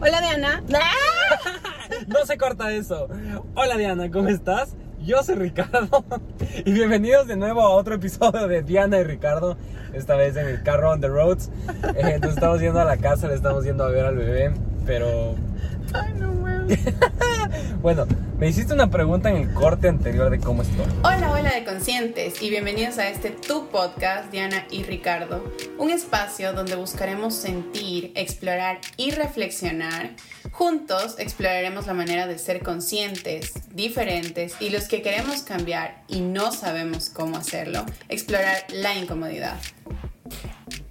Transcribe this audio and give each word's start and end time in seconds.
Hola 0.00 0.20
Diana. 0.20 0.62
No 2.08 2.26
se 2.26 2.36
corta 2.36 2.72
eso. 2.72 3.08
Hola 3.54 3.76
Diana, 3.76 4.10
¿cómo 4.10 4.28
estás? 4.28 4.74
Yo 5.00 5.22
soy 5.22 5.36
Ricardo 5.36 6.04
y 6.64 6.72
bienvenidos 6.72 7.26
de 7.26 7.36
nuevo 7.36 7.62
a 7.62 7.70
otro 7.70 7.94
episodio 7.94 8.48
de 8.48 8.62
Diana 8.62 8.98
y 8.98 9.04
Ricardo, 9.04 9.56
esta 9.92 10.16
vez 10.16 10.36
en 10.36 10.46
el 10.46 10.62
carro 10.62 10.90
on 10.90 11.00
the 11.00 11.08
roads. 11.08 11.50
Eh, 11.96 12.18
nos 12.20 12.34
estamos 12.34 12.60
yendo 12.60 12.80
a 12.80 12.84
la 12.84 12.96
casa, 12.96 13.28
le 13.28 13.34
estamos 13.34 13.64
yendo 13.64 13.84
a 13.84 13.88
ver 13.88 14.04
al 14.04 14.16
bebé, 14.16 14.52
pero 14.84 15.36
Ay, 15.94 16.12
no. 16.18 16.36
bueno, 17.80 18.06
me 18.38 18.48
hiciste 18.48 18.74
una 18.74 18.90
pregunta 18.90 19.30
en 19.30 19.36
el 19.36 19.54
corte 19.54 19.88
anterior 19.88 20.30
de 20.30 20.38
cómo 20.38 20.62
estoy. 20.62 20.86
Hola, 21.02 21.32
hola 21.32 21.54
de 21.54 21.64
conscientes 21.64 22.42
y 22.42 22.50
bienvenidos 22.50 22.98
a 22.98 23.08
este 23.08 23.30
Tu 23.30 23.68
Podcast, 23.68 24.30
Diana 24.30 24.66
y 24.70 24.82
Ricardo. 24.82 25.44
Un 25.78 25.90
espacio 25.90 26.52
donde 26.52 26.74
buscaremos 26.74 27.34
sentir, 27.34 28.12
explorar 28.14 28.78
y 28.96 29.10
reflexionar. 29.12 30.10
Juntos 30.52 31.16
exploraremos 31.18 31.86
la 31.86 31.94
manera 31.94 32.26
de 32.26 32.38
ser 32.38 32.62
conscientes, 32.62 33.52
diferentes 33.74 34.54
y 34.60 34.70
los 34.70 34.88
que 34.88 35.02
queremos 35.02 35.42
cambiar 35.42 36.02
y 36.08 36.20
no 36.20 36.52
sabemos 36.52 37.10
cómo 37.10 37.36
hacerlo, 37.36 37.84
explorar 38.08 38.64
la 38.72 38.94
incomodidad. 38.96 39.56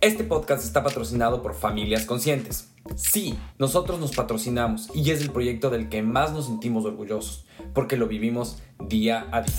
Este 0.02 0.24
podcast 0.24 0.64
está 0.64 0.84
patrocinado 0.84 1.42
por 1.42 1.56
Familias 1.56 2.06
Conscientes. 2.06 2.75
Sí, 2.94 3.38
nosotros 3.58 4.00
nos 4.00 4.16
patrocinamos 4.16 4.90
y 4.94 5.10
es 5.10 5.22
el 5.22 5.32
proyecto 5.32 5.70
del 5.72 5.90
que 5.90 6.04
más 6.04 6.34
nos 6.34 6.46
sentimos 6.46 6.86
orgullosos, 6.86 7.46
porque 7.74 7.98
lo 7.98 8.08
vivimos 8.08 8.62
día 8.88 9.26
a 9.32 9.42
día. 9.42 9.54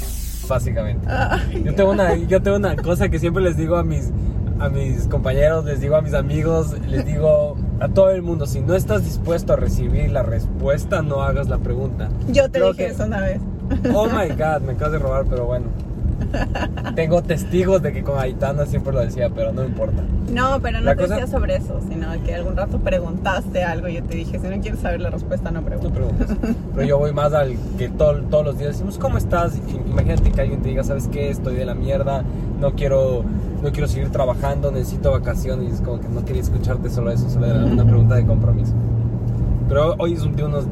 Básicamente. 0.49 1.09
Yo 1.65 1.75
tengo 1.75 1.91
una, 1.91 2.15
yo 2.15 2.41
tengo 2.41 2.57
una 2.57 2.77
cosa 2.77 3.09
que 3.09 3.19
siempre 3.19 3.43
les 3.43 3.57
digo 3.57 3.77
a 3.77 3.83
mis, 3.83 4.11
a 4.61 4.69
mis 4.69 5.09
compañeros, 5.09 5.65
les 5.65 5.81
digo 5.81 5.97
a 5.97 6.03
mis 6.03 6.15
amigos, 6.15 6.79
les 6.87 7.05
digo 7.05 7.57
a 7.81 7.89
todo 7.89 8.11
el 8.11 8.23
mundo, 8.23 8.47
si 8.47 8.61
no 8.61 8.75
estás 8.77 9.05
dispuesto 9.05 9.55
a 9.55 9.57
recibir 9.57 10.13
la 10.13 10.23
respuesta, 10.23 11.03
no 11.03 11.23
hagas 11.23 11.49
la 11.49 11.59
pregunta. 11.59 12.09
Yo 12.29 12.45
te 12.45 12.59
Creo 12.61 12.73
dije 12.73 12.87
que- 12.87 12.93
eso 12.93 13.05
una 13.07 13.21
vez. 13.23 13.41
Oh 13.93 14.07
my 14.07 14.29
god, 14.29 14.61
me 14.65 14.73
acabas 14.75 14.93
de 14.93 14.99
robar, 15.01 15.25
pero 15.29 15.47
bueno. 15.47 15.67
Tengo 16.95 17.23
testigos 17.23 17.83
de 17.83 17.93
que 17.93 18.03
con 18.03 18.19
Aitana 18.19 18.67
siempre 18.67 18.93
lo 18.93 19.01
decía, 19.01 19.29
pero 19.35 19.53
no 19.53 19.65
importa. 19.65 20.03
No, 20.33 20.61
pero 20.61 20.79
no 20.81 20.85
La 20.87 20.95
te 20.97 21.03
cosa- 21.03 21.17
decía 21.17 21.31
sobre 21.31 21.57
eso, 21.57 21.81
sino 21.89 22.09
que 22.25 22.35
algún 22.35 22.57
rato 22.57 22.79
preguntaste 22.79 23.63
algo 23.65 23.89
y 23.89 23.95
yo 23.97 24.03
te 24.03 24.17
dije, 24.17 24.39
si 24.39 24.49
no 24.49 24.61
quieres 24.61 24.81
saber 24.81 25.01
la 25.01 25.11
respuesta, 25.11 25.51
no 25.51 25.61
No 25.61 25.67
preguntes. 25.67 25.93
preguntes. 25.93 26.37
Pero 26.75 26.87
yo 26.87 26.99
voy 26.99 27.13
más 27.13 27.33
al 27.33 27.55
que 27.79 27.89
todo- 27.89 28.21
todos 28.23 28.45
los 28.45 28.59
días 28.59 28.73
decimos, 28.73 28.99
¿cómo 28.99 29.19
estás? 29.19 29.53
Imagínate 29.89 30.31
que 30.33 30.41
alguien 30.41 30.63
te 30.63 30.71
diga, 30.71 30.83
¿sabes 30.85 31.09
qué? 31.09 31.31
Estoy 31.31 31.55
de 31.57 31.65
la 31.67 31.75
mierda, 31.75 32.23
no 32.61 32.73
quiero, 32.73 33.23
no 33.63 33.71
quiero 33.73 33.87
seguir 33.89 34.11
trabajando, 34.11 34.71
necesito 34.71 35.11
vacaciones. 35.13 35.71
Y 35.71 35.75
es 35.75 35.81
como 35.81 36.01
que 36.01 36.09
no 36.09 36.25
quería 36.25 36.43
escucharte 36.43 36.91
solo 36.91 37.11
eso, 37.13 37.29
solo 37.31 37.47
era 37.47 37.65
una 37.65 37.85
pregunta 37.85 38.15
de 38.17 38.27
compromiso. 38.27 38.73
Pero 39.69 39.95
hoy 39.99 40.15
es 40.15 40.23
un 40.23 40.35
día 40.37 40.47
unos, 40.47 40.65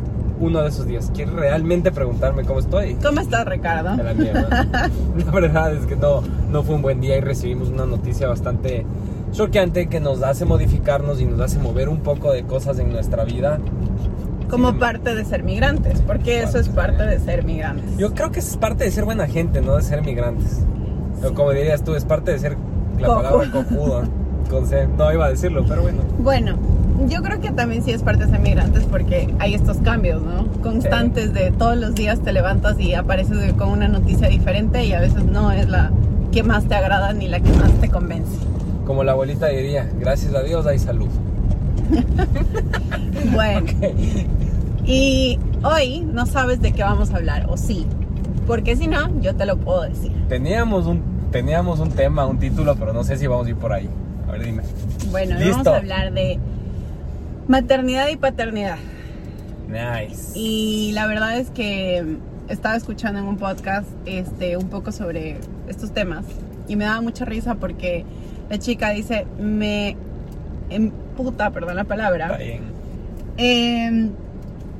uno 0.45 0.63
de 0.63 0.69
esos 0.69 0.87
días. 0.87 1.11
¿Quieres 1.15 1.35
realmente 1.35 1.91
preguntarme 1.93 2.45
cómo 2.45 2.61
estoy? 2.61 2.95
¿Cómo 3.03 3.21
estás, 3.21 3.47
Ricardo? 3.47 4.03
La 4.03 4.15
mierda. 4.15 4.67
La 5.25 5.31
verdad 5.33 5.75
es 5.75 5.87
que 5.87 5.97
no, 5.97 6.23
no 6.51 6.63
fue 6.63 6.75
un 6.77 6.83
buen 6.83 7.01
día 7.01 7.17
y 7.17 7.21
recibimos 7.21 7.69
una 7.69 7.87
noticia 7.87 8.29
bastante 8.29 8.85
choqueante 9.33 9.89
que 9.89 10.01
nos 10.01 10.23
hace 10.23 10.45
modificarnos 10.45 11.21
y 11.21 11.25
nos 11.27 11.41
hace 11.41 11.59
mover 11.59 11.89
un 11.89 11.99
poco 11.99 12.33
de 12.33 12.45
cosas 12.45 12.79
en 12.79 12.93
nuestra 12.93 13.25
vida. 13.25 13.59
Como 14.49 14.71
Sí. 14.73 14.79
parte 14.79 15.15
de 15.15 15.25
ser 15.25 15.43
migrantes, 15.43 16.01
porque 16.03 16.43
eso 16.43 16.59
es 16.59 16.69
parte 16.69 17.05
de 17.05 17.19
ser 17.19 17.45
migrantes. 17.45 17.97
Yo 17.97 18.15
creo 18.15 18.31
que 18.31 18.39
es 18.41 18.57
parte 18.57 18.85
de 18.85 18.91
ser 18.91 19.05
buena 19.05 19.27
gente, 19.27 19.61
no 19.61 19.75
de 19.77 19.83
ser 19.83 20.03
migrantes. 20.03 20.61
O 21.27 21.33
como 21.35 21.51
dirías 21.53 21.83
tú, 21.83 21.95
es 21.95 22.05
parte 22.05 22.31
de 22.33 22.39
ser 22.39 22.57
la 23.01 23.07
Cojo. 23.07 23.23
palabra 23.23 23.51
cojudo. 23.51 24.03
Con 24.51 24.67
C. 24.67 24.87
No 24.99 25.11
iba 25.13 25.25
a 25.25 25.31
decirlo, 25.31 25.65
pero 25.67 25.83
bueno. 25.83 26.03
Bueno, 26.19 26.57
yo 27.09 27.23
creo 27.23 27.41
que 27.41 27.51
también 27.51 27.83
sí 27.83 27.91
es 27.91 28.03
parte 28.03 28.27
de 28.27 28.39
migrantes 28.39 28.85
porque 28.85 29.35
hay 29.39 29.55
estos 29.55 29.79
cambios, 29.79 30.23
¿no? 30.23 30.47
Constantes 30.63 31.33
de 31.33 31.51
todos 31.51 31.77
los 31.77 31.95
días 31.95 32.21
te 32.21 32.33
levantas 32.33 32.79
y 32.79 32.95
apareces 32.95 33.53
con 33.55 33.71
una 33.71 33.89
noticia 33.89 34.29
diferente 34.29 34.85
y 34.85 34.93
a 34.93 35.01
veces 35.01 35.25
no 35.25 35.53
es 35.53 35.69
la 35.69 35.91
que 36.33 36.43
más 36.43 36.67
te 36.67 36.75
agrada 36.75 37.13
ni 37.13 37.29
la 37.29 37.41
que 37.41 37.51
más 37.53 37.73
te 37.81 37.89
convence. 37.89 38.37
Como 38.87 39.03
la 39.05 39.13
abuelita 39.13 39.49
diría, 39.49 39.89
gracias 39.99 40.35
a 40.35 40.43
Dios 40.43 40.67
hay 40.67 40.79
salud. 40.79 41.09
Bueno, 43.33 43.67
y 44.85 45.39
hoy 45.63 46.01
no 46.01 46.27
sabes 46.27 46.61
de 46.61 46.73
qué 46.73 46.83
vamos 46.83 47.13
a 47.13 47.17
hablar, 47.17 47.47
o 47.49 47.57
sí, 47.57 47.87
porque 48.47 48.77
si 48.77 48.87
no, 48.87 49.09
yo 49.21 49.35
te 49.35 49.47
lo 49.47 49.57
puedo 49.57 49.83
decir. 49.83 50.13
Teníamos 50.29 50.87
un, 50.87 51.03
teníamos 51.31 51.81
un 51.81 51.91
tema, 51.91 52.27
un 52.27 52.39
título, 52.39 52.77
pero 52.77 52.93
no 52.93 53.03
sé 53.03 53.17
si 53.17 53.27
vamos 53.27 53.47
a 53.47 53.51
ir 53.51 53.57
por 53.57 53.73
ahí. 53.73 53.89
A 54.29 54.33
ver, 54.33 54.45
dime. 54.45 54.63
Bueno, 55.11 55.37
vamos 55.41 55.67
a 55.67 55.77
hablar 55.77 56.13
de 56.13 56.39
maternidad 57.49 58.09
y 58.09 58.17
paternidad. 58.17 58.77
Nice. 59.69 60.39
Y 60.39 60.93
la 60.93 61.07
verdad 61.07 61.37
es 61.39 61.51
que 61.51 62.17
estaba 62.49 62.77
escuchando 62.77 63.19
en 63.21 63.27
un 63.27 63.37
podcast 63.39 63.89
este, 64.07 64.57
un 64.57 64.69
poco 64.69 64.93
sobre 64.93 65.39
estos 65.69 65.93
temas 65.93 66.25
y 66.69 66.77
me 66.77 66.85
daba 66.85 67.01
mucha 67.01 67.25
risa 67.25 67.55
porque 67.57 68.05
la 68.51 68.59
chica 68.59 68.91
dice, 68.91 69.27
me 69.39 69.97
emputa, 70.71 71.51
perdón 71.51 71.77
la 71.77 71.85
palabra, 71.85 72.27
Está 72.27 72.39
bien. 72.39 72.63
eh, 73.39 74.11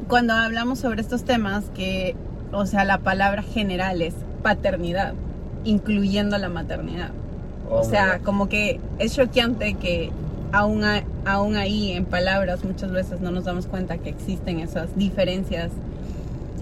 cuando 0.09 0.35
hablamos 0.35 0.79
sobre 0.79 1.01
estos 1.01 1.25
temas 1.25 1.65
que, 1.75 2.15
o 2.53 2.67
sea, 2.67 2.85
la 2.85 2.99
palabra 2.99 3.43
general 3.43 4.03
es 4.03 4.15
paternidad, 4.43 5.15
incluyendo 5.65 6.37
la 6.37 6.51
maternidad. 6.51 7.11
Oh, 7.71 7.79
O 7.81 7.85
sea, 7.85 8.19
como 8.19 8.49
que 8.51 8.81
es 8.99 9.15
choqueante 9.15 9.75
que 9.75 10.11
aún, 10.53 10.83
aún 11.25 11.57
ahí 11.57 11.93
en 11.93 12.05
palabras 12.05 12.65
muchas 12.65 12.91
veces 12.91 13.21
no 13.21 13.31
nos 13.31 13.45
damos 13.45 13.67
cuenta 13.67 13.99
que 13.99 14.11
existen 14.11 14.61
esas 14.61 14.97
diferencias. 14.97 15.71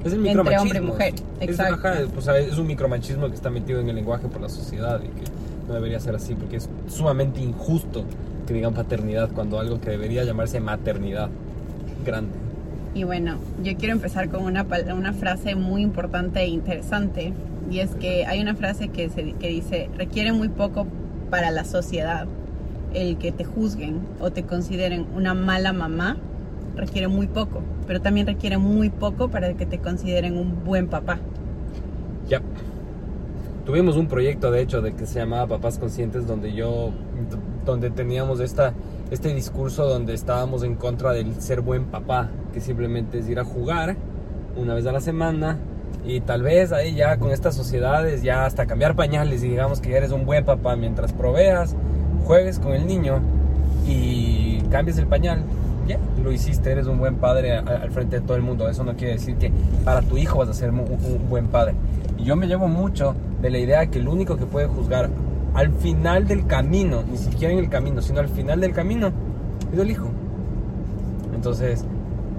es 0.04 0.12
el 0.12 0.26
entre 0.26 0.58
hombre 0.58 0.78
y 0.78 0.82
mujer, 0.82 1.14
Es, 1.40 1.50
exacto. 1.50 1.88
pues, 2.14 2.26
es 2.28 2.58
un 2.58 2.66
micromachismo 2.66 3.28
que 3.28 3.34
está 3.34 3.50
metido 3.50 3.80
en 3.80 3.88
el 3.88 3.96
lenguaje 3.96 4.28
por 4.28 4.40
la 4.40 4.48
sociedad 4.48 5.00
y 5.02 5.08
que 5.08 5.30
no 5.68 5.74
debería 5.74 6.00
ser 6.00 6.14
así 6.14 6.34
porque 6.34 6.56
es 6.56 6.68
sumamente 6.88 7.40
injusto 7.40 8.04
que 8.46 8.54
digan 8.54 8.74
paternidad 8.74 9.30
cuando 9.32 9.58
algo 9.60 9.80
que 9.80 9.90
debería 9.90 10.24
llamarse 10.24 10.60
maternidad. 10.60 11.28
Grande. 12.04 12.32
Y 12.94 13.04
bueno, 13.04 13.38
yo 13.62 13.76
quiero 13.76 13.94
empezar 13.94 14.28
con 14.28 14.42
una, 14.42 14.66
una 14.94 15.12
frase 15.12 15.54
muy 15.54 15.82
importante 15.82 16.40
e 16.40 16.48
interesante. 16.48 17.32
Y 17.70 17.78
es 17.78 17.94
que 17.94 18.26
hay 18.26 18.40
una 18.40 18.54
frase 18.54 18.88
que, 18.88 19.08
se, 19.08 19.32
que 19.34 19.48
dice, 19.48 19.88
requiere 19.96 20.32
muy 20.32 20.48
poco 20.48 20.86
para 21.30 21.50
la 21.50 21.64
sociedad 21.64 22.26
el 22.94 23.18
que 23.18 23.32
te 23.32 23.44
juzguen 23.44 24.00
o 24.20 24.30
te 24.30 24.44
consideren 24.44 25.06
una 25.14 25.34
mala 25.34 25.72
mamá. 25.72 26.16
Requiere 26.76 27.08
muy 27.08 27.26
poco, 27.26 27.62
pero 27.86 28.00
también 28.00 28.26
requiere 28.26 28.58
muy 28.58 28.90
poco 28.90 29.28
para 29.28 29.52
que 29.54 29.66
te 29.66 29.78
consideren 29.78 30.36
un 30.36 30.64
buen 30.64 30.88
papá. 30.88 31.18
Ya. 32.28 32.40
Tuvimos 33.66 33.96
un 33.96 34.06
proyecto, 34.06 34.50
de 34.50 34.62
hecho, 34.62 34.80
de 34.80 34.94
que 34.94 35.06
se 35.06 35.20
llamaba 35.20 35.46
Papás 35.46 35.78
Conscientes, 35.78 36.26
donde 36.26 36.52
yo, 36.52 36.90
donde 37.64 37.90
teníamos 37.90 38.40
esta, 38.40 38.72
este 39.10 39.32
discurso 39.32 39.86
donde 39.86 40.14
estábamos 40.14 40.64
en 40.64 40.74
contra 40.74 41.12
del 41.12 41.34
ser 41.40 41.60
buen 41.60 41.84
papá, 41.84 42.30
que 42.52 42.60
simplemente 42.60 43.18
es 43.18 43.28
ir 43.28 43.38
a 43.38 43.44
jugar 43.44 43.96
una 44.56 44.74
vez 44.74 44.86
a 44.86 44.92
la 44.92 45.00
semana 45.00 45.58
y 46.04 46.20
tal 46.20 46.42
vez 46.42 46.72
ahí 46.72 46.94
ya 46.94 47.16
con 47.18 47.30
estas 47.30 47.54
sociedades 47.54 48.22
ya 48.22 48.44
hasta 48.44 48.66
cambiar 48.66 48.96
pañales 48.96 49.42
y 49.44 49.48
digamos 49.48 49.80
que 49.80 49.90
ya 49.90 49.98
eres 49.98 50.10
un 50.10 50.26
buen 50.26 50.44
papá 50.44 50.74
mientras 50.76 51.12
proveas, 51.12 51.76
juegues 52.24 52.58
con 52.58 52.72
el 52.72 52.86
niño 52.86 53.20
y 53.86 54.60
cambies 54.70 54.98
el 54.98 55.06
pañal. 55.06 55.42
Ya, 55.86 55.98
lo 56.22 56.30
hiciste, 56.30 56.70
eres 56.70 56.86
un 56.86 56.98
buen 56.98 57.16
padre 57.16 57.56
al 57.56 57.90
frente 57.90 58.20
de 58.20 58.26
todo 58.26 58.36
el 58.36 58.42
mundo. 58.42 58.68
Eso 58.68 58.84
no 58.84 58.94
quiere 58.94 59.14
decir 59.14 59.36
que 59.36 59.52
para 59.84 60.02
tu 60.02 60.16
hijo 60.16 60.38
vas 60.38 60.48
a 60.48 60.54
ser 60.54 60.70
un, 60.70 60.80
un 60.80 61.28
buen 61.28 61.48
padre. 61.48 61.74
Y 62.18 62.24
yo 62.24 62.36
me 62.36 62.46
llevo 62.46 62.68
mucho 62.68 63.14
de 63.40 63.50
la 63.50 63.58
idea 63.58 63.86
que 63.86 63.98
el 63.98 64.08
único 64.08 64.36
que 64.36 64.46
puede 64.46 64.66
juzgar 64.66 65.10
al 65.54 65.70
final 65.72 66.26
del 66.26 66.46
camino, 66.46 67.02
ni 67.10 67.18
siquiera 67.18 67.52
en 67.52 67.58
el 67.58 67.68
camino, 67.68 68.00
sino 68.00 68.20
al 68.20 68.28
final 68.28 68.60
del 68.60 68.72
camino, 68.72 69.10
es 69.72 69.78
el 69.78 69.90
hijo. 69.90 70.08
Entonces, 71.34 71.84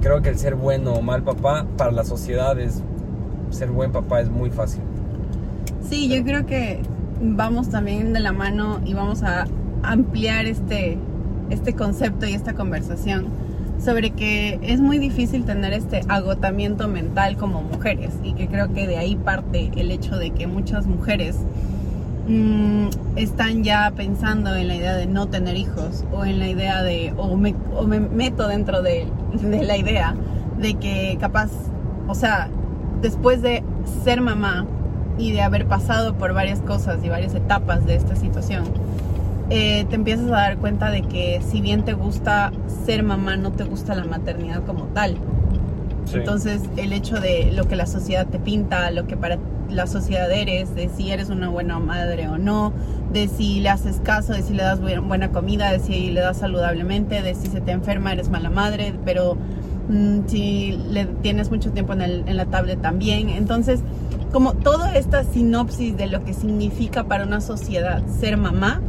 creo 0.01 0.21
que 0.21 0.29
el 0.29 0.37
ser 0.37 0.55
bueno 0.55 0.93
o 0.93 1.01
mal 1.01 1.23
papá 1.23 1.65
para 1.77 1.91
la 1.91 2.03
sociedad 2.03 2.59
es 2.59 2.81
ser 3.51 3.69
buen 3.69 3.91
papá 3.91 4.21
es 4.21 4.29
muy 4.29 4.49
fácil. 4.49 4.81
Sí, 5.87 6.09
yo 6.09 6.23
creo 6.23 6.45
que 6.45 6.81
vamos 7.21 7.69
también 7.69 8.13
de 8.13 8.19
la 8.19 8.31
mano 8.31 8.79
y 8.85 8.93
vamos 8.93 9.23
a 9.23 9.45
ampliar 9.83 10.45
este, 10.45 10.97
este 11.49 11.73
concepto 11.73 12.25
y 12.25 12.33
esta 12.33 12.53
conversación 12.53 13.27
sobre 13.83 14.11
que 14.11 14.59
es 14.63 14.79
muy 14.79 14.97
difícil 14.97 15.45
tener 15.45 15.73
este 15.73 16.01
agotamiento 16.07 16.87
mental 16.87 17.35
como 17.35 17.61
mujeres 17.61 18.13
y 18.23 18.33
que 18.33 18.47
creo 18.47 18.73
que 18.73 18.87
de 18.87 18.97
ahí 18.97 19.15
parte 19.15 19.71
el 19.75 19.91
hecho 19.91 20.17
de 20.17 20.31
que 20.31 20.47
muchas 20.47 20.87
mujeres 20.87 21.37
mm, 22.27 22.87
están 23.17 23.63
ya 23.63 23.91
pensando 23.95 24.55
en 24.55 24.69
la 24.69 24.75
idea 24.75 24.95
de 24.95 25.05
no 25.05 25.27
tener 25.27 25.57
hijos 25.57 26.05
o 26.13 26.23
en 26.23 26.39
la 26.39 26.47
idea 26.47 26.81
de, 26.81 27.13
o 27.17 27.35
me, 27.35 27.53
meto 27.99 28.47
dentro 28.47 28.81
de, 28.81 29.07
de 29.41 29.63
la 29.63 29.77
idea 29.77 30.15
de 30.59 30.75
que 30.75 31.17
capaz, 31.19 31.51
o 32.07 32.15
sea, 32.15 32.49
después 33.01 33.41
de 33.41 33.63
ser 34.05 34.21
mamá 34.21 34.65
y 35.17 35.31
de 35.31 35.41
haber 35.41 35.67
pasado 35.67 36.15
por 36.15 36.33
varias 36.33 36.61
cosas 36.61 37.03
y 37.03 37.09
varias 37.09 37.35
etapas 37.35 37.85
de 37.85 37.95
esta 37.95 38.15
situación, 38.15 38.63
eh, 39.49 39.85
te 39.89 39.95
empiezas 39.95 40.27
a 40.27 40.31
dar 40.35 40.57
cuenta 40.57 40.89
de 40.89 41.01
que 41.03 41.41
si 41.47 41.61
bien 41.61 41.83
te 41.83 41.93
gusta 41.93 42.51
ser 42.85 43.03
mamá, 43.03 43.35
no 43.35 43.51
te 43.51 43.63
gusta 43.63 43.95
la 43.95 44.05
maternidad 44.05 44.63
como 44.65 44.85
tal. 44.85 45.15
Sí. 46.05 46.17
Entonces, 46.17 46.61
el 46.77 46.91
hecho 46.93 47.19
de 47.19 47.51
lo 47.53 47.67
que 47.67 47.75
la 47.75 47.85
sociedad 47.85 48.27
te 48.27 48.39
pinta, 48.39 48.89
lo 48.91 49.07
que 49.07 49.15
para 49.17 49.37
la 49.69 49.87
sociedad 49.87 50.29
eres, 50.31 50.75
de 50.75 50.89
si 50.89 51.11
eres 51.11 51.29
una 51.29 51.49
buena 51.49 51.79
madre 51.79 52.27
o 52.27 52.37
no, 52.37 52.73
de 53.11 53.27
si 53.27 53.59
le 53.61 53.69
haces 53.69 54.01
caso, 54.03 54.33
de 54.33 54.41
si 54.43 54.53
le 54.53 54.63
das 54.63 54.81
bu- 54.81 55.01
buena 55.07 55.29
comida, 55.29 55.71
de 55.71 55.79
si 55.79 56.11
le 56.11 56.19
das 56.21 56.37
saludablemente, 56.37 57.21
de 57.21 57.33
si 57.35 57.47
se 57.47 57.61
te 57.61 57.71
enferma 57.71 58.11
eres 58.11 58.29
mala 58.29 58.49
madre, 58.49 58.93
pero 59.05 59.35
mm, 59.89 60.19
si 60.27 60.77
le 60.89 61.05
tienes 61.05 61.49
mucho 61.49 61.71
tiempo 61.71 61.93
en, 61.93 62.01
el- 62.01 62.23
en 62.27 62.35
la 62.37 62.45
tablet 62.45 62.81
también. 62.81 63.29
Entonces, 63.29 63.79
como 64.31 64.53
toda 64.55 64.95
esta 64.95 65.23
sinopsis 65.23 65.95
de 65.95 66.07
lo 66.07 66.23
que 66.25 66.33
significa 66.33 67.05
para 67.05 67.23
una 67.23 67.39
sociedad 67.39 68.03
ser 68.19 68.35
mamá, 68.37 68.81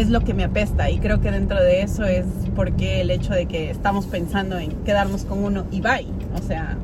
es 0.00 0.08
lo 0.10 0.20
que 0.20 0.34
me 0.34 0.44
apesta 0.44 0.90
y 0.90 0.98
creo 0.98 1.20
que 1.20 1.30
dentro 1.30 1.62
de 1.62 1.82
eso 1.82 2.04
es 2.04 2.24
porque 2.54 3.00
el 3.00 3.10
hecho 3.10 3.32
de 3.32 3.46
que 3.46 3.70
estamos 3.70 4.06
pensando 4.06 4.58
en 4.58 4.70
quedarnos 4.84 5.24
con 5.24 5.42
uno 5.44 5.64
y 5.70 5.80
bye, 5.80 6.06
o 6.34 6.42
sea, 6.46 6.76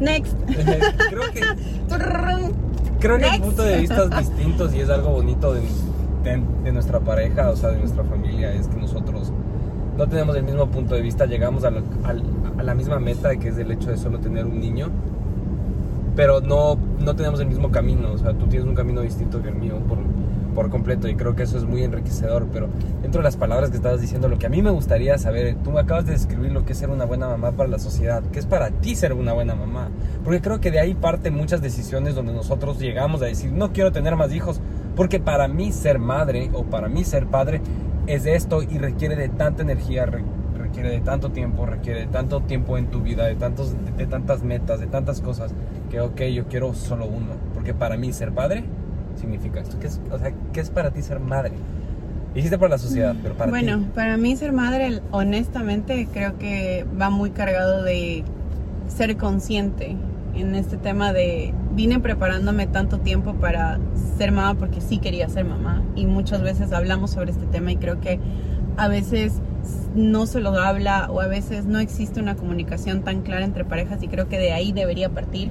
next. 0.00 0.34
creo 0.46 1.32
que 1.32 1.40
creo 2.98 3.16
que 3.18 3.22
Next. 3.22 3.34
el 3.36 3.42
punto 3.42 3.62
de 3.62 3.78
vista 3.78 4.04
es 4.04 4.10
distintos 4.36 4.74
y 4.74 4.80
es 4.80 4.90
algo 4.90 5.10
bonito 5.10 5.52
de, 5.54 5.60
de- 6.24 6.42
de 6.64 6.72
nuestra 6.72 7.00
pareja, 7.00 7.50
o 7.50 7.56
sea, 7.56 7.70
de 7.70 7.78
nuestra 7.78 8.02
familia, 8.04 8.52
es 8.52 8.66
que 8.68 8.76
nosotros 8.76 9.32
no 9.96 10.06
tenemos 10.08 10.36
el 10.36 10.42
mismo 10.44 10.66
punto 10.68 10.94
de 10.94 11.02
vista, 11.02 11.26
llegamos 11.26 11.64
a 11.64 11.70
la, 11.70 11.82
a 12.58 12.62
la 12.62 12.74
misma 12.74 12.98
meta, 13.00 13.36
que 13.36 13.48
es 13.48 13.58
el 13.58 13.70
hecho 13.72 13.90
de 13.90 13.96
solo 13.96 14.18
tener 14.20 14.44
un 14.46 14.60
niño, 14.60 14.88
pero 16.16 16.40
no, 16.40 16.76
no 17.00 17.14
tenemos 17.16 17.40
el 17.40 17.46
mismo 17.46 17.70
camino, 17.70 18.12
o 18.12 18.18
sea, 18.18 18.32
tú 18.34 18.46
tienes 18.46 18.68
un 18.68 18.74
camino 18.74 19.00
distinto 19.00 19.40
que 19.42 19.48
el 19.48 19.54
mío 19.56 19.76
por, 19.88 19.98
por 20.58 20.70
completo 20.70 21.06
y 21.06 21.14
creo 21.14 21.36
que 21.36 21.44
eso 21.44 21.56
es 21.56 21.62
muy 21.62 21.84
enriquecedor, 21.84 22.48
pero 22.52 22.68
dentro 23.00 23.20
de 23.20 23.22
las 23.22 23.36
palabras 23.36 23.70
que 23.70 23.76
estabas 23.76 24.00
diciendo, 24.00 24.26
lo 24.26 24.40
que 24.40 24.46
a 24.46 24.48
mí 24.48 24.60
me 24.60 24.70
gustaría 24.72 25.16
saber, 25.16 25.54
tú 25.62 25.70
me 25.70 25.78
acabas 25.78 26.04
de 26.04 26.10
describir 26.14 26.50
lo 26.50 26.64
que 26.64 26.72
es 26.72 26.78
ser 26.80 26.90
una 26.90 27.04
buena 27.04 27.28
mamá 27.28 27.52
para 27.52 27.68
la 27.68 27.78
sociedad, 27.78 28.24
¿qué 28.32 28.40
es 28.40 28.46
para 28.46 28.70
ti 28.72 28.96
ser 28.96 29.12
una 29.12 29.32
buena 29.34 29.54
mamá? 29.54 29.88
Porque 30.24 30.40
creo 30.40 30.60
que 30.60 30.72
de 30.72 30.80
ahí 30.80 30.94
parten 30.94 31.32
muchas 31.34 31.62
decisiones 31.62 32.16
donde 32.16 32.32
nosotros 32.32 32.80
llegamos 32.80 33.22
a 33.22 33.26
decir, 33.26 33.52
no 33.52 33.72
quiero 33.72 33.92
tener 33.92 34.16
más 34.16 34.34
hijos, 34.34 34.60
porque 34.96 35.20
para 35.20 35.46
mí 35.46 35.70
ser 35.70 36.00
madre 36.00 36.50
o 36.52 36.64
para 36.64 36.88
mí 36.88 37.04
ser 37.04 37.28
padre 37.28 37.60
es 38.08 38.26
esto 38.26 38.64
y 38.64 38.78
requiere 38.78 39.14
de 39.14 39.28
tanta 39.28 39.62
energía, 39.62 40.06
re- 40.06 40.24
requiere 40.58 40.90
de 40.90 41.00
tanto 41.02 41.30
tiempo, 41.30 41.66
requiere 41.66 42.00
de 42.00 42.06
tanto 42.08 42.40
tiempo 42.40 42.76
en 42.78 42.88
tu 42.88 43.00
vida, 43.00 43.26
de, 43.26 43.36
tantos, 43.36 43.76
de 43.96 44.06
tantas 44.08 44.42
metas, 44.42 44.80
de 44.80 44.88
tantas 44.88 45.20
cosas, 45.20 45.54
que 45.88 46.00
ok, 46.00 46.20
yo 46.34 46.48
quiero 46.48 46.74
solo 46.74 47.06
uno, 47.06 47.34
porque 47.54 47.74
para 47.74 47.96
mí 47.96 48.12
ser 48.12 48.32
padre 48.32 48.64
significa 49.18 49.60
esto. 49.60 49.78
¿Qué 49.78 49.86
es, 49.88 50.00
o 50.10 50.18
sea, 50.18 50.32
¿qué 50.52 50.60
es 50.60 50.70
para 50.70 50.90
ti 50.90 51.02
ser 51.02 51.20
madre? 51.20 51.52
Dijiste 52.34 52.58
para 52.58 52.70
la 52.70 52.78
sociedad, 52.78 53.16
pero 53.22 53.34
para 53.34 53.50
bueno, 53.50 53.78
ti. 53.78 53.86
para 53.94 54.16
mí 54.16 54.36
ser 54.36 54.52
madre, 54.52 55.00
honestamente, 55.10 56.08
creo 56.12 56.38
que 56.38 56.86
va 57.00 57.10
muy 57.10 57.30
cargado 57.30 57.82
de 57.82 58.24
ser 58.88 59.16
consciente 59.16 59.96
en 60.34 60.54
este 60.54 60.76
tema 60.76 61.12
de 61.12 61.52
vine 61.74 62.00
preparándome 62.00 62.66
tanto 62.66 62.98
tiempo 62.98 63.34
para 63.34 63.78
ser 64.18 64.32
mamá 64.32 64.54
porque 64.54 64.80
sí 64.80 64.98
quería 64.98 65.28
ser 65.28 65.44
mamá 65.44 65.82
y 65.96 66.06
muchas 66.06 66.42
veces 66.42 66.72
hablamos 66.72 67.10
sobre 67.10 67.32
este 67.32 67.46
tema 67.46 67.72
y 67.72 67.76
creo 67.76 68.00
que 68.00 68.20
a 68.76 68.88
veces 68.88 69.34
no 69.94 70.26
se 70.26 70.40
lo 70.40 70.50
habla 70.50 71.08
o 71.10 71.20
a 71.20 71.26
veces 71.26 71.64
no 71.66 71.78
existe 71.80 72.20
una 72.20 72.36
comunicación 72.36 73.02
tan 73.02 73.22
clara 73.22 73.44
entre 73.44 73.64
parejas 73.64 74.02
y 74.02 74.08
creo 74.08 74.28
que 74.28 74.38
de 74.38 74.52
ahí 74.52 74.72
debería 74.72 75.08
partir 75.08 75.50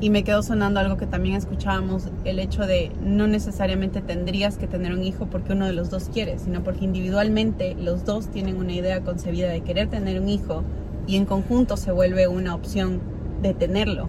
y 0.00 0.08
me 0.08 0.24
quedó 0.24 0.42
sonando 0.42 0.80
algo 0.80 0.96
que 0.96 1.06
también 1.06 1.36
escuchábamos, 1.36 2.08
el 2.24 2.38
hecho 2.38 2.66
de 2.66 2.90
no 3.04 3.26
necesariamente 3.26 4.00
tendrías 4.00 4.56
que 4.56 4.66
tener 4.66 4.94
un 4.94 5.02
hijo 5.02 5.26
porque 5.26 5.52
uno 5.52 5.66
de 5.66 5.74
los 5.74 5.90
dos 5.90 6.08
quiere, 6.12 6.38
sino 6.38 6.64
porque 6.64 6.86
individualmente 6.86 7.74
los 7.74 8.04
dos 8.06 8.28
tienen 8.28 8.56
una 8.56 8.72
idea 8.72 9.02
concebida 9.02 9.48
de 9.50 9.60
querer 9.60 9.88
tener 9.88 10.20
un 10.20 10.28
hijo 10.28 10.64
y 11.06 11.16
en 11.16 11.26
conjunto 11.26 11.76
se 11.76 11.92
vuelve 11.92 12.28
una 12.28 12.54
opción 12.54 13.00
de 13.42 13.52
tenerlo. 13.52 14.08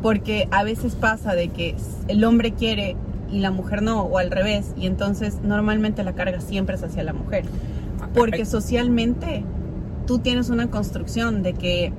Porque 0.00 0.48
a 0.50 0.64
veces 0.64 0.94
pasa 0.94 1.34
de 1.34 1.48
que 1.48 1.74
el 2.06 2.24
hombre 2.24 2.52
quiere 2.52 2.96
y 3.30 3.40
la 3.40 3.50
mujer 3.50 3.82
no, 3.82 4.02
o 4.02 4.16
al 4.16 4.30
revés, 4.30 4.72
y 4.78 4.86
entonces 4.86 5.40
normalmente 5.42 6.04
la 6.04 6.14
carga 6.14 6.40
siempre 6.40 6.76
es 6.76 6.82
hacia 6.82 7.02
la 7.02 7.12
mujer. 7.12 7.44
Porque 8.14 8.42
Ay. 8.42 8.46
socialmente 8.46 9.44
tú 10.06 10.20
tienes 10.20 10.48
una 10.48 10.70
construcción 10.70 11.42
de 11.42 11.52
que, 11.52 11.92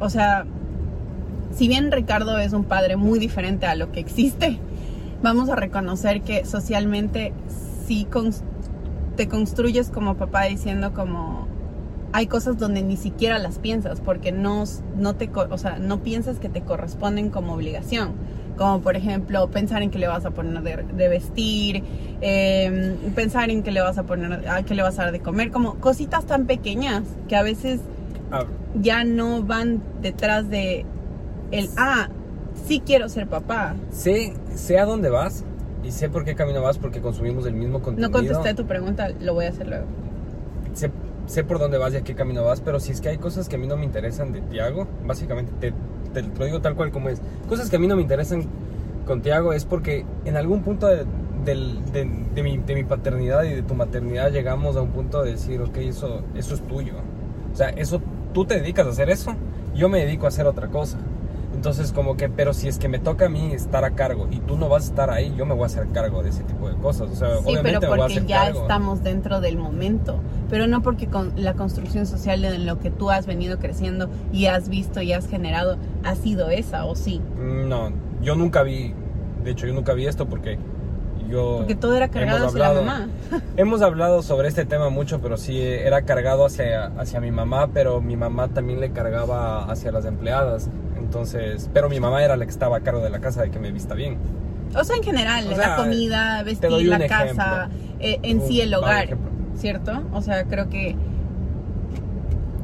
o 0.00 0.08
sea, 0.08 0.46
si 1.54 1.68
bien 1.68 1.90
Ricardo 1.92 2.38
es 2.38 2.52
un 2.52 2.64
padre 2.64 2.96
muy 2.96 3.18
diferente 3.18 3.66
a 3.66 3.74
lo 3.74 3.92
que 3.92 4.00
existe, 4.00 4.58
vamos 5.22 5.48
a 5.50 5.56
reconocer 5.56 6.22
que 6.22 6.44
socialmente 6.44 7.32
sí 7.86 8.06
cons- 8.10 8.42
te 9.16 9.28
construyes 9.28 9.90
como 9.90 10.16
papá 10.16 10.44
diciendo 10.44 10.92
como 10.94 11.46
hay 12.14 12.26
cosas 12.26 12.58
donde 12.58 12.82
ni 12.82 12.96
siquiera 12.96 13.38
las 13.38 13.58
piensas 13.58 14.00
porque 14.00 14.32
no, 14.32 14.64
no 14.96 15.14
te 15.14 15.30
o 15.34 15.58
sea, 15.58 15.78
no 15.78 16.02
piensas 16.02 16.38
que 16.38 16.48
te 16.48 16.60
corresponden 16.62 17.30
como 17.30 17.54
obligación. 17.54 18.10
Como 18.58 18.82
por 18.82 18.96
ejemplo 18.96 19.48
pensar 19.50 19.82
en 19.82 19.90
que 19.90 19.98
le 19.98 20.08
vas 20.08 20.26
a 20.26 20.30
poner 20.30 20.62
de, 20.62 20.76
de 20.94 21.08
vestir 21.08 21.82
eh, 22.20 22.96
pensar 23.14 23.48
en 23.50 23.62
que 23.62 23.70
le 23.70 23.80
vas 23.80 23.96
a 23.96 24.02
poner 24.02 24.46
a 24.46 24.62
que 24.62 24.74
le 24.74 24.82
vas 24.82 24.98
a 24.98 25.04
dar 25.04 25.12
de 25.12 25.20
comer 25.20 25.50
como 25.50 25.76
cositas 25.76 26.26
tan 26.26 26.46
pequeñas 26.46 27.02
que 27.28 27.36
a 27.36 27.42
veces 27.42 27.80
Ah, 28.30 28.44
ya 28.80 29.04
no 29.04 29.42
van 29.42 29.82
detrás 30.00 30.48
de 30.48 30.86
el 31.52 31.70
ah 31.76 32.08
sí 32.66 32.82
quiero 32.84 33.08
ser 33.08 33.28
papá 33.28 33.76
sé, 33.90 34.34
sé 34.54 34.78
a 34.78 34.84
dónde 34.84 35.08
vas 35.08 35.44
y 35.84 35.92
sé 35.92 36.08
por 36.08 36.24
qué 36.24 36.34
camino 36.34 36.62
vas 36.62 36.78
porque 36.78 37.00
consumimos 37.00 37.46
el 37.46 37.54
mismo 37.54 37.80
contenido. 37.80 38.08
no 38.08 38.12
contesté 38.12 38.54
tu 38.54 38.66
pregunta 38.66 39.08
lo 39.20 39.34
voy 39.34 39.46
a 39.46 39.50
hacer 39.50 39.68
luego 39.68 39.86
sé, 40.74 40.90
sé 41.26 41.44
por 41.44 41.58
dónde 41.58 41.78
vas 41.78 41.94
y 41.94 41.96
a 41.96 42.02
qué 42.02 42.14
camino 42.14 42.44
vas, 42.44 42.60
pero 42.60 42.80
si 42.80 42.92
es 42.92 43.00
que 43.00 43.08
hay 43.08 43.18
cosas 43.18 43.48
que 43.48 43.56
a 43.56 43.58
mí 43.58 43.66
no 43.66 43.76
me 43.76 43.84
interesan 43.84 44.32
de 44.32 44.40
Tiago, 44.42 44.86
básicamente 45.04 45.52
te, 45.60 45.72
te 46.12 46.22
lo 46.22 46.44
digo 46.44 46.60
tal 46.60 46.74
cual 46.74 46.90
como 46.90 47.08
es. 47.08 47.20
Cosas 47.48 47.70
que 47.70 47.76
a 47.76 47.78
mí 47.78 47.86
no 47.86 47.96
me 47.96 48.02
interesan 48.02 48.44
con 49.06 49.22
Tiago 49.22 49.52
es 49.52 49.64
porque 49.64 50.04
en 50.24 50.36
algún 50.36 50.62
punto 50.62 50.86
de, 50.86 51.04
de 51.44 52.42
mi, 52.42 52.58
de 52.58 52.74
mi 52.74 52.84
paternidad 52.84 53.44
y 53.44 53.54
de 53.54 53.62
tu 53.62 53.74
maternidad 53.74 54.30
llegamos 54.30 54.76
a 54.76 54.82
un 54.82 54.90
punto 54.90 55.22
de 55.22 55.32
decir, 55.32 55.60
ok, 55.60 55.76
eso, 55.78 56.22
eso 56.34 56.54
es 56.54 56.60
tuyo. 56.66 56.94
O 57.52 57.56
sea, 57.56 57.68
eso, 57.70 58.00
tú 58.32 58.44
te 58.44 58.58
dedicas 58.60 58.86
a 58.86 58.90
hacer 58.90 59.10
eso, 59.10 59.34
yo 59.74 59.88
me 59.88 60.00
dedico 60.04 60.26
a 60.26 60.28
hacer 60.28 60.46
otra 60.46 60.68
cosa. 60.68 60.98
Entonces, 61.62 61.92
como 61.92 62.16
que, 62.16 62.28
pero 62.28 62.54
si 62.54 62.66
es 62.66 62.76
que 62.76 62.88
me 62.88 62.98
toca 62.98 63.26
a 63.26 63.28
mí 63.28 63.52
estar 63.52 63.84
a 63.84 63.92
cargo 63.92 64.26
y 64.32 64.40
tú 64.40 64.56
no 64.56 64.68
vas 64.68 64.82
a 64.82 64.86
estar 64.88 65.10
ahí, 65.10 65.32
yo 65.38 65.46
me 65.46 65.54
voy 65.54 65.62
a 65.62 65.66
hacer 65.66 65.86
cargo 65.92 66.20
de 66.20 66.30
ese 66.30 66.42
tipo 66.42 66.68
de 66.68 66.74
cosas. 66.74 67.08
O 67.12 67.14
sea, 67.14 67.36
Sí, 67.36 67.44
obviamente 67.46 67.78
pero 67.78 67.80
me 67.82 67.86
voy 67.86 67.98
a 67.98 68.02
porque 68.02 68.14
hacer 68.14 68.26
ya 68.26 68.44
cargo. 68.46 68.62
estamos 68.62 69.04
dentro 69.04 69.40
del 69.40 69.56
momento, 69.58 70.18
pero 70.50 70.66
no 70.66 70.82
porque 70.82 71.06
con 71.06 71.32
la 71.36 71.54
construcción 71.54 72.06
social 72.06 72.42
de 72.42 72.58
lo 72.58 72.80
que 72.80 72.90
tú 72.90 73.10
has 73.12 73.26
venido 73.26 73.60
creciendo 73.60 74.10
y 74.32 74.46
has 74.46 74.68
visto 74.68 75.02
y 75.02 75.12
has 75.12 75.28
generado 75.28 75.76
ha 76.02 76.16
sido 76.16 76.50
esa 76.50 76.84
o 76.84 76.96
sí, 76.96 77.20
Mm, 77.38 77.68
No, 77.68 77.92
yo 78.22 78.34
nunca 78.34 78.64
vi, 78.64 78.92
de 79.44 79.52
hecho 79.52 79.68
yo 79.68 79.72
nunca 79.72 79.92
vi 79.92 80.06
esto 80.08 80.26
porque 80.26 80.58
yo... 81.28 81.58
porque 81.58 81.76
todo 81.76 81.94
era 81.94 82.08
cargado 82.08 82.48
hacia 82.48 82.58
la 82.58 82.72
mamá. 82.80 83.08
Hemos 83.56 83.82
hablado 83.82 84.22
sobre 84.24 84.48
este 84.48 84.64
tema 84.64 84.88
mucho, 84.90 85.20
pero 85.20 85.36
sí 85.36 85.60
era 85.62 86.02
cargado 86.02 86.44
hacia, 86.44 86.86
hacia 86.98 87.20
mi 87.20 87.30
mamá, 87.30 87.68
pero 87.72 88.00
mi 88.00 88.16
mamá 88.16 88.48
también 88.48 88.80
le 88.80 88.90
cargaba 88.90 89.70
hacia 89.70 89.92
las 89.92 90.04
empleadas. 90.06 90.68
Entonces, 91.04 91.68
pero 91.74 91.88
mi 91.88 92.00
mamá 92.00 92.22
era 92.24 92.36
la 92.36 92.44
que 92.44 92.50
estaba 92.50 92.78
a 92.78 92.80
cargo 92.80 93.00
de 93.00 93.10
la 93.10 93.20
casa, 93.20 93.42
de 93.42 93.50
que 93.50 93.58
me 93.58 93.70
vista 93.72 93.94
bien. 93.94 94.18
O 94.74 94.84
sea, 94.84 94.96
en 94.96 95.02
general, 95.02 95.46
O 95.52 95.56
la 95.56 95.76
comida, 95.76 96.42
vestir, 96.44 96.70
la 96.86 97.06
casa, 97.06 97.68
eh, 98.00 98.18
en 98.22 98.40
Un 98.40 98.48
sí 98.48 98.60
el 98.60 98.72
hogar. 98.74 99.18
¿cierto? 99.56 100.02
O 100.12 100.22
sea, 100.22 100.44
creo 100.44 100.70
que 100.70 100.96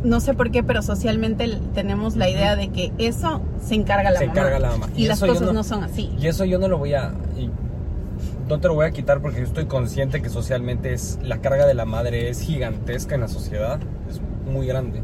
no 0.04 0.21
sé 0.21 0.33
por 0.35 0.50
qué, 0.50 0.62
pero 0.62 0.80
socialmente 0.83 1.59
tenemos 1.75 2.16
la 2.16 2.28
idea 2.28 2.54
de 2.57 2.68
que 2.68 2.92
eso 2.99 3.42
se 3.62 3.75
encarga 3.75 4.11
la 4.12 4.18
Se 4.21 4.26
mamá. 4.26 4.40
encarga 4.40 4.59
la 4.61 4.71
mamá. 4.71 4.88
Y, 4.97 5.04
Y 5.04 5.07
las 5.09 5.21
cosas 5.21 5.42
no- 5.42 5.52
no 5.52 5.64
son 5.64 5.83
así. 5.85 6.11
Y 6.18 6.28
eso 6.28 6.45
yo 6.45 6.59
no 6.59 6.68
lo 6.68 6.78
voy 6.78 6.95
a... 6.95 7.12
y 7.37 7.50
no 8.49 8.59
te 8.61 8.68
lo 8.68 8.75
voy 8.75 8.87
a 8.87 8.90
quitar 8.92 9.21
porque 9.21 9.38
yo 9.40 9.45
estoy 9.45 9.66
consciente 9.66 10.23
que 10.23 10.30
socialmente 10.30 10.95
es, 10.95 11.18
la 11.23 11.38
carga 11.38 11.66
de 11.66 11.75
la 11.75 11.85
madre 11.85 12.30
es 12.30 12.40
gigantesca 12.40 13.14
en 13.14 13.21
la 13.21 13.28
sociedad, 13.28 13.78
es 14.09 14.21
muy 14.50 14.66
grande. 14.66 15.02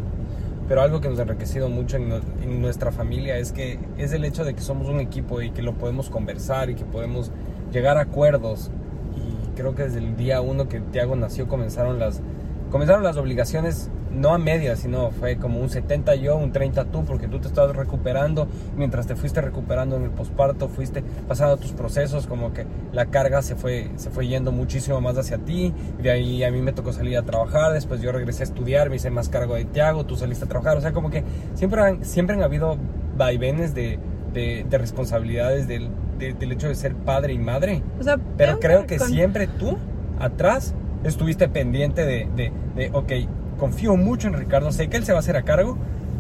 Pero 0.68 0.80
algo 0.80 1.00
que 1.00 1.08
nos 1.08 1.18
ha 1.18 1.22
enriquecido 1.22 1.68
mucho 1.68 1.96
en, 1.98 2.08
nu- 2.08 2.20
en 2.42 2.62
nuestra 2.62 2.90
familia 2.90 3.36
es 3.36 3.52
que 3.52 3.78
es 3.98 4.12
el 4.12 4.24
hecho 4.24 4.44
de 4.44 4.54
que 4.54 4.62
somos 4.62 4.88
un 4.88 5.00
equipo 5.00 5.42
y 5.42 5.50
que 5.50 5.60
lo 5.62 5.74
podemos 5.74 6.08
conversar 6.08 6.70
y 6.70 6.74
que 6.74 6.84
podemos 6.84 7.30
llegar 7.72 7.98
a 7.98 8.02
acuerdos. 8.02 8.70
Y 9.16 9.56
creo 9.56 9.74
que 9.74 9.82
desde 9.84 9.98
el 9.98 10.16
día 10.16 10.40
uno 10.40 10.68
que 10.68 10.80
Tiago 10.80 11.16
nació 11.16 11.48
comenzaron 11.48 11.98
las, 11.98 12.22
comenzaron 12.70 13.02
las 13.02 13.16
obligaciones, 13.18 13.90
no 14.14 14.30
a 14.32 14.38
medias, 14.38 14.78
sino 14.80 15.10
fue 15.10 15.36
como 15.36 15.60
un 15.60 15.68
70 15.68 16.14
yo, 16.16 16.36
un 16.36 16.52
30 16.52 16.84
tú, 16.86 17.04
porque 17.04 17.28
tú 17.28 17.38
te 17.40 17.48
estabas 17.48 17.74
recuperando, 17.76 18.46
mientras 18.76 19.06
te 19.06 19.16
fuiste 19.16 19.40
recuperando 19.40 19.96
en 19.96 20.04
el 20.04 20.10
posparto, 20.10 20.68
fuiste 20.68 21.02
pasando 21.28 21.56
tus 21.56 21.72
procesos, 21.72 22.26
como 22.26 22.52
que 22.52 22.64
la 22.92 23.06
carga 23.06 23.42
se 23.42 23.56
fue, 23.56 23.90
se 23.96 24.10
fue 24.10 24.26
yendo 24.26 24.52
muchísimo 24.52 25.00
más 25.00 25.18
hacia 25.18 25.38
ti, 25.38 25.72
de 26.00 26.10
ahí 26.10 26.44
a 26.44 26.50
mí 26.50 26.62
me 26.62 26.72
tocó 26.72 26.92
salir 26.92 27.18
a 27.18 27.22
trabajar, 27.22 27.72
después 27.72 28.00
yo 28.00 28.12
regresé 28.12 28.42
a 28.42 28.46
estudiar, 28.46 28.88
me 28.90 28.96
hice 28.96 29.10
más 29.10 29.28
cargo 29.28 29.54
de 29.56 29.64
Tiago, 29.64 30.04
tú 30.06 30.16
saliste 30.16 30.44
a 30.44 30.48
trabajar, 30.48 30.76
o 30.76 30.80
sea, 30.80 30.92
como 30.92 31.10
que 31.10 31.24
siempre 31.54 31.80
han, 31.80 32.04
siempre 32.04 32.36
han 32.36 32.42
habido 32.42 32.76
vaivenes 33.16 33.74
de 33.74 33.98
de, 34.34 34.66
de 34.68 34.78
responsabilidades 34.78 35.68
del, 35.68 35.90
de- 36.18 36.32
del 36.32 36.50
hecho 36.50 36.66
de 36.66 36.74
ser 36.74 36.96
padre 36.96 37.32
y 37.34 37.38
madre. 37.38 37.84
O 38.00 38.02
sea, 38.02 38.18
Pero 38.36 38.58
creo 38.58 38.84
que 38.84 38.96
con- 38.96 39.06
siempre 39.08 39.46
tú, 39.46 39.78
atrás, 40.18 40.74
estuviste 41.04 41.48
pendiente 41.48 42.04
de, 42.04 42.28
de, 42.34 42.52
de, 42.74 42.90
ok, 42.92 43.12
confío 43.56 43.96
mucho 43.96 44.28
en 44.28 44.34
Ricardo, 44.34 44.72
sé 44.72 44.88
que 44.88 44.96
él 44.96 45.04
se 45.04 45.12
va 45.12 45.18
a 45.18 45.20
hacer 45.20 45.36
a 45.36 45.42
cargo, 45.42 45.76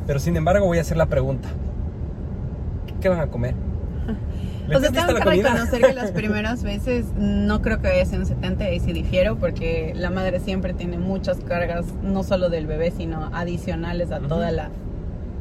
pero 0.06 0.18
sin 0.18 0.36
embargo 0.36 0.66
voy 0.66 0.78
a 0.78 0.82
hacer 0.82 0.96
la 0.96 1.06
pregunta. 1.06 1.48
¿Qué 3.00 3.08
van 3.08 3.20
a 3.20 3.26
comer? 3.28 3.54
¿Le 4.66 4.76
O 4.76 4.80
sea, 4.80 4.90
tengo 4.90 5.14
que 5.14 5.24
reconocer 5.24 5.82
que 5.82 5.92
las 5.92 6.10
primeras 6.12 6.62
veces 6.62 7.06
no 7.18 7.60
creo 7.60 7.80
que 7.82 7.88
vaya 7.88 8.02
a 8.02 8.06
ser 8.06 8.20
un 8.20 8.26
70 8.26 8.70
y 8.70 8.80
si 8.80 8.92
difiero 8.94 9.36
porque 9.36 9.92
la 9.94 10.08
madre 10.10 10.40
siempre 10.40 10.72
tiene 10.72 10.96
muchas 10.98 11.38
cargas, 11.40 11.84
no 12.02 12.22
solo 12.22 12.48
del 12.48 12.66
bebé, 12.66 12.90
sino 12.90 13.28
adicionales 13.34 14.10
a 14.10 14.18
Ujú. 14.20 14.28
toda 14.28 14.50
la 14.52 14.70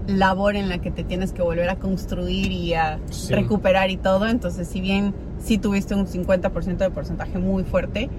labor 0.07 0.57
en 0.57 0.67
la 0.67 0.79
que 0.79 0.91
te 0.91 1.05
tienes 1.05 1.31
que 1.31 1.41
volver 1.41 1.69
a 1.69 1.77
construir 1.77 2.51
y 2.51 2.73
a 2.73 2.99
Sí. 3.09 3.33
recuperar 3.33 3.89
y 3.91 3.95
todo. 3.97 4.27
Entonces, 4.27 4.67
si 4.67 4.81
bien 4.81 5.13
sí 5.41 5.57
tuviste 5.57 5.95
un 5.95 6.05
50% 6.05 6.83
de 6.83 6.89
porcentaje 6.89 7.37
muy 7.37 7.63
fuerte, 7.63 8.09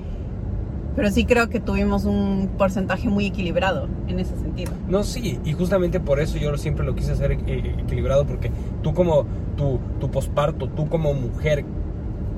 pero 0.97 1.11
sí 1.11 1.25
creo 1.25 1.49
que 1.49 1.61
tuvimos 1.61 2.05
un 2.05 2.51
porcentaje 2.59 3.09
muy 3.09 3.27
equilibrado 3.27 3.89
en 4.09 4.21
ese 4.21 4.37
sentido. 4.37 4.73
No, 4.89 5.03
sí, 5.05 5.39
y 5.45 5.53
justamente 5.53 6.01
por 6.01 6.21
eso 6.21 6.39
yo 6.39 6.57
siempre 6.57 6.85
lo 6.85 6.95
quise 6.95 7.13
hacer 7.13 7.33
eh, 7.33 7.75
equilibrado, 7.79 8.27
porque 8.27 8.51
tú 8.83 8.95
como 8.95 9.25
tu, 9.57 9.79
tu 10.01 10.11
posparto, 10.11 10.69
tú 10.69 10.89
como 10.89 11.15
mujer, 11.15 11.65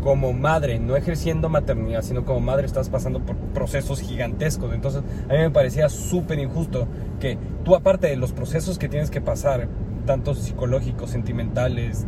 como 0.02 0.32
madre, 0.32 0.78
no 0.78 0.94
ejerciendo 0.96 1.48
maternidad, 1.48 2.02
sino 2.02 2.24
como 2.24 2.40
madre 2.40 2.66
estás 2.66 2.88
pasando 2.88 3.20
por 3.20 3.34
procesos 3.36 4.00
gigantescos. 4.00 4.72
Entonces, 4.72 5.02
a 5.28 5.32
mí 5.32 5.38
me 5.40 5.50
parecía 5.50 5.88
súper 5.88 6.38
injusto 6.38 6.86
que 7.18 7.36
tú, 7.64 7.74
aparte 7.74 8.06
de 8.06 8.16
los 8.16 8.32
procesos 8.32 8.78
que 8.78 8.88
tienes 8.88 9.10
que 9.10 9.20
pasar, 9.20 9.68
tanto 10.06 10.34
psicológicos, 10.34 11.10
sentimentales, 11.10 12.06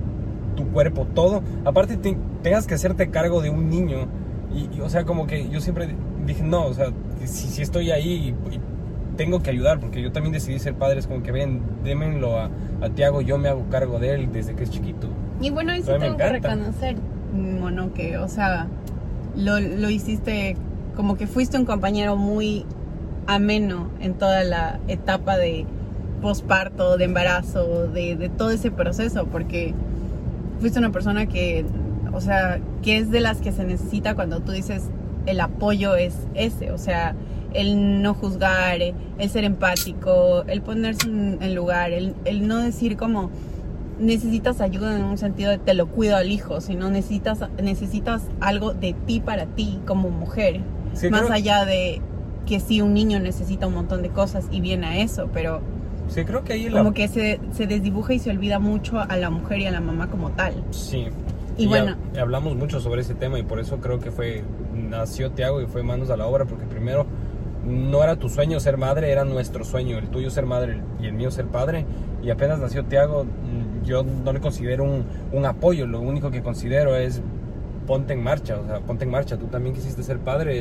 tu 0.54 0.68
cuerpo, 0.68 1.06
todo, 1.12 1.42
aparte 1.64 1.96
te- 1.96 2.16
tengas 2.42 2.66
que 2.68 2.74
hacerte 2.74 3.10
cargo 3.10 3.42
de 3.42 3.50
un 3.50 3.68
niño. 3.68 4.06
Y, 4.54 4.80
o 4.80 4.88
sea, 4.88 5.04
como 5.04 5.26
que 5.26 5.48
yo 5.50 5.60
siempre 5.60 5.88
dije, 6.28 6.44
no, 6.44 6.66
o 6.66 6.74
sea, 6.74 6.92
si, 7.24 7.48
si 7.48 7.62
estoy 7.62 7.90
ahí 7.90 8.34
y, 8.50 8.54
y 8.54 8.60
tengo 9.16 9.42
que 9.42 9.50
ayudar, 9.50 9.80
porque 9.80 10.00
yo 10.00 10.12
también 10.12 10.32
decidí 10.32 10.58
ser 10.58 10.74
padre, 10.74 11.00
es 11.00 11.06
como 11.06 11.22
que 11.22 11.32
ven, 11.32 11.60
démenlo 11.82 12.38
a, 12.38 12.50
a 12.80 12.90
Tiago, 12.90 13.20
yo 13.20 13.36
me 13.36 13.48
hago 13.48 13.64
cargo 13.70 13.98
de 13.98 14.14
él 14.14 14.32
desde 14.32 14.54
que 14.54 14.64
es 14.64 14.70
chiquito. 14.70 15.08
Y 15.40 15.50
bueno, 15.50 15.72
me 15.72 15.82
tengo 15.82 16.16
que 16.16 16.28
reconocer, 16.28 16.96
mono, 17.32 17.92
que, 17.92 18.18
o 18.18 18.28
sea, 18.28 18.68
lo, 19.36 19.60
lo 19.60 19.90
hiciste 19.90 20.56
como 20.96 21.16
que 21.16 21.26
fuiste 21.26 21.56
un 21.58 21.64
compañero 21.64 22.16
muy 22.16 22.64
ameno 23.26 23.88
en 24.00 24.14
toda 24.14 24.42
la 24.44 24.80
etapa 24.88 25.36
de 25.36 25.66
posparto, 26.20 26.96
de 26.96 27.04
embarazo, 27.04 27.86
de, 27.88 28.16
de 28.16 28.28
todo 28.28 28.50
ese 28.50 28.70
proceso, 28.70 29.26
porque 29.26 29.74
fuiste 30.60 30.78
una 30.78 30.90
persona 30.90 31.26
que, 31.26 31.64
o 32.12 32.20
sea, 32.20 32.58
que 32.82 32.98
es 32.98 33.10
de 33.10 33.20
las 33.20 33.38
que 33.38 33.52
se 33.52 33.64
necesita 33.64 34.14
cuando 34.14 34.40
tú 34.40 34.52
dices 34.52 34.90
el 35.28 35.40
apoyo 35.40 35.94
es 35.94 36.14
ese, 36.34 36.72
o 36.72 36.78
sea, 36.78 37.14
el 37.54 38.02
no 38.02 38.14
juzgar, 38.14 38.78
el 38.80 39.30
ser 39.30 39.44
empático, 39.44 40.44
el 40.46 40.60
ponerse 40.62 41.08
en, 41.08 41.54
lugar, 41.54 41.92
el, 41.92 42.14
el 42.24 42.46
no 42.46 42.58
decir 42.58 42.96
como 42.96 43.30
necesitas 43.98 44.60
ayuda 44.60 44.96
en 44.96 45.04
un 45.04 45.18
sentido 45.18 45.50
de 45.50 45.58
te 45.58 45.74
lo 45.74 45.88
cuido 45.88 46.16
al 46.16 46.30
hijo, 46.30 46.60
sino 46.60 46.90
necesitas, 46.90 47.40
necesitas 47.62 48.22
algo 48.40 48.72
de 48.74 48.92
ti 48.92 49.20
para 49.20 49.46
ti 49.46 49.80
como 49.86 50.10
mujer, 50.10 50.60
Sí, 50.94 51.08
más 51.10 51.22
creo- 51.22 51.32
allá 51.34 51.64
de 51.64 52.00
que 52.46 52.60
sí 52.60 52.80
un 52.80 52.94
niño 52.94 53.18
necesita 53.20 53.66
un 53.66 53.74
montón 53.74 54.02
de 54.02 54.08
cosas 54.10 54.46
y 54.50 54.60
viene 54.60 54.86
a 54.86 54.98
eso, 54.98 55.28
pero 55.32 55.60
Sí, 56.08 56.24
creo 56.24 56.42
que 56.44 56.54
ahí 56.54 56.70
la... 56.70 56.78
como 56.78 56.94
que 56.94 57.06
se, 57.08 57.38
se 57.52 57.66
desdibuja 57.66 58.14
y 58.14 58.18
se 58.18 58.30
olvida 58.30 58.58
mucho 58.58 58.98
a 58.98 59.16
la 59.18 59.28
mujer 59.30 59.58
y 59.60 59.66
a 59.66 59.70
la 59.70 59.80
mamá 59.80 60.08
como 60.08 60.30
tal. 60.30 60.54
Sí. 60.70 61.08
Y 61.58 61.66
bueno. 61.66 61.96
hablamos 62.18 62.54
mucho 62.54 62.80
sobre 62.80 63.02
ese 63.02 63.14
tema 63.14 63.38
y 63.38 63.42
por 63.42 63.58
eso 63.58 63.78
creo 63.78 63.98
que 63.98 64.10
fue, 64.10 64.44
nació 64.74 65.32
Tiago 65.32 65.60
y 65.60 65.66
fue 65.66 65.82
manos 65.82 66.08
a 66.10 66.16
la 66.16 66.26
obra, 66.26 66.44
porque 66.44 66.64
primero 66.64 67.06
no 67.66 68.02
era 68.02 68.16
tu 68.16 68.28
sueño 68.28 68.60
ser 68.60 68.76
madre, 68.76 69.10
era 69.10 69.24
nuestro 69.24 69.64
sueño, 69.64 69.98
el 69.98 70.08
tuyo 70.08 70.30
ser 70.30 70.46
madre 70.46 70.80
y 71.00 71.06
el 71.06 71.12
mío 71.12 71.30
ser 71.30 71.46
padre. 71.46 71.84
Y 72.22 72.30
apenas 72.30 72.58
nació 72.60 72.84
Tiago, 72.84 73.24
mm, 73.24 73.84
yo 73.84 74.02
no 74.02 74.32
le 74.32 74.40
considero 74.40 74.84
un, 74.84 75.04
un 75.32 75.46
apoyo, 75.46 75.86
lo 75.86 76.00
único 76.00 76.30
que 76.30 76.42
considero 76.42 76.96
es 76.96 77.20
ponte 77.86 78.12
en 78.12 78.22
marcha, 78.22 78.60
o 78.60 78.66
sea, 78.66 78.80
ponte 78.80 79.04
en 79.04 79.10
marcha, 79.10 79.36
tú 79.36 79.46
también 79.46 79.74
quisiste 79.74 80.02
ser 80.02 80.18
padre, 80.18 80.60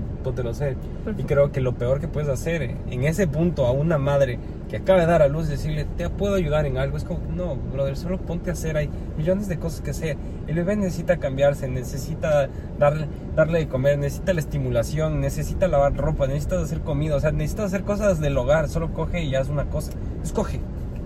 póntelo 0.00 0.50
a 0.50 0.52
hacer. 0.52 0.76
Y 1.18 1.24
creo 1.24 1.52
que 1.52 1.60
lo 1.60 1.74
peor 1.74 2.00
que 2.00 2.08
puedes 2.08 2.28
hacer 2.28 2.62
en 2.62 3.04
ese 3.04 3.26
punto 3.26 3.66
a 3.66 3.72
una 3.72 3.98
madre 3.98 4.38
que 4.72 4.78
acaba 4.78 5.00
de 5.00 5.06
dar 5.06 5.20
a 5.20 5.28
luz, 5.28 5.48
decirle, 5.48 5.84
te 5.98 6.08
puedo 6.08 6.34
ayudar 6.34 6.64
en 6.64 6.78
algo, 6.78 6.96
es 6.96 7.04
como, 7.04 7.20
no, 7.36 7.56
brother, 7.56 7.94
solo 7.94 8.16
ponte 8.16 8.48
a 8.48 8.54
hacer, 8.54 8.78
hay 8.78 8.88
millones 9.18 9.46
de 9.46 9.58
cosas 9.58 9.82
que 9.82 9.90
hacer. 9.90 10.16
El 10.46 10.54
bebé 10.54 10.76
necesita 10.76 11.18
cambiarse, 11.18 11.68
necesita 11.68 12.48
darle, 12.78 13.06
darle 13.36 13.58
de 13.58 13.68
comer, 13.68 13.98
necesita 13.98 14.32
la 14.32 14.40
estimulación, 14.40 15.20
necesita 15.20 15.68
lavar 15.68 15.94
ropa, 15.94 16.26
necesitas 16.26 16.62
hacer 16.62 16.80
comida, 16.80 17.16
o 17.16 17.20
sea, 17.20 17.32
necesitas 17.32 17.66
hacer 17.66 17.82
cosas 17.82 18.18
del 18.18 18.36
hogar, 18.38 18.70
solo 18.70 18.94
coge 18.94 19.22
y 19.22 19.34
haz 19.34 19.50
una 19.50 19.66
cosa. 19.66 19.92
Escoge. 20.24 20.60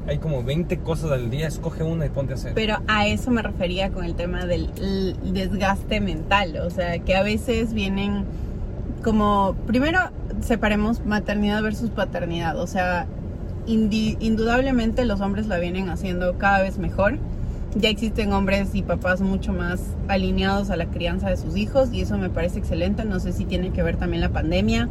Hay 0.06 0.18
como 0.18 0.44
20 0.44 0.78
cosas 0.78 1.10
al 1.10 1.30
día, 1.30 1.48
escoge 1.48 1.82
una 1.82 2.06
y 2.06 2.10
ponte 2.10 2.34
a 2.34 2.36
hacer. 2.36 2.54
Pero 2.54 2.76
a 2.86 3.08
eso 3.08 3.32
me 3.32 3.42
refería 3.42 3.90
con 3.90 4.04
el 4.04 4.14
tema 4.14 4.46
del 4.46 4.70
desgaste 5.24 6.00
mental, 6.00 6.58
o 6.58 6.70
sea, 6.70 7.00
que 7.00 7.16
a 7.16 7.24
veces 7.24 7.74
vienen 7.74 8.24
como, 9.06 9.54
primero 9.68 10.00
separemos 10.40 11.06
maternidad 11.06 11.62
versus 11.62 11.90
paternidad, 11.90 12.58
o 12.58 12.66
sea, 12.66 13.06
indudablemente 13.64 15.04
los 15.04 15.20
hombres 15.20 15.46
la 15.46 15.58
vienen 15.58 15.88
haciendo 15.90 16.36
cada 16.38 16.60
vez 16.60 16.78
mejor. 16.78 17.18
Ya 17.76 17.88
existen 17.88 18.32
hombres 18.32 18.74
y 18.74 18.82
papás 18.82 19.20
mucho 19.20 19.52
más 19.52 19.80
alineados 20.08 20.70
a 20.70 20.76
la 20.76 20.86
crianza 20.86 21.30
de 21.30 21.36
sus 21.36 21.56
hijos 21.56 21.92
y 21.92 22.00
eso 22.00 22.18
me 22.18 22.30
parece 22.30 22.58
excelente. 22.58 23.04
No 23.04 23.20
sé 23.20 23.32
si 23.32 23.44
tiene 23.44 23.70
que 23.70 23.80
ver 23.84 23.96
también 23.96 24.22
la 24.22 24.30
pandemia 24.30 24.88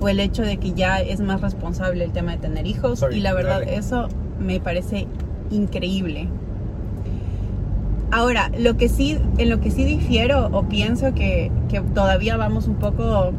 o 0.00 0.08
el 0.08 0.18
hecho 0.18 0.42
de 0.42 0.56
que 0.56 0.72
ya 0.72 1.00
es 1.00 1.20
más 1.20 1.40
responsable 1.40 2.02
el 2.02 2.10
tema 2.10 2.32
de 2.32 2.38
tener 2.38 2.66
hijos 2.66 2.98
Sorry, 2.98 3.18
y 3.18 3.20
la 3.20 3.32
verdad 3.32 3.60
dale. 3.60 3.76
eso 3.76 4.08
me 4.40 4.58
parece 4.58 5.06
increíble. 5.50 6.26
Ahora, 8.10 8.50
lo 8.58 8.76
que 8.76 8.88
sí, 8.88 9.18
en 9.38 9.50
lo 9.50 9.60
que 9.60 9.70
sí 9.70 9.84
difiero 9.84 10.48
o 10.52 10.64
pienso 10.64 11.14
que, 11.14 11.52
que 11.68 11.80
todavía 11.80 12.36
vamos 12.36 12.66
un 12.66 12.74
poco 12.76 13.32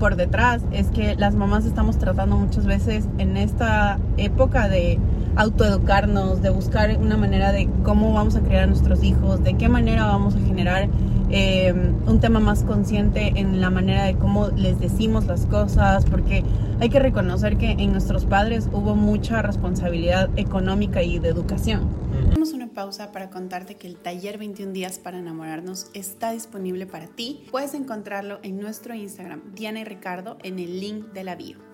por 0.00 0.16
detrás 0.16 0.62
es 0.72 0.88
que 0.88 1.14
las 1.14 1.34
mamás 1.36 1.66
estamos 1.66 1.98
tratando 1.98 2.36
muchas 2.36 2.66
veces 2.66 3.04
en 3.18 3.36
esta 3.36 3.98
época 4.16 4.68
de 4.68 4.98
autoeducarnos, 5.36 6.42
de 6.42 6.50
buscar 6.50 6.96
una 6.96 7.16
manera 7.16 7.52
de 7.52 7.68
cómo 7.84 8.12
vamos 8.12 8.34
a 8.34 8.40
criar 8.40 8.64
a 8.64 8.66
nuestros 8.66 9.04
hijos, 9.04 9.44
de 9.44 9.54
qué 9.54 9.68
manera 9.68 10.06
vamos 10.06 10.34
a 10.34 10.40
generar 10.40 10.88
eh, 11.30 11.72
un 11.72 12.20
tema 12.20 12.40
más 12.40 12.64
consciente 12.64 13.32
en 13.36 13.60
la 13.60 13.70
manera 13.70 14.04
de 14.04 14.16
cómo 14.16 14.48
les 14.48 14.80
decimos 14.80 15.26
las 15.26 15.46
cosas, 15.46 16.04
porque 16.04 16.42
hay 16.80 16.88
que 16.88 16.98
reconocer 16.98 17.56
que 17.56 17.70
en 17.72 17.92
nuestros 17.92 18.26
padres 18.26 18.68
hubo 18.72 18.94
mucha 18.96 19.42
responsabilidad 19.42 20.30
económica 20.36 21.02
y 21.02 21.18
de 21.18 21.28
educación. 21.28 21.88
Hacemos 22.28 22.52
una 22.52 22.68
pausa 22.68 23.12
para 23.12 23.30
contarte 23.30 23.76
que 23.76 23.86
el 23.86 23.96
taller 23.96 24.38
21 24.38 24.72
días 24.72 24.98
para 24.98 25.18
enamorarnos 25.18 25.90
está 25.94 26.32
disponible 26.32 26.86
para 26.86 27.06
ti. 27.06 27.44
Puedes 27.50 27.74
encontrarlo 27.74 28.40
en 28.42 28.60
nuestro 28.60 28.94
Instagram, 28.94 29.42
Diana 29.54 29.80
y 29.80 29.84
Ricardo, 29.84 30.38
en 30.42 30.58
el 30.58 30.80
link 30.80 31.12
de 31.12 31.24
la 31.24 31.36
bio. 31.36 31.69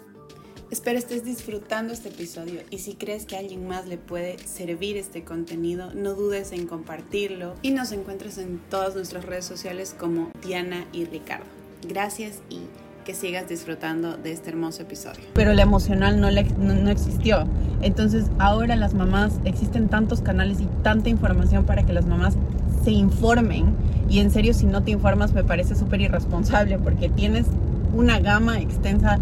Espero 0.68 0.98
estés 0.98 1.24
disfrutando 1.24 1.92
este 1.92 2.08
episodio 2.08 2.60
y 2.70 2.78
si 2.78 2.94
crees 2.94 3.24
que 3.24 3.36
a 3.36 3.38
alguien 3.38 3.68
más 3.68 3.86
le 3.86 3.98
puede 3.98 4.36
servir 4.40 4.96
este 4.96 5.22
contenido, 5.22 5.92
no 5.94 6.14
dudes 6.14 6.50
en 6.50 6.66
compartirlo 6.66 7.54
y 7.62 7.70
nos 7.70 7.92
encuentres 7.92 8.36
en 8.38 8.58
todas 8.68 8.96
nuestras 8.96 9.24
redes 9.24 9.44
sociales 9.44 9.94
como 9.96 10.32
Diana 10.44 10.84
y 10.92 11.04
Ricardo. 11.04 11.44
Gracias 11.88 12.40
y 12.50 12.62
que 13.04 13.14
sigas 13.14 13.48
disfrutando 13.48 14.16
de 14.16 14.32
este 14.32 14.50
hermoso 14.50 14.82
episodio. 14.82 15.20
pero 15.34 15.54
la 15.54 15.62
emocional 15.62 16.20
no, 16.20 16.32
no, 16.32 16.74
no 16.74 16.90
existió. 16.90 17.46
Entonces 17.80 18.24
ahora 18.40 18.74
las 18.74 18.92
mamás, 18.92 19.34
existen 19.44 19.88
tantos 19.88 20.20
canales 20.20 20.60
y 20.60 20.66
tanta 20.82 21.08
información 21.08 21.64
para 21.64 21.86
que 21.86 21.92
las 21.92 22.06
mamás 22.06 22.34
se 22.82 22.90
informen. 22.90 23.72
Y 24.08 24.18
en 24.18 24.32
serio, 24.32 24.52
si 24.52 24.66
no 24.66 24.82
te 24.82 24.90
informas, 24.90 25.32
me 25.32 25.44
parece 25.44 25.76
súper 25.76 26.00
irresponsable 26.00 26.76
porque 26.80 27.08
tienes 27.08 27.46
una 27.94 28.18
gama 28.18 28.60
extensa 28.60 29.20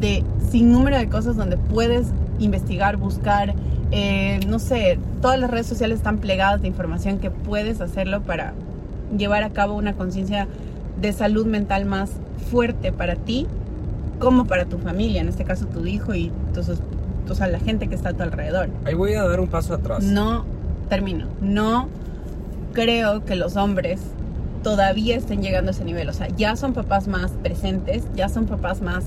de 0.00 0.24
sin 0.50 0.72
número 0.72 0.98
de 0.98 1.08
cosas 1.08 1.36
donde 1.36 1.56
puedes 1.56 2.08
investigar, 2.38 2.96
buscar, 2.96 3.54
eh, 3.90 4.40
no 4.46 4.58
sé, 4.58 4.98
todas 5.20 5.38
las 5.38 5.50
redes 5.50 5.66
sociales 5.66 5.98
están 5.98 6.18
plegadas 6.18 6.62
de 6.62 6.68
información 6.68 7.18
que 7.18 7.30
puedes 7.30 7.80
hacerlo 7.80 8.22
para 8.22 8.54
llevar 9.16 9.42
a 9.42 9.50
cabo 9.50 9.74
una 9.74 9.94
conciencia 9.94 10.48
de 11.00 11.12
salud 11.12 11.46
mental 11.46 11.84
más 11.84 12.10
fuerte 12.50 12.92
para 12.92 13.16
ti 13.16 13.46
como 14.18 14.46
para 14.46 14.66
tu 14.66 14.78
familia, 14.78 15.20
en 15.20 15.28
este 15.28 15.44
caso 15.44 15.66
tu 15.66 15.84
hijo 15.84 16.14
y 16.14 16.32
entonces, 16.48 16.78
o 17.28 17.34
sea, 17.34 17.48
la 17.48 17.58
gente 17.58 17.88
que 17.88 17.94
está 17.94 18.10
a 18.10 18.12
tu 18.12 18.22
alrededor. 18.22 18.68
Ahí 18.84 18.94
voy 18.94 19.14
a 19.14 19.24
dar 19.24 19.40
un 19.40 19.48
paso 19.48 19.74
atrás. 19.74 20.04
No, 20.04 20.44
termino, 20.88 21.26
no 21.40 21.88
creo 22.72 23.24
que 23.24 23.36
los 23.36 23.56
hombres 23.56 24.00
todavía 24.62 25.16
estén 25.16 25.42
llegando 25.42 25.70
a 25.70 25.72
ese 25.72 25.84
nivel, 25.84 26.08
o 26.08 26.12
sea, 26.12 26.28
ya 26.28 26.56
son 26.56 26.72
papás 26.72 27.08
más 27.08 27.32
presentes, 27.42 28.04
ya 28.14 28.28
son 28.28 28.46
papás 28.46 28.80
más 28.80 29.04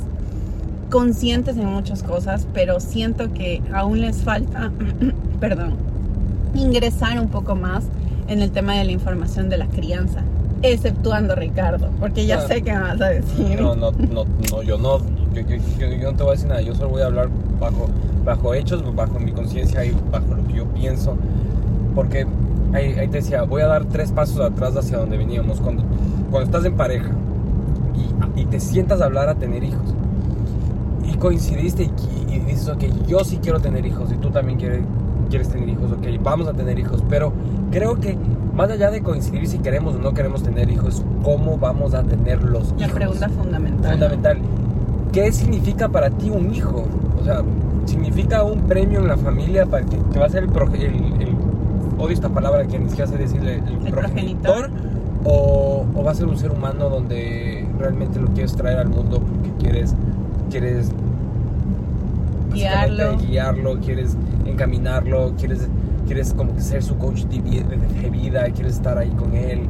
conscientes 0.99 1.57
en 1.57 1.65
muchas 1.65 2.03
cosas, 2.03 2.47
pero 2.53 2.79
siento 2.79 3.33
que 3.33 3.61
aún 3.73 3.99
les 3.99 4.23
falta, 4.23 4.71
perdón, 5.41 5.73
ingresar 6.55 7.19
un 7.19 7.27
poco 7.27 7.53
más 7.53 7.83
en 8.29 8.41
el 8.41 8.51
tema 8.51 8.75
de 8.75 8.85
la 8.85 8.93
información 8.93 9.49
de 9.49 9.57
la 9.57 9.67
crianza, 9.67 10.21
exceptuando 10.61 11.35
Ricardo, 11.35 11.89
porque 11.99 12.25
ya 12.25 12.37
Ah. 12.37 12.47
sé 12.47 12.61
qué 12.61 12.71
me 12.71 12.79
vas 12.79 13.01
a 13.01 13.07
decir. 13.09 13.59
No, 13.61 13.75
no, 13.75 13.91
no, 13.91 14.23
no, 14.51 14.63
yo 14.63 14.77
no, 14.77 14.99
yo, 15.33 15.41
yo- 15.41 15.57
yo- 15.77 15.87
yo 15.89 16.11
no 16.13 16.17
te 16.17 16.23
voy 16.23 16.29
a 16.29 16.31
decir 16.35 16.47
nada, 16.47 16.61
yo 16.61 16.73
solo 16.73 16.87
voy 16.91 17.01
a 17.01 17.07
hablar 17.07 17.27
bajo, 17.59 17.87
bajo 18.23 18.53
hechos, 18.53 18.81
bajo 18.95 19.19
mi 19.19 19.33
conciencia 19.33 19.83
y 19.83 19.91
bajo 20.13 20.33
lo 20.33 20.47
que 20.47 20.53
yo 20.53 20.65
pienso, 20.67 21.17
porque 21.93 22.25
ahí, 22.71 22.93
ahí 22.93 23.09
te 23.09 23.17
decía, 23.17 23.43
voy 23.43 23.63
a 23.63 23.67
dar 23.67 23.83
tres 23.83 24.13
pasos 24.13 24.39
atrás 24.39 24.77
hacia 24.77 24.97
donde 24.97 25.17
veníamos, 25.17 25.59
cuando, 25.59 25.83
cuando 26.31 26.43
estás 26.45 26.63
en 26.63 26.77
pareja 26.77 27.11
y, 28.37 28.39
y 28.43 28.45
te 28.45 28.61
sientas 28.61 29.01
a 29.01 29.05
hablar 29.05 29.27
a 29.27 29.35
tener 29.35 29.61
hijos, 29.61 29.93
y 31.11 31.15
coincidiste 31.17 31.83
y, 32.29 32.33
y 32.33 32.39
dices, 32.39 32.67
ok, 32.69 32.83
yo 33.07 33.23
sí 33.23 33.39
quiero 33.41 33.59
tener 33.59 33.85
hijos 33.85 34.11
y 34.11 34.15
tú 34.15 34.29
también 34.29 34.57
quieres, 34.59 34.81
quieres 35.29 35.49
tener 35.49 35.69
hijos, 35.69 35.91
ok, 35.91 36.05
vamos 36.23 36.47
a 36.47 36.53
tener 36.53 36.77
hijos, 36.79 37.03
pero 37.09 37.31
creo 37.71 37.95
que 37.99 38.17
más 38.55 38.69
allá 38.69 38.89
de 38.91 39.01
coincidir 39.01 39.47
si 39.47 39.59
queremos 39.59 39.95
o 39.95 39.99
no 39.99 40.13
queremos 40.13 40.41
tener 40.43 40.69
hijos, 40.69 41.03
¿cómo 41.23 41.57
vamos 41.57 41.93
a 41.93 42.03
tener 42.03 42.43
los 42.43 42.71
La 42.77 42.85
hijos? 42.85 42.93
pregunta 42.95 43.29
fundamental. 43.29 43.91
fundamental. 43.91 44.37
¿Qué 45.11 45.31
significa 45.31 45.89
para 45.89 46.09
ti 46.09 46.29
un 46.29 46.53
hijo? 46.53 46.85
O 47.19 47.23
sea, 47.23 47.41
¿significa 47.85 48.43
un 48.43 48.61
premio 48.61 48.99
en 48.99 49.07
la 49.07 49.17
familia 49.17 49.65
para 49.65 49.85
que, 49.85 49.97
que 50.11 50.19
va 50.19 50.25
a 50.25 50.29
ser 50.29 50.43
el, 50.43 50.49
proge- 50.49 50.81
el, 50.85 51.21
el- 51.21 51.35
odio 51.97 52.13
esta 52.13 52.29
palabra 52.29 52.65
que 52.65 52.77
ni 52.79 52.89
siquiera 52.89 53.09
sé 53.09 53.17
decirle, 53.17 53.55
el, 53.55 53.87
El 53.87 53.91
progenitor? 53.93 54.69
O, 55.27 55.85
o 55.95 56.03
va 56.03 56.11
a 56.11 56.13
ser 56.13 56.27
un 56.27 56.37
ser 56.37 56.51
humano 56.51 56.87
donde 56.89 57.67
realmente 57.79 58.19
lo 58.19 58.27
quieres 58.27 58.53
traer 58.55 58.77
al 58.77 58.89
mundo 58.89 59.19
porque 59.21 59.49
quieres, 59.59 59.95
quieres 60.49 60.91
Guiarlo. 62.53 63.17
guiarlo, 63.17 63.79
quieres 63.79 64.15
encaminarlo, 64.45 65.33
quieres, 65.37 65.67
quieres 66.05 66.33
como 66.33 66.55
que 66.55 66.61
ser 66.61 66.83
su 66.83 66.97
coach 66.97 67.23
de 67.25 67.39
vi- 67.39 67.63
de 67.63 68.09
vida, 68.09 68.45
quieres 68.51 68.75
estar 68.75 68.97
ahí 68.97 69.09
con 69.11 69.33
él. 69.35 69.61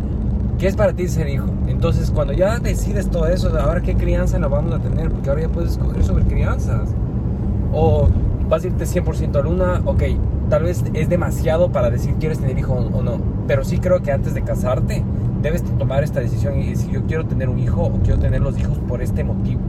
¿Qué 0.57 0.67
es 0.67 0.75
para 0.75 0.93
ti 0.93 1.07
ser 1.07 1.27
hijo? 1.29 1.47
Entonces, 1.67 2.11
cuando 2.11 2.33
ya 2.33 2.59
decides 2.59 3.09
todo 3.09 3.27
eso, 3.27 3.49
ahora 3.59 3.81
qué 3.81 3.95
crianza 3.95 4.39
la 4.39 4.47
vamos 4.47 4.73
a 4.73 4.79
tener, 4.79 5.09
porque 5.11 5.29
ahora 5.29 5.41
ya 5.43 5.49
puedes 5.49 5.71
escoger 5.71 6.03
sobre 6.03 6.25
crianzas. 6.25 6.95
O 7.73 8.09
vas 8.47 8.63
a 8.63 8.67
irte 8.67 8.85
100% 8.85 9.39
a 9.39 9.41
luna, 9.41 9.81
ok, 9.85 10.03
tal 10.49 10.63
vez 10.63 10.83
es 10.93 11.09
demasiado 11.09 11.71
para 11.71 11.89
decir 11.89 12.15
quieres 12.15 12.39
tener 12.39 12.57
hijo 12.59 12.73
o 12.73 13.01
no, 13.01 13.19
pero 13.47 13.63
sí 13.65 13.79
creo 13.79 14.01
que 14.01 14.11
antes 14.11 14.33
de 14.33 14.43
casarte 14.43 15.03
debes 15.41 15.63
de 15.63 15.71
tomar 15.71 16.03
esta 16.03 16.19
decisión 16.19 16.59
y 16.61 16.69
decir 16.69 16.91
yo 16.91 17.03
quiero 17.05 17.25
tener 17.25 17.49
un 17.49 17.59
hijo 17.59 17.81
o 17.83 17.99
quiero 18.03 18.19
tener 18.19 18.41
los 18.41 18.57
hijos 18.59 18.79
por 18.87 19.01
este 19.01 19.23
motivo. 19.23 19.61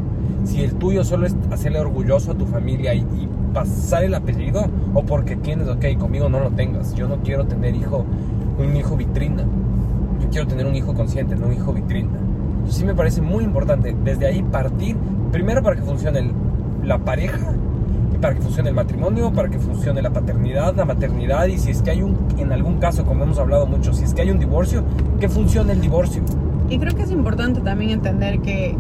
Si 0.45 0.63
el 0.63 0.75
tuyo 0.75 1.05
solo 1.05 1.27
es 1.27 1.35
hacerle 1.51 1.81
orgulloso 1.81 2.33
a 2.33 2.35
tu 2.35 2.47
familia 2.47 2.95
y, 2.95 2.99
y 3.01 3.29
pasar 3.53 4.05
el 4.05 4.15
apellido 4.15 4.67
o 4.95 5.03
porque 5.03 5.37
tienes, 5.37 5.69
ok, 5.69 5.85
conmigo 5.99 6.29
no 6.29 6.41
lo 6.41 6.51
tengas, 6.51 6.95
yo 6.95 7.09
no 7.09 7.17
quiero 7.19 7.45
tener 7.47 7.75
hijo, 7.75 8.05
un 8.59 8.77
hijo 8.77 8.97
vitrina, 8.97 9.43
yo 10.23 10.29
quiero 10.31 10.47
tener 10.47 10.67
un 10.67 10.77
hijo 10.77 10.95
consciente, 10.95 11.35
no 11.37 11.47
un 11.47 11.55
hijo 11.55 11.73
vitrina. 11.73 12.11
Sí 12.69 12.85
me 12.85 12.95
parece 12.95 13.23
muy 13.23 13.45
importante 13.45 13.95
desde 14.05 14.27
ahí 14.27 14.43
partir, 14.43 14.97
primero 15.33 15.63
para 15.63 15.77
que 15.77 15.83
funcione 15.83 16.19
el- 16.21 16.33
la 16.85 16.99
pareja, 16.99 17.53
para 18.21 18.35
que 18.35 18.41
funcione 18.41 18.69
el 18.71 18.75
matrimonio, 18.75 19.33
para 19.33 19.49
que 19.49 19.59
funcione 19.59 20.01
la 20.03 20.11
paternidad, 20.11 20.75
la 20.75 20.85
maternidad 20.85 21.47
y 21.47 21.59
si 21.59 21.71
es 21.71 21.83
que 21.83 21.91
hay 21.91 22.03
un, 22.03 22.17
en 22.39 22.53
algún 22.53 22.79
caso, 22.79 23.05
como 23.05 23.25
hemos 23.25 23.39
hablado 23.39 23.67
mucho, 23.67 23.93
si 23.93 24.05
es 24.05 24.15
que 24.15 24.23
hay 24.23 24.31
un 24.31 24.39
divorcio, 24.39 24.83
que 25.21 25.29
funcione 25.29 25.73
el 25.73 25.81
divorcio. 25.81 26.23
Y 26.69 26.79
creo 26.79 26.95
que 26.95 27.03
es 27.03 27.11
importante 27.11 27.61
también 27.61 27.91
entender 27.91 28.41
que, 28.41 28.75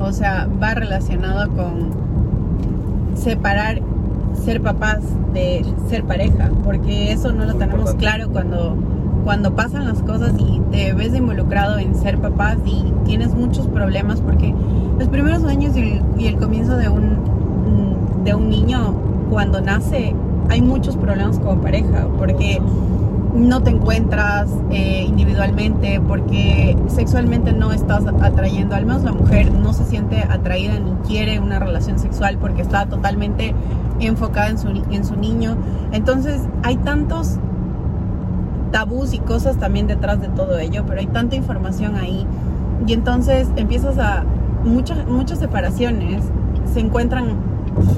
o 0.00 0.12
sea, 0.12 0.48
va 0.62 0.74
relacionado 0.74 1.50
con 1.50 1.90
separar 3.14 3.80
ser 4.44 4.62
papás 4.62 5.00
de 5.34 5.64
ser 5.88 6.04
pareja, 6.04 6.50
porque 6.64 7.12
eso 7.12 7.32
no 7.32 7.44
lo 7.44 7.52
Muy 7.52 7.58
tenemos 7.58 7.90
importante. 7.90 7.98
claro 8.04 8.30
cuando, 8.30 8.76
cuando 9.24 9.54
pasan 9.54 9.86
las 9.86 10.02
cosas 10.02 10.32
y 10.38 10.60
te 10.70 10.92
ves 10.94 11.14
involucrado 11.14 11.78
en 11.78 11.94
ser 11.94 12.18
papás 12.18 12.56
y 12.64 12.84
tienes 13.04 13.34
muchos 13.34 13.66
problemas 13.66 14.20
porque 14.20 14.54
los 14.98 15.08
primeros 15.08 15.44
años 15.44 15.76
y 15.76 15.80
el, 15.80 16.02
y 16.18 16.26
el 16.26 16.36
comienzo 16.36 16.76
de 16.76 16.88
un, 16.88 18.24
de 18.24 18.34
un 18.34 18.48
niño 18.48 18.94
cuando 19.30 19.60
nace 19.60 20.14
hay 20.48 20.62
muchos 20.62 20.96
problemas 20.96 21.38
como 21.38 21.60
pareja, 21.60 22.06
porque 22.18 22.60
no 23.34 23.62
te 23.62 23.70
encuentras 23.70 24.50
eh, 24.70 25.04
individualmente 25.06 26.00
porque 26.06 26.76
sexualmente 26.88 27.52
no 27.52 27.72
estás 27.72 28.04
atrayendo, 28.06 28.74
al 28.74 28.86
menos 28.86 29.02
la 29.02 29.12
mujer 29.12 29.52
no 29.52 29.72
se 29.72 29.84
siente 29.84 30.22
atraída 30.22 30.78
ni 30.78 30.92
quiere 31.06 31.38
una 31.38 31.58
relación 31.58 31.98
sexual 31.98 32.38
porque 32.38 32.62
está 32.62 32.86
totalmente 32.86 33.54
enfocada 34.00 34.48
en 34.48 34.58
su, 34.58 34.68
en 34.68 35.04
su 35.04 35.16
niño. 35.16 35.56
Entonces 35.92 36.42
hay 36.62 36.76
tantos 36.78 37.38
tabús 38.72 39.12
y 39.14 39.18
cosas 39.18 39.58
también 39.58 39.86
detrás 39.86 40.20
de 40.20 40.28
todo 40.28 40.58
ello, 40.58 40.84
pero 40.86 41.00
hay 41.00 41.06
tanta 41.06 41.36
información 41.36 41.96
ahí. 41.96 42.26
Y 42.86 42.92
entonces 42.92 43.48
empiezas 43.56 43.98
a... 43.98 44.24
Muchas, 44.64 45.06
muchas 45.06 45.38
separaciones 45.38 46.22
se 46.74 46.80
encuentran 46.80 47.36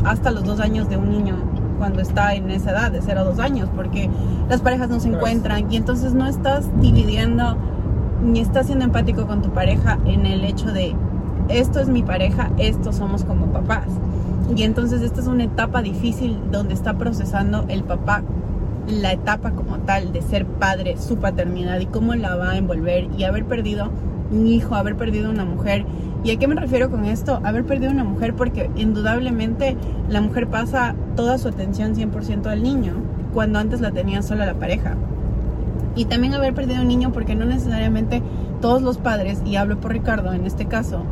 hasta 0.05 0.31
los 0.31 0.45
dos 0.45 0.61
años 0.61 0.89
de 0.89 0.97
un 0.97 1.11
niño 1.11 1.35
cuando 1.83 2.01
está 2.01 2.37
en 2.37 2.49
esa 2.53 2.71
edad, 2.71 2.93
de 2.93 3.03
0 3.03 3.23
a 3.23 3.25
2 3.25 3.41
años, 3.41 3.69
porque 3.75 4.09
las 4.49 4.61
parejas 4.61 4.89
no 4.89 5.01
se 5.01 5.09
encuentran 5.09 5.67
y 5.69 5.75
entonces 5.75 6.15
no 6.15 6.29
estás 6.29 6.69
dividiendo 6.81 7.57
ni 8.23 8.39
estás 8.39 8.67
siendo 8.67 8.85
empático 8.85 9.27
con 9.27 9.43
tu 9.43 9.51
pareja 9.51 9.99
en 10.07 10.25
el 10.25 10.45
hecho 10.45 10.71
de 10.71 10.95
esto 11.49 11.81
es 11.81 11.89
mi 11.89 12.05
pareja, 12.05 12.53
esto 12.57 12.93
somos 12.93 13.25
como 13.25 13.47
papás. 13.47 13.89
Y 14.55 14.63
entonces 14.63 15.03
esta 15.03 15.23
es 15.23 15.27
una 15.27 15.43
etapa 15.43 15.83
difícil 15.83 16.39
donde 16.53 16.73
está 16.73 16.95
procesando 16.95 17.65
el 17.67 17.83
papá 17.83 18.23
la 18.87 19.13
etapa 19.13 19.51
como 19.51 19.79
tal 19.79 20.13
de 20.13 20.23
ser 20.23 20.47
padre, 20.47 20.99
su 20.99 21.17
paternidad 21.17 21.81
y 21.81 21.87
cómo 21.87 22.15
la 22.15 22.37
va 22.37 22.51
a 22.53 22.59
envolver 22.59 23.09
y 23.19 23.25
haber 23.25 23.45
perdido 23.45 23.91
un 24.31 24.47
hijo, 24.47 24.77
haber 24.77 24.97
perdido 24.97 25.31
una 25.31 25.45
mujer. 25.45 25.85
¿Y 26.25 26.31
a 26.31 26.39
qué 26.39 26.47
me 26.47 26.55
refiero 26.55 26.91
con 26.91 27.05
esto? 27.05 27.41
Haber 27.43 27.65
perdido 27.65 27.91
una 27.91 28.05
mujer 28.05 28.35
porque 28.35 28.71
indudablemente 28.77 29.77
la 30.09 30.21
mujer 30.21 30.47
pasa 30.49 30.95
toda 31.17 31.37
su 31.39 31.49
atención 31.49 31.97
100% 31.97 32.47
al 32.47 32.63
niño, 32.63 32.95
cuando 33.35 33.59
antes 33.59 33.81
la 33.81 33.91
tenía 33.91 34.23
solo 34.23 34.47
la 34.47 34.55
pareja. 34.55 34.97
Y 35.97 36.05
también 36.05 36.35
haber 36.35 36.55
perdido 36.55 36.83
un 36.83 36.89
niño 36.89 37.13
porque 37.13 37.35
no 37.35 37.45
necesariamente 37.45 38.23
todos 38.61 38.83
los 38.83 38.99
padres, 38.99 39.43
y 39.45 39.57
hablo 39.57 39.81
por 39.81 39.93
Ricardo 39.93 40.33
en 40.33 40.47
este 40.47 40.67
caso, 40.67 41.03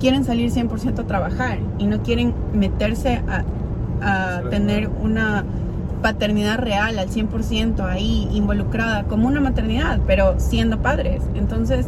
quieren 0.00 0.24
salir 0.24 0.50
100% 0.50 0.98
a 0.98 1.06
trabajar 1.06 1.58
y 1.78 1.86
no 1.86 2.02
quieren 2.02 2.34
meterse 2.52 3.22
a, 3.28 3.44
tener 4.50 4.90
una 5.00 5.44
paternidad 6.02 6.58
real 6.58 6.98
al 6.98 7.08
100% 7.08 7.88
ahí 7.88 8.28
involucrada 8.32 9.04
como 9.04 9.28
una 9.28 9.40
maternidad, 9.40 10.00
pero 10.08 10.40
siendo 10.40 10.82
padres. 10.82 11.22
Entonces, 11.36 11.86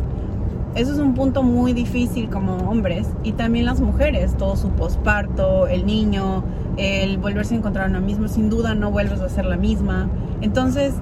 eso 0.74 0.92
es 0.92 0.98
un 0.98 1.14
punto 1.14 1.42
muy 1.42 1.72
difícil 1.72 2.28
como 2.30 2.56
hombres 2.68 3.06
y 3.22 3.32
también 3.32 3.64
las 3.66 3.80
mujeres, 3.80 4.36
todo 4.36 4.56
su 4.56 4.68
posparto, 4.70 5.66
el 5.68 5.86
niño, 5.86 6.42
el 6.76 7.18
volverse 7.18 7.54
a 7.54 7.58
encontrar 7.58 7.88
una 7.90 8.00
misma, 8.00 8.28
sin 8.28 8.50
duda 8.50 8.74
no 8.74 8.90
vuelves 8.90 9.20
a 9.20 9.28
ser 9.28 9.44
la 9.46 9.56
misma. 9.56 10.08
Entonces, 10.40 10.94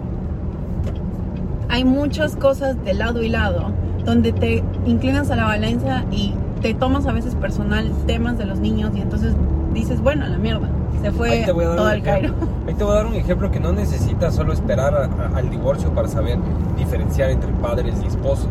hay 1.68 1.84
muchas 1.84 2.36
cosas 2.36 2.82
de 2.84 2.94
lado 2.94 3.22
y 3.22 3.28
lado 3.28 3.70
donde 4.04 4.32
te 4.32 4.62
inclinas 4.84 5.30
a 5.30 5.36
la 5.36 5.44
balanza 5.44 6.04
y 6.10 6.34
te 6.60 6.74
tomas 6.74 7.06
a 7.06 7.12
veces 7.12 7.34
personal 7.34 7.90
temas 8.06 8.36
de 8.38 8.44
los 8.44 8.58
niños 8.58 8.90
y 8.94 9.00
entonces 9.00 9.34
dices, 9.72 10.00
bueno, 10.00 10.24
a 10.24 10.28
la 10.28 10.38
mierda, 10.38 10.68
se 11.00 11.10
fue 11.12 11.28
todo 11.76 11.90
el 11.90 12.02
Cairo. 12.02 12.34
Ahí 12.68 12.74
te 12.74 12.84
voy 12.84 12.92
a 12.92 12.96
dar 12.96 13.06
un 13.06 13.14
ejemplo 13.14 13.50
que 13.50 13.58
no 13.58 13.72
necesitas 13.72 14.34
solo 14.34 14.52
esperar 14.52 14.94
a- 14.94 15.04
a- 15.34 15.38
al 15.38 15.50
divorcio 15.50 15.90
para 15.94 16.08
saber 16.08 16.38
diferenciar 16.76 17.30
entre 17.30 17.50
padres 17.54 17.94
y 18.04 18.06
esposos. 18.06 18.48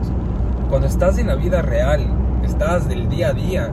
Cuando 0.71 0.87
estás 0.87 1.19
en 1.19 1.27
la 1.27 1.35
vida 1.35 1.61
real, 1.61 2.07
estás 2.43 2.87
del 2.87 3.07
día 3.09 3.27
a 3.29 3.33
día 3.33 3.69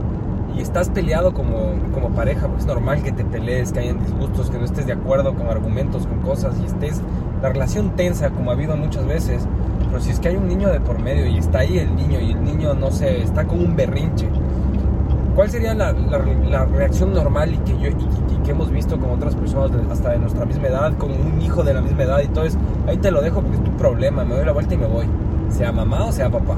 y 0.55 0.61
estás 0.61 0.89
peleado 0.89 1.33
como, 1.33 1.71
como 1.93 2.09
pareja, 2.09 2.47
pues 2.47 2.61
es 2.61 2.67
normal 2.67 3.01
que 3.01 3.11
te 3.11 3.23
pelees, 3.23 3.71
que 3.71 3.79
hayan 3.79 3.99
disgustos, 4.03 4.49
que 4.51 4.57
no 4.59 4.65
estés 4.65 4.85
de 4.85 4.93
acuerdo 4.93 5.33
con 5.33 5.47
argumentos, 5.47 6.05
con 6.05 6.19
cosas 6.19 6.55
y 6.61 6.65
estés 6.65 7.01
la 7.41 7.49
relación 7.49 7.95
tensa 7.95 8.29
como 8.31 8.51
ha 8.51 8.53
habido 8.53 8.75
muchas 8.75 9.05
veces. 9.07 9.47
Pero 9.89 10.01
si 10.01 10.11
es 10.11 10.19
que 10.19 10.27
hay 10.27 10.35
un 10.35 10.47
niño 10.47 10.69
de 10.69 10.79
por 10.81 10.99
medio 10.99 11.25
y 11.25 11.37
está 11.37 11.59
ahí 11.59 11.79
el 11.79 11.95
niño 11.95 12.19
y 12.19 12.31
el 12.33 12.43
niño 12.43 12.73
no 12.75 12.91
sé, 12.91 13.23
está 13.23 13.45
con 13.45 13.59
un 13.61 13.75
berrinche, 13.75 14.27
¿Cuál 15.35 15.49
sería 15.49 15.73
la, 15.73 15.93
la- 15.93 16.19
la 16.49 16.65
reacción 16.65 17.13
normal 17.13 17.53
y 17.53 17.57
que 17.59 17.71
yo 17.79 17.87
y, 17.87 17.91
y- 17.91 18.35
y 18.35 18.37
que 18.43 18.51
hemos 18.51 18.69
visto 18.71 18.99
con 18.99 19.11
otras 19.11 19.35
personas 19.35 19.71
hasta 19.89 20.09
de 20.11 20.19
nuestra 20.19 20.45
misma 20.45 20.67
edad, 20.67 20.97
con 20.97 21.11
un 21.11 21.41
hijo 21.41 21.63
de 21.63 21.73
la 21.73 21.81
misma 21.81 22.03
edad 22.03 22.19
y 22.21 22.27
todo 22.27 22.43
eso? 22.43 22.57
Ahí 22.87 22.97
te 22.97 23.09
lo 23.09 23.21
dejo 23.21 23.41
porque 23.41 23.55
es 23.55 23.63
tu 23.63 23.71
problema, 23.77 24.25
me 24.25 24.35
doy 24.35 24.45
la 24.45 24.51
vuelta 24.51 24.73
y 24.73 24.77
me 24.77 24.87
voy, 24.87 25.05
sea 25.49 25.71
mamá 25.71 26.05
o 26.05 26.11
sea 26.11 26.29
papá. 26.29 26.55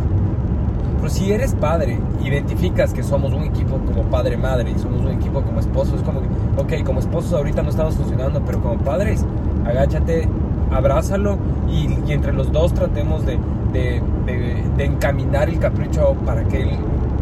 Pero 1.01 1.11
si 1.11 1.31
eres 1.31 1.55
padre, 1.55 1.97
identificas 2.23 2.93
que 2.93 3.01
somos 3.03 3.33
un 3.33 3.43
equipo 3.43 3.77
como 3.79 4.03
padre-madre 4.03 4.71
y 4.75 4.79
somos 4.79 5.01
un 5.01 5.09
equipo 5.09 5.41
como 5.41 5.59
esposos, 5.59 5.95
es 5.95 6.01
como 6.03 6.19
ok, 6.57 6.83
como 6.85 6.99
esposos 6.99 7.33
ahorita 7.33 7.63
no 7.63 7.69
estamos 7.71 7.95
funcionando, 7.95 8.39
pero 8.45 8.61
como 8.61 8.77
padres, 8.77 9.25
agáchate, 9.65 10.27
abrázalo 10.71 11.37
y, 11.69 11.87
y 12.07 12.13
entre 12.13 12.33
los 12.33 12.51
dos 12.51 12.73
tratemos 12.73 13.25
de, 13.25 13.39
de- 13.73 14.01
de- 14.27 14.63
de 14.77 14.85
encaminar 14.85 15.49
el 15.49 15.57
capricho 15.59 16.15
para 16.25 16.43
que 16.43 16.61
él, 16.61 16.69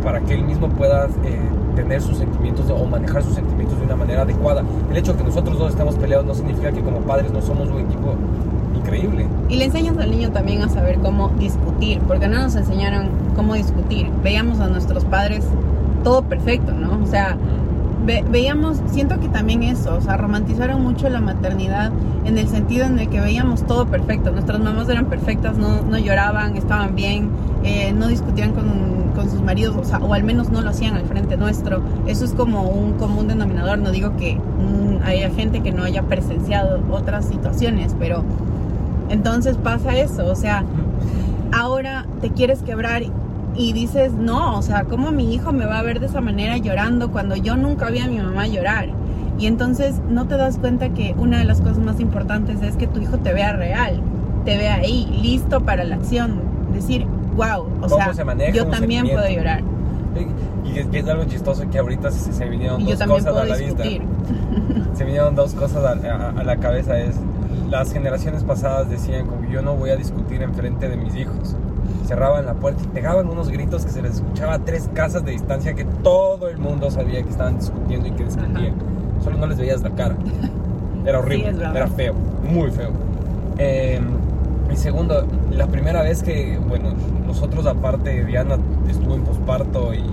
para 0.04 0.20
que 0.22 0.34
él 0.34 0.44
mismo 0.44 0.68
pueda 0.70 1.06
eh, 1.24 1.40
tener 1.76 2.02
sus 2.02 2.18
sentimientos 2.18 2.70
o 2.70 2.86
manejar 2.86 3.24
sus 3.24 3.34
sentimientos 3.36 3.80
de 3.80 3.86
una 3.86 3.96
manera 3.96 4.24
adecuada. 4.24 4.62
El 4.92 4.98
hecho 4.98 5.14
de 5.14 5.20
que 5.20 5.24
nosotros 5.24 5.58
dos 5.58 5.70
estemos 5.72 5.96
peleados 5.96 6.26
no 6.26 6.34
significa 6.36 6.72
que 6.74 6.82
como 6.82 7.00
padres 7.00 7.32
no 7.32 7.42
somos 7.42 7.70
un 7.70 7.80
equipo 7.80 8.14
increíble. 8.76 9.26
Y 9.50 9.56
le 9.58 9.66
enseñas 9.66 9.98
al 9.98 10.12
niño 10.12 10.32
también 10.32 10.62
a 10.64 10.70
saber 10.70 11.00
cómo 11.00 11.30
discutir, 11.40 12.00
porque 12.02 12.28
no 12.28 12.40
nos 12.40 12.56
enseñaron 12.56 13.08
cómo 13.36 13.54
discutir. 13.56 14.08
Veíamos 14.24 14.60
a 14.60 14.68
nuestros 14.68 15.06
padres 15.06 15.46
todo 16.04 16.24
perfecto, 16.24 16.72
¿no? 16.74 17.00
O 17.04 17.08
sea, 17.08 17.38
ve- 18.06 18.24
veíamos, 18.30 18.82
siento 18.88 19.20
que 19.20 19.28
también 19.30 19.64
eso, 19.64 19.96
o 19.96 20.02
sea, 20.02 20.18
romantizaron 20.18 20.82
mucho 20.82 21.10
la 21.10 21.22
maternidad 21.22 21.92
en 22.26 22.38
el 22.38 22.48
sentido 22.48 22.86
en 22.86 23.00
el 23.00 23.10
que 23.10 23.20
veíamos 23.20 23.66
todo 23.66 23.86
perfecto. 23.88 24.32
Nuestras 24.32 24.60
mamás 24.60 24.88
eran 24.90 25.06
perfectas, 25.06 25.58
no, 25.58 25.82
no 25.82 25.98
lloraban, 25.98 26.56
estaban 26.56 26.96
bien, 26.96 27.30
eh, 27.64 27.92
no 27.94 28.08
discutían 28.08 28.54
con, 28.54 28.66
con 29.16 29.30
sus 29.30 29.42
maridos, 29.42 29.76
o 29.76 29.84
sea, 29.84 30.00
o 30.00 30.14
al 30.14 30.24
menos 30.24 30.50
no 30.50 30.62
lo 30.62 30.70
hacían 30.70 30.96
al 30.96 31.06
frente 31.06 31.38
nuestro. 31.38 31.82
Eso 32.08 32.26
es 32.26 32.32
como 32.34 32.64
un 32.70 32.94
común 32.94 33.28
denominador. 33.28 33.80
No 33.80 33.92
digo 33.92 34.16
que 34.18 34.36
mm, 34.36 35.04
haya 35.04 35.30
gente 35.32 35.62
que 35.62 35.72
no 35.72 35.84
haya 35.84 36.04
presenciado 36.04 36.80
otras 36.92 37.26
situaciones, 37.26 37.96
pero 38.00 38.24
entonces 39.10 39.58
pasa 39.58 39.98
eso, 39.98 40.26
o 40.28 40.36
sea, 40.36 40.64
ahora 41.52 42.06
te 42.22 42.30
quieres 42.32 42.62
quebrar 42.64 43.04
y 43.56 43.74
dices, 43.74 44.14
no, 44.14 44.58
o 44.58 44.62
sea, 44.62 44.84
¿cómo 44.84 45.12
mi 45.12 45.34
hijo 45.34 45.52
me 45.52 45.66
va 45.66 45.80
a 45.80 45.84
ver 45.84 46.00
de 46.00 46.06
esa 46.06 46.22
manera 46.22 46.58
llorando 46.58 47.12
cuando 47.12 47.36
yo 47.36 47.56
nunca 47.58 47.90
vi 47.90 48.00
a 48.00 48.08
mi 48.08 48.20
mamá 48.20 48.48
llorar? 48.48 48.90
Y 49.38 49.46
entonces 49.48 49.96
no 50.10 50.28
te 50.28 50.38
das 50.38 50.58
cuenta 50.58 50.90
que 50.90 51.16
una 51.18 51.40
de 51.40 51.46
las 51.46 51.62
cosas 51.62 51.80
más 51.80 52.00
importantes 52.00 52.62
es 52.62 52.76
que 52.76 52.88
tu 52.88 53.00
hijo 53.02 53.18
te 53.18 53.34
vea 53.34 53.54
real, 53.54 54.02
te 54.46 54.58
vea 54.58 54.76
ahí, 54.76 55.08
listo 55.22 55.62
para 55.62 55.84
la 55.84 55.96
acción. 55.96 56.42
Decir, 56.74 57.06
wow, 57.36 57.62
o 57.62 57.88
¿Cómo 57.88 57.96
sea, 57.96 58.14
se 58.14 58.24
maneja 58.26 58.52
yo 58.52 58.68
también 58.68 59.08
puedo 59.10 59.28
llorar. 59.30 59.62
Y 60.66 60.78
es, 60.80 60.88
y 60.92 60.98
es 60.98 61.08
algo 61.08 61.24
chistoso 61.26 61.64
que 61.70 61.80
ahorita 61.80 62.12
se, 62.12 62.32
se 62.34 62.46
vinieron 62.50 62.82
Y 62.82 62.94
dos 62.94 63.02
cosas 63.08 63.28
a 63.36 63.46
la 63.46 63.56
vista. 63.56 63.84
discutir. 63.84 64.02
Se 64.94 65.04
vinieron 65.06 65.36
dos 65.36 65.54
cosas 65.56 65.84
a, 65.86 65.92
a- 65.92 66.30
a 66.40 66.44
la 66.44 66.58
cabeza. 66.58 67.00
Es 67.00 67.16
las 67.70 67.94
generaciones 67.94 68.44
pasadas 68.44 68.90
decían 68.90 69.28
como 69.28 69.50
yo 69.50 69.62
no 69.62 69.76
voy 69.76 69.92
a 69.92 69.96
discutir 69.96 70.42
enfrente 70.42 70.90
de 70.90 70.98
mis 70.98 71.16
hijos. 71.16 71.56
Cerraban 72.08 72.46
la 72.46 72.56
puerta 72.56 72.82
y 72.84 72.88
pegaban 72.88 73.30
unos 73.30 73.50
gritos 73.50 73.86
que 73.86 73.92
se 73.92 74.02
les 74.02 74.16
escuchaba 74.16 74.56
a 74.56 74.60
tres 74.60 74.90
casas 74.94 75.24
de 75.24 75.32
distancia 75.32 75.74
que 75.76 75.86
todo 75.86 76.50
el 76.50 76.58
mundo 76.58 76.90
sabía 76.90 77.22
que 77.22 77.30
estaban 77.30 77.60
discutiendo 77.60 78.08
y 78.08 78.12
que 78.12 78.26
discutían. 78.26 78.74
Solo 79.24 79.38
no 79.38 79.48
les 79.48 79.58
veías 79.58 79.82
la 79.84 79.92
cara. 79.92 80.16
Era 81.06 81.20
horrible, 81.20 81.54
Sí, 81.54 81.62
era 81.62 81.88
feo, 81.88 82.14
muy 82.44 82.72
feo. 82.72 82.92
Eh, 83.58 84.02
y 84.72 84.76
segundo, 84.76 85.26
la 85.52 85.68
primera 85.68 86.02
vez 86.02 86.24
que, 86.24 86.60
bueno, 86.68 86.94
nosotros 87.26 87.66
aparte, 87.66 88.26
Diana 88.26 88.58
estuvo 88.88 89.16
en 89.16 89.24
posparto 89.24 89.94
y 89.94 90.04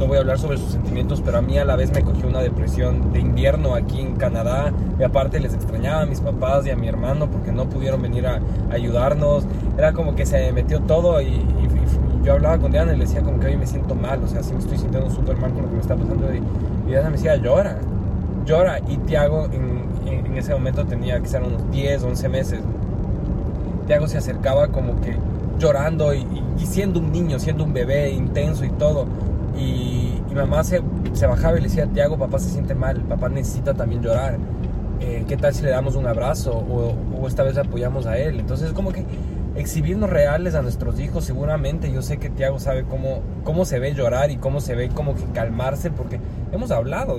no 0.00 0.06
voy 0.06 0.16
a 0.16 0.20
hablar 0.20 0.38
sobre 0.38 0.56
sus 0.56 0.72
sentimientos, 0.72 1.20
pero 1.22 1.36
a 1.38 1.42
mí 1.42 1.58
a 1.58 1.64
la 1.66 1.76
vez 1.76 1.92
me 1.92 2.02
cogió 2.02 2.26
una 2.26 2.40
depresión 2.40 3.12
de 3.12 3.20
invierno 3.20 3.74
aquí 3.74 4.00
en 4.00 4.16
Canadá. 4.16 4.72
Y 4.98 5.02
aparte 5.02 5.38
les 5.40 5.52
extrañaba 5.52 6.00
a 6.00 6.06
mis 6.06 6.20
papás 6.20 6.66
y 6.66 6.70
a 6.70 6.76
mi 6.76 6.88
hermano 6.88 7.30
porque 7.30 7.52
no 7.52 7.66
pudieron 7.66 8.00
venir 8.00 8.26
a, 8.26 8.40
ayudarnos. 8.70 9.44
Era 9.76 9.92
como 9.92 10.14
que 10.16 10.24
se 10.24 10.52
metió 10.52 10.80
todo 10.80 11.20
y, 11.20 11.44
yo 12.24 12.32
hablaba 12.34 12.58
con 12.58 12.70
Diana 12.70 12.92
y 12.92 12.96
le 12.96 13.04
decía 13.04 13.22
como 13.22 13.40
que 13.40 13.46
hoy 13.46 13.56
me 13.56 13.66
siento 13.66 13.94
mal, 13.94 14.22
o 14.22 14.28
sea, 14.28 14.42
sí 14.42 14.52
me 14.52 14.58
estoy 14.58 14.76
sintiendo 14.76 15.08
súper 15.10 15.38
mal 15.38 15.52
con 15.52 15.62
lo 15.62 15.68
que 15.68 15.74
me 15.76 15.80
está 15.80 15.96
pasando. 15.96 16.32
Y, 16.34 16.36
y 16.86 16.90
Diana 16.90 17.08
me 17.10 17.16
decía, 17.16 17.36
llora, 17.36 17.76
llora. 18.46 18.78
Y 18.88 18.96
Tiago 18.98 19.46
en, 19.52 19.84
en- 20.06 20.26
en 20.26 20.36
ese 20.36 20.52
momento 20.54 20.84
tenía 20.86 21.22
ser 21.26 21.42
unos 21.42 21.70
10, 21.70 22.04
11 22.04 22.28
meses. 22.30 22.60
Tiago 23.86 24.06
se 24.06 24.16
acercaba 24.18 24.68
como 24.68 24.98
que 25.00 25.16
llorando 25.58 26.14
y- 26.14 26.26
y 26.58 26.66
siendo 26.66 27.00
un 27.00 27.12
niño, 27.12 27.38
siendo 27.38 27.64
un 27.64 27.72
bebé 27.74 28.10
intenso 28.10 28.64
y 28.64 28.70
todo. 28.70 29.06
Y, 29.58 30.22
y 30.30 30.34
mamá 30.34 30.62
se, 30.64 30.80
se 31.12 31.26
bajaba 31.26 31.58
y 31.58 31.62
le 31.62 31.68
decía, 31.68 31.86
Tiago, 31.86 32.16
papá 32.18 32.38
se 32.38 32.50
siente 32.50 32.74
mal, 32.74 33.00
papá 33.02 33.28
necesita 33.28 33.74
también 33.74 34.02
llorar. 34.02 34.38
Eh, 35.00 35.24
¿Qué 35.26 35.36
tal 35.36 35.54
si 35.54 35.62
le 35.62 35.70
damos 35.70 35.96
un 35.96 36.06
abrazo 36.06 36.52
o, 36.52 36.94
o 37.18 37.26
esta 37.26 37.42
vez 37.42 37.54
le 37.54 37.62
apoyamos 37.62 38.06
a 38.06 38.18
él? 38.18 38.38
Entonces 38.40 38.72
como 38.72 38.92
que 38.92 39.04
exhibirnos 39.56 40.08
reales 40.10 40.54
a 40.54 40.62
nuestros 40.62 41.00
hijos, 41.00 41.24
seguramente 41.24 41.90
yo 41.90 42.02
sé 42.02 42.18
que 42.18 42.30
Tiago 42.30 42.58
sabe 42.60 42.84
cómo, 42.84 43.20
cómo 43.44 43.64
se 43.64 43.78
ve 43.78 43.94
llorar 43.94 44.30
y 44.30 44.36
cómo 44.36 44.60
se 44.60 44.74
ve 44.74 44.88
como 44.90 45.14
que 45.14 45.24
calmarse, 45.34 45.90
porque 45.90 46.20
hemos 46.52 46.70
hablado 46.70 47.18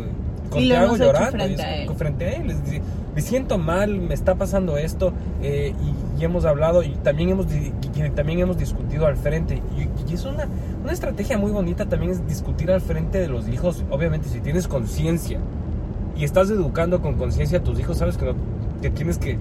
con 0.49 0.61
Y 0.61 0.67
Tiago 0.67 0.95
hecho 0.95 1.05
llorando. 1.05 1.37
y 1.37 1.55
frente 1.55 1.55
es 1.55 1.59
a 1.59 1.75
él. 1.75 1.95
frente 1.95 2.25
a 2.25 2.31
él. 2.33 2.49
es 2.51 2.63
decir, 2.63 2.81
me 3.15 3.21
siento 3.21 3.57
mal, 3.57 3.99
me 3.99 4.13
está 4.13 4.35
pasando 4.35 4.77
esto 4.77 5.11
eh, 5.41 5.73
y, 6.17 6.21
y 6.21 6.25
hemos 6.25 6.45
hablado 6.45 6.83
y 6.83 6.89
también 7.03 7.29
hemos, 7.29 7.47
y 7.53 8.09
también 8.11 8.39
hemos 8.39 8.57
discutido 8.57 9.05
al 9.07 9.17
frente. 9.17 9.61
Y, 9.77 10.13
es 10.13 10.25
una, 10.25 10.47
una 10.83 10.91
estrategia 10.91 11.37
muy 11.37 11.51
bonita 11.51 11.85
también 11.85 12.11
es 12.11 12.27
discutir 12.27 12.69
al 12.71 12.81
frente 12.81 13.17
de 13.19 13.27
los 13.27 13.47
hijos. 13.47 13.83
Obviamente 13.89 14.27
si 14.29 14.39
tienes 14.41 14.67
conciencia 14.67 15.39
y 16.17 16.23
estás 16.25 16.49
educando 16.49 17.01
con 17.01 17.15
conciencia 17.15 17.59
a 17.59 17.63
tus 17.63 17.79
hijos, 17.79 17.97
sabes 17.97 18.17
que, 18.17 18.25
no- 18.25 18.35
que 18.81 18.89
tienes 18.89 19.17
que 19.17 19.37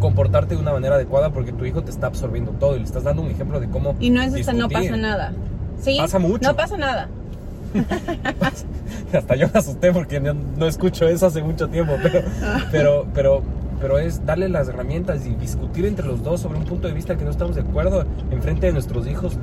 comportarte 0.00 0.54
de 0.54 0.60
una 0.60 0.72
manera 0.72 0.96
adecuada 0.96 1.30
porque 1.32 1.52
tu 1.52 1.64
hijo 1.64 1.82
te 1.82 1.90
está 1.90 2.06
absorbiendo 2.08 2.50
todo 2.52 2.76
y 2.76 2.80
le 2.80 2.84
estás 2.84 3.04
dando 3.04 3.22
un 3.22 3.30
ejemplo 3.30 3.60
de 3.60 3.68
cómo 3.68 3.94
Y 4.00 4.10
no 4.10 4.20
es 4.20 4.34
hasta 4.34 4.52
no 4.52 4.68
pasa 4.68 4.96
nada. 4.96 5.32
¿Sí? 5.80 5.96
Pasa 5.98 6.18
mucho. 6.18 6.48
No 6.48 6.56
pasa 6.56 6.76
nada. 6.76 7.08
Hasta 9.12 9.36
yo 9.36 9.48
me 9.52 9.58
asusté 9.58 9.92
porque 9.92 10.20
no, 10.20 10.34
no 10.34 10.66
escucho 10.66 11.08
eso 11.08 11.26
hace 11.26 11.42
mucho 11.42 11.68
tiempo, 11.68 11.94
pero, 12.02 12.22
pero, 12.70 13.06
pero, 13.14 13.42
pero 13.80 13.98
es 13.98 14.24
darle 14.24 14.48
las 14.48 14.68
herramientas 14.68 15.26
y 15.26 15.34
discutir 15.34 15.86
entre 15.86 16.06
los 16.06 16.22
dos 16.22 16.40
sobre 16.40 16.58
un 16.58 16.64
punto 16.64 16.88
de 16.88 16.94
vista 16.94 17.16
que 17.16 17.24
no 17.24 17.30
estamos 17.30 17.56
de 17.56 17.62
acuerdo 17.62 18.04
en 18.30 18.42
frente 18.42 18.66
de 18.66 18.72
nuestros 18.72 19.06
hijos. 19.06 19.38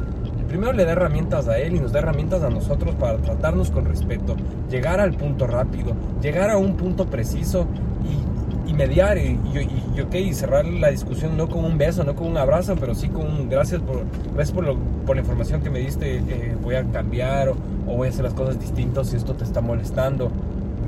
Primero 0.48 0.74
le 0.74 0.86
da 0.86 0.92
herramientas 0.92 1.48
a 1.48 1.58
él 1.58 1.76
y 1.76 1.80
nos 1.80 1.92
da 1.92 2.00
herramientas 2.00 2.44
a 2.44 2.50
nosotros 2.50 2.94
para 2.96 3.18
tratarnos 3.18 3.72
con 3.72 3.86
respeto, 3.86 4.36
llegar 4.70 5.00
al 5.00 5.14
punto 5.14 5.48
rápido, 5.48 5.96
llegar 6.22 6.52
a 6.52 6.58
un 6.58 6.78
punto 6.78 7.08
preciso 7.08 7.68
y, 8.04 8.33
y 8.66 8.74
mediar 8.74 9.18
y, 9.18 9.40
y, 9.54 9.68
y, 9.98 10.02
ok, 10.02 10.16
y 10.16 10.34
cerrar 10.34 10.66
la 10.66 10.90
discusión 10.90 11.36
no 11.38 11.48
con 11.50 11.66
un 11.66 11.78
beso, 11.78 12.04
no 12.04 12.16
con 12.16 12.28
un 12.28 12.38
abrazo, 12.38 12.76
pero 12.80 12.96
sí 12.96 13.10
con 13.10 13.26
un 13.26 13.50
gracias 13.50 13.82
por, 13.82 14.04
gracias 14.34 14.54
por, 14.56 14.64
lo- 14.66 14.78
por 15.06 15.16
la 15.16 15.22
información 15.22 15.62
que 15.62 15.70
me 15.70 15.80
diste, 15.80 16.18
eh, 16.18 16.56
voy 16.64 16.76
a 16.76 16.84
cambiar 16.86 17.50
o, 17.50 17.56
o 17.88 17.98
voy 17.98 18.08
a 18.08 18.10
hacer 18.12 18.24
las 18.24 18.34
cosas 18.34 18.60
distintas 18.60 19.08
si 19.10 19.18
esto 19.18 19.34
te 19.34 19.44
está 19.44 19.60
molestando. 19.62 20.32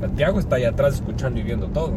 Santiago 0.00 0.38
está 0.40 0.56
ahí 0.56 0.64
atrás 0.64 0.94
escuchando 0.96 1.40
y 1.40 1.42
viendo 1.42 1.66
todo 1.68 1.92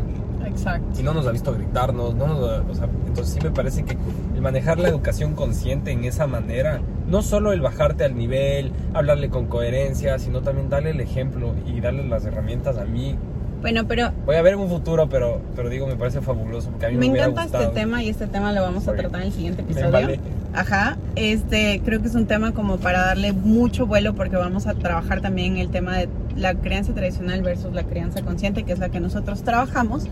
Exacto. 0.45 0.99
y 0.99 1.03
no 1.03 1.13
nos 1.13 1.27
ha 1.27 1.31
visto 1.31 1.53
gritarnos, 1.53 2.15
no 2.15 2.27
nos 2.27 2.39
ha- 2.49 2.63
o 2.69 2.73
sea, 2.75 2.87
entonces 3.07 3.33
sí 3.33 3.39
me 3.43 3.51
parece 3.51 3.83
que 3.83 3.97
el 4.35 4.41
manejar 4.41 4.79
la 4.79 4.87
educación 4.89 5.33
consciente 5.35 5.91
en 5.91 6.05
esa 6.05 6.25
manera, 6.27 6.79
no 7.07 7.21
solo 7.21 7.51
el 7.53 7.61
bajarte 7.61 8.03
al 8.05 8.17
nivel, 8.17 8.71
hablarle 8.93 9.29
con 9.29 9.47
coherencia, 9.47 10.17
sino 10.17 10.41
también 10.41 10.69
darle 10.69 10.91
el 10.91 11.01
ejemplo 11.01 11.53
y 11.67 11.79
darle 11.81 12.05
las 12.07 12.25
herramientas 12.25 12.77
a 12.77 12.85
mí. 12.85 13.15
Bueno, 13.61 13.85
pero 13.87 14.11
Voy 14.25 14.35
a 14.35 14.41
ver 14.41 14.53
en 14.53 14.59
un 14.59 14.69
futuro, 14.69 15.09
pero, 15.09 15.41
pero 15.55 15.69
digo, 15.69 15.85
me 15.87 15.95
parece 15.95 16.21
fabuloso 16.21 16.69
porque 16.69 16.85
a 16.85 16.89
mí 16.89 16.95
me, 16.95 17.09
me 17.09 17.19
encanta 17.19 17.43
este 17.45 17.67
tema 17.73 18.01
y 18.01 18.09
este 18.09 18.27
tema 18.27 18.53
lo 18.53 18.61
vamos 18.61 18.83
a 18.83 18.85
Sorry. 18.85 18.99
tratar 18.99 19.21
en 19.21 19.27
el 19.27 19.33
siguiente 19.33 19.61
episodio. 19.61 19.91
vale. 19.91 20.19
Ajá, 20.53 20.97
este 21.15 21.81
creo 21.85 22.01
que 22.01 22.07
es 22.07 22.15
un 22.15 22.25
tema 22.25 22.53
como 22.53 22.77
para 22.77 23.05
darle 23.05 23.33
mucho 23.33 23.85
vuelo 23.85 24.15
porque 24.15 24.35
vamos 24.35 24.65
a 24.65 24.73
trabajar 24.73 25.21
también 25.21 25.57
el 25.57 25.69
tema 25.69 25.97
de 25.97 26.09
la 26.35 26.55
crianza 26.55 26.93
tradicional 26.93 27.41
versus 27.41 27.73
la 27.73 27.83
crianza 27.83 28.21
consciente, 28.21 28.63
que 28.63 28.73
es 28.73 28.79
la 28.79 28.89
que 28.89 28.99
nosotros 28.99 29.43
trabajamos. 29.43 30.07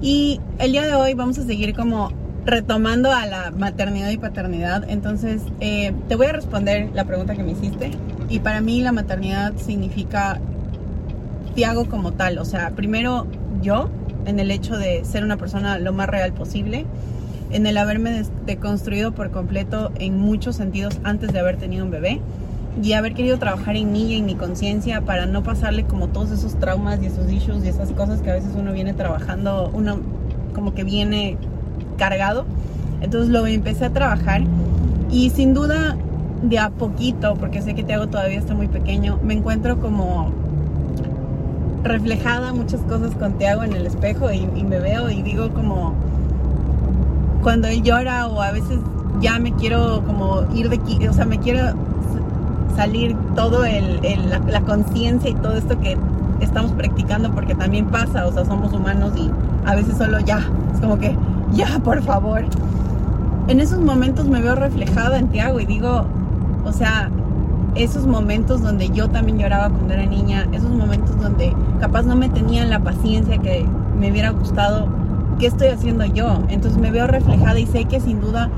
Y 0.00 0.40
el 0.58 0.72
día 0.72 0.86
de 0.86 0.94
hoy 0.94 1.14
vamos 1.14 1.38
a 1.38 1.44
seguir 1.44 1.74
como 1.74 2.10
retomando 2.44 3.10
a 3.12 3.26
la 3.26 3.50
maternidad 3.52 4.10
y 4.10 4.18
paternidad. 4.18 4.84
Entonces, 4.88 5.42
eh, 5.60 5.92
te 6.08 6.16
voy 6.16 6.26
a 6.26 6.32
responder 6.32 6.90
la 6.94 7.04
pregunta 7.04 7.34
que 7.34 7.42
me 7.42 7.52
hiciste. 7.52 7.90
Y 8.28 8.40
para 8.40 8.60
mí 8.60 8.80
la 8.80 8.92
maternidad 8.92 9.54
significa 9.56 10.40
Tiago 11.54 11.86
como 11.86 12.12
tal. 12.12 12.38
O 12.38 12.44
sea, 12.44 12.70
primero 12.70 13.26
yo, 13.62 13.88
en 14.26 14.38
el 14.40 14.50
hecho 14.50 14.76
de 14.76 15.04
ser 15.04 15.24
una 15.24 15.36
persona 15.36 15.78
lo 15.78 15.92
más 15.92 16.08
real 16.08 16.32
posible, 16.32 16.86
en 17.50 17.66
el 17.66 17.78
haberme 17.78 18.22
deconstruido 18.46 19.12
por 19.12 19.30
completo 19.30 19.92
en 19.98 20.18
muchos 20.18 20.56
sentidos 20.56 20.98
antes 21.04 21.32
de 21.32 21.38
haber 21.38 21.56
tenido 21.56 21.84
un 21.84 21.90
bebé 21.90 22.20
y 22.82 22.94
haber 22.94 23.14
querido 23.14 23.38
trabajar 23.38 23.76
en 23.76 23.92
mí 23.92 24.12
y 24.12 24.16
en 24.16 24.26
mi 24.26 24.34
conciencia 24.34 25.02
para 25.02 25.26
no 25.26 25.44
pasarle 25.44 25.84
como 25.84 26.08
todos 26.08 26.32
esos 26.32 26.58
traumas 26.58 27.00
y 27.02 27.06
esos 27.06 27.30
issues 27.30 27.64
y 27.64 27.68
esas 27.68 27.92
cosas 27.92 28.20
que 28.20 28.30
a 28.30 28.34
veces 28.34 28.50
uno 28.56 28.72
viene 28.72 28.94
trabajando, 28.94 29.70
uno 29.72 30.00
como 30.54 30.74
que 30.74 30.82
viene 30.82 31.36
cargado. 31.96 32.44
Entonces 33.00 33.30
lo 33.30 33.46
empecé 33.46 33.84
a 33.84 33.90
trabajar 33.90 34.42
y 35.10 35.30
sin 35.30 35.54
duda 35.54 35.96
de 36.42 36.58
a 36.58 36.70
poquito, 36.70 37.36
porque 37.36 37.62
sé 37.62 37.74
que 37.74 37.84
Tiago 37.84 38.08
todavía 38.08 38.38
está 38.38 38.54
muy 38.54 38.66
pequeño, 38.66 39.20
me 39.22 39.34
encuentro 39.34 39.80
como 39.80 40.32
reflejada 41.84 42.52
muchas 42.52 42.80
cosas 42.82 43.14
con 43.14 43.34
Tiago 43.34 43.62
en 43.62 43.74
el 43.74 43.86
espejo 43.86 44.32
y, 44.32 44.46
me 44.64 44.80
veo 44.80 45.10
y 45.10 45.22
digo 45.22 45.50
como 45.50 45.94
cuando 47.42 47.68
él 47.68 47.82
llora 47.82 48.26
o 48.26 48.40
a 48.40 48.50
veces 48.52 48.78
ya 49.20 49.38
me 49.38 49.52
quiero 49.52 50.02
como 50.06 50.44
ir 50.54 50.70
de 50.70 50.76
aquí, 50.76 51.06
o 51.06 51.12
sea, 51.12 51.26
me 51.26 51.38
quiero 51.38 51.74
salir 52.74 53.14
todo 53.36 53.64
el, 53.64 54.04
el- 54.04 54.30
la, 54.30 54.38
la 54.40 54.60
conciencia 54.62 55.30
y 55.30 55.34
todo 55.34 55.52
esto 55.56 55.78
que 55.78 55.96
estamos 56.40 56.72
practicando 56.72 57.30
porque 57.32 57.54
también 57.54 57.86
pasa, 57.86 58.26
o 58.26 58.32
sea, 58.32 58.44
somos 58.44 58.72
humanos 58.72 59.12
y 59.16 59.30
a 59.66 59.74
veces 59.74 59.96
solo 59.96 60.18
ya, 60.20 60.38
es 60.74 60.80
como 60.80 60.98
que 60.98 61.16
ya, 61.52 61.78
por 61.80 62.02
favor. 62.02 62.44
En 63.46 63.60
esos 63.60 63.78
momentos 63.80 64.26
me 64.26 64.40
veo 64.40 64.54
reflejada 64.54 65.18
en 65.18 65.28
Tiago 65.28 65.60
y 65.60 65.66
digo, 65.66 66.06
o 66.64 66.72
sea, 66.72 67.10
esos 67.74 68.06
momentos 68.06 68.62
donde 68.62 68.90
yo 68.90 69.08
también 69.08 69.38
lloraba 69.38 69.70
cuando 69.70 69.94
era 69.94 70.06
niña, 70.06 70.46
esos 70.52 70.70
momentos 70.70 71.20
donde 71.20 71.54
capaz 71.80 72.02
no 72.02 72.16
me 72.16 72.28
tenían 72.28 72.70
la 72.70 72.80
paciencia 72.80 73.38
que 73.38 73.66
me 73.98 74.10
hubiera 74.10 74.30
gustado, 74.30 74.88
¿qué 75.38 75.46
estoy 75.46 75.68
haciendo 75.68 76.04
yo? 76.04 76.38
Entonces 76.48 76.80
me 76.80 76.90
veo 76.90 77.06
reflejada 77.06 77.58
y 77.58 77.66
sé 77.66 77.84
que 77.84 78.00
sin 78.00 78.20
duda 78.20 78.50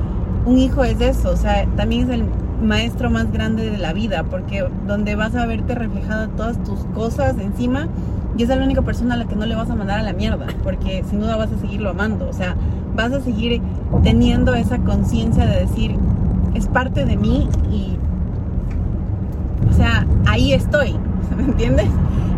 un 0.45 0.59
hijo 0.59 0.85
es 0.85 1.01
eso, 1.01 1.31
o 1.31 1.37
sea, 1.37 1.67
también 1.77 2.05
es 2.05 2.11
el 2.11 2.25
maestro 2.63 3.11
más 3.11 3.33
grande 3.33 3.71
de 3.71 3.79
la 3.79 3.93
vida, 3.93 4.25
porque 4.25 4.67
donde 4.87 5.17
vas 5.17 5.35
a 5.35 5.47
verte 5.47 5.75
reflejada 5.75 6.29
todas 6.29 6.63
tus 6.63 6.85
cosas 6.95 7.37
encima 7.39 7.89
y 8.37 8.43
es 8.43 8.49
la 8.49 8.57
única 8.57 8.83
persona 8.83 9.15
a 9.15 9.19
la 9.19 9.25
que 9.25 9.35
no 9.35 9.47
le 9.47 9.55
vas 9.55 9.71
a 9.71 9.75
mandar 9.75 9.99
a 9.99 10.03
la 10.03 10.13
mierda, 10.13 10.47
porque 10.63 11.05
sin 11.09 11.21
duda 11.21 11.37
vas 11.37 11.51
a 11.53 11.59
seguirlo 11.59 11.91
amando, 11.91 12.29
o 12.29 12.33
sea, 12.33 12.55
vas 12.95 13.13
a 13.13 13.21
seguir 13.21 13.61
teniendo 14.03 14.55
esa 14.55 14.79
conciencia 14.79 15.47
de 15.47 15.61
decir, 15.61 15.97
es 16.55 16.69
parte 16.69 17.05
de 17.05 17.17
mí 17.17 17.49
y, 17.71 17.96
o 19.77 19.79
sea, 19.79 20.07
ahí 20.25 20.55
estoy, 20.55 20.97
¿me 21.37 21.45
entiendes? 21.45 21.89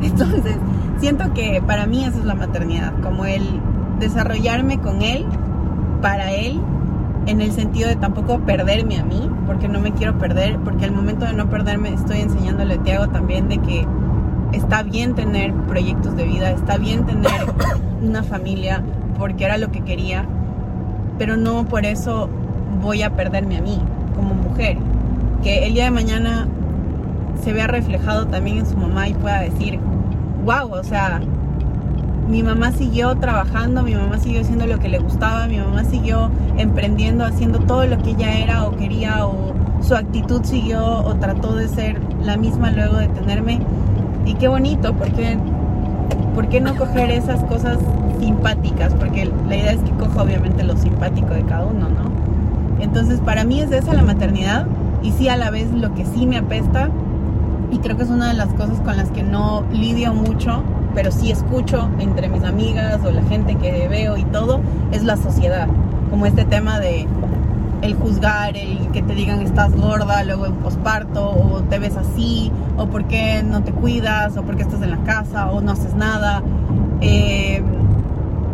Entonces, 0.03 0.57
siento 0.98 1.33
que 1.35 1.62
para 1.64 1.87
mí 1.87 2.05
eso 2.05 2.18
es 2.18 2.24
la 2.24 2.35
maternidad, 2.35 2.92
como 3.01 3.27
el 3.27 3.44
desarrollarme 4.01 4.79
con 4.79 5.03
él, 5.03 5.24
para 6.03 6.33
él, 6.33 6.61
en 7.27 7.40
el 7.40 7.53
sentido 7.53 7.88
de 7.88 7.94
tampoco 7.94 8.40
perderme 8.40 8.98
a 8.98 9.05
mí, 9.05 9.31
porque 9.46 9.68
no 9.68 9.79
me 9.79 9.92
quiero 9.92 10.18
perder, 10.18 10.59
porque 10.59 10.85
al 10.85 10.92
momento 10.92 11.27
de 11.27 11.33
no 11.33 11.48
perderme 11.48 11.94
estoy 11.94 12.22
enseñándole 12.22 12.74
a 12.74 12.83
Tiago 12.83 13.09
también 13.09 13.48
de 13.48 13.59
que 13.59 13.87
está 14.53 14.83
bien 14.83 15.14
tener 15.14 15.53
proyectos 15.53 16.16
de 16.16 16.24
vida, 16.24 16.51
está 16.51 16.77
bien 16.77 17.07
tener 17.07 17.31
una 18.03 18.24
familia, 18.24 18.83
porque 19.16 19.44
era 19.44 19.59
lo 19.59 19.70
que 19.70 19.83
quería, 19.83 20.27
pero 21.18 21.37
no 21.37 21.66
por 21.66 21.87
eso 21.87 22.29
voy 22.83 23.03
a 23.03 23.11
perderme 23.14 23.59
a 23.59 23.62
mí 23.62 23.81
como 24.16 24.35
mujer. 24.35 24.77
Que 25.44 25.68
el 25.68 25.74
día 25.74 25.85
de 25.85 25.92
mañana 25.92 26.48
se 27.42 27.53
vea 27.53 27.66
reflejado 27.66 28.27
también 28.27 28.59
en 28.59 28.66
su 28.66 28.77
mamá 28.77 29.09
y 29.09 29.14
pueda 29.14 29.40
decir, 29.40 29.79
wow, 30.44 30.72
o 30.72 30.85
sea, 30.85 31.20
mi 32.29 32.42
mamá 32.42 32.72
siguió 32.72 33.16
trabajando, 33.16 33.83
mi 33.83 33.94
mamá 33.94 34.18
siguió 34.18 34.42
haciendo 34.42 34.66
lo 34.66 34.79
que 34.79 34.88
le 34.88 34.98
gustaba, 34.98 35.46
mi 35.46 35.59
mamá 35.59 35.85
siguió 35.85 36.31
emprendiendo, 36.59 37.24
haciendo 37.24 37.59
todo 37.61 37.87
lo 37.87 37.98
que 37.98 38.11
ella 38.11 38.38
era 38.38 38.64
o 38.64 38.77
quería, 38.77 39.27
o 39.27 39.55
su 39.81 39.94
actitud 39.94 40.42
siguió 40.44 40.85
o 40.85 41.14
trató 41.16 41.55
de 41.55 41.68
ser 41.68 42.01
la 42.22 42.37
misma 42.37 42.70
luego 42.70 42.96
de 42.96 43.09
tenerme. 43.09 43.61
Y 44.27 44.35
qué 44.35 44.48
bonito, 44.48 44.92
porque 44.94 45.38
¿por 46.35 46.48
qué 46.48 46.61
no 46.61 46.77
coger 46.77 47.11
esas 47.11 47.42
cosas 47.44 47.79
simpáticas? 48.20 48.92
Porque 48.94 49.31
la 49.48 49.57
idea 49.57 49.72
es 49.72 49.81
que 49.81 49.90
coja 49.92 50.22
obviamente 50.22 50.64
lo 50.64 50.77
simpático 50.77 51.33
de 51.33 51.42
cada 51.44 51.64
uno, 51.64 51.88
¿no? 51.88 52.11
Entonces 52.81 53.20
para 53.20 53.44
mí 53.44 53.61
es 53.61 53.72
esa 53.72 53.94
la 53.94 54.03
maternidad 54.03 54.66
y 55.03 55.12
sí 55.12 55.29
a 55.29 55.37
la 55.37 55.51
vez 55.51 55.72
lo 55.72 55.94
que 55.94 56.05
sí 56.05 56.27
me 56.27 56.37
apesta 56.37 56.90
y 57.70 57.78
creo 57.78 57.96
que 57.96 58.04
es 58.04 58.11
una 58.11 58.28
de 58.28 58.35
las 58.35 58.48
cosas 58.54 58.81
con 58.81 58.96
las 58.96 59.11
que 59.11 59.22
no 59.22 59.64
lidio 59.72 60.12
mucho 60.14 60.62
pero 60.98 61.12
sí 61.12 61.31
escucho 61.31 61.88
entre 62.00 62.28
mis 62.28 62.42
amigas 62.42 62.98
o 63.04 63.12
la 63.12 63.22
gente 63.22 63.54
que 63.54 63.87
veo 63.87 64.16
y 64.16 64.24
todo, 64.24 64.61
es 64.90 65.04
la 65.04 65.16
sociedad. 65.16 65.68
Como 66.11 66.26
este 66.26 66.44
tema 66.44 66.81
de 66.81 67.07
el 67.83 67.94
juzgar, 67.94 68.57
el 68.57 68.88
que 68.88 69.02
te 69.02 69.14
digan 69.14 69.40
estás 69.42 69.76
gorda, 69.76 70.24
luego 70.24 70.46
en 70.46 70.54
posparto, 70.54 71.31
o 71.31 71.62
te 71.62 71.78
ves 71.78 71.96
así, 71.96 72.50
o 72.76 72.87
por 72.87 73.04
qué 73.04 73.44
no 73.44 73.62
te 73.62 73.70
cuidas, 73.70 74.37
o 74.37 74.42
por 74.42 74.57
qué 74.57 74.64
estás 74.64 74.83
en 74.83 74.90
la 74.90 74.98
casa, 75.04 75.50
o 75.52 75.61
no 75.61 75.70
haces 75.70 75.94
nada. 75.94 76.42
Eh, 77.00 77.62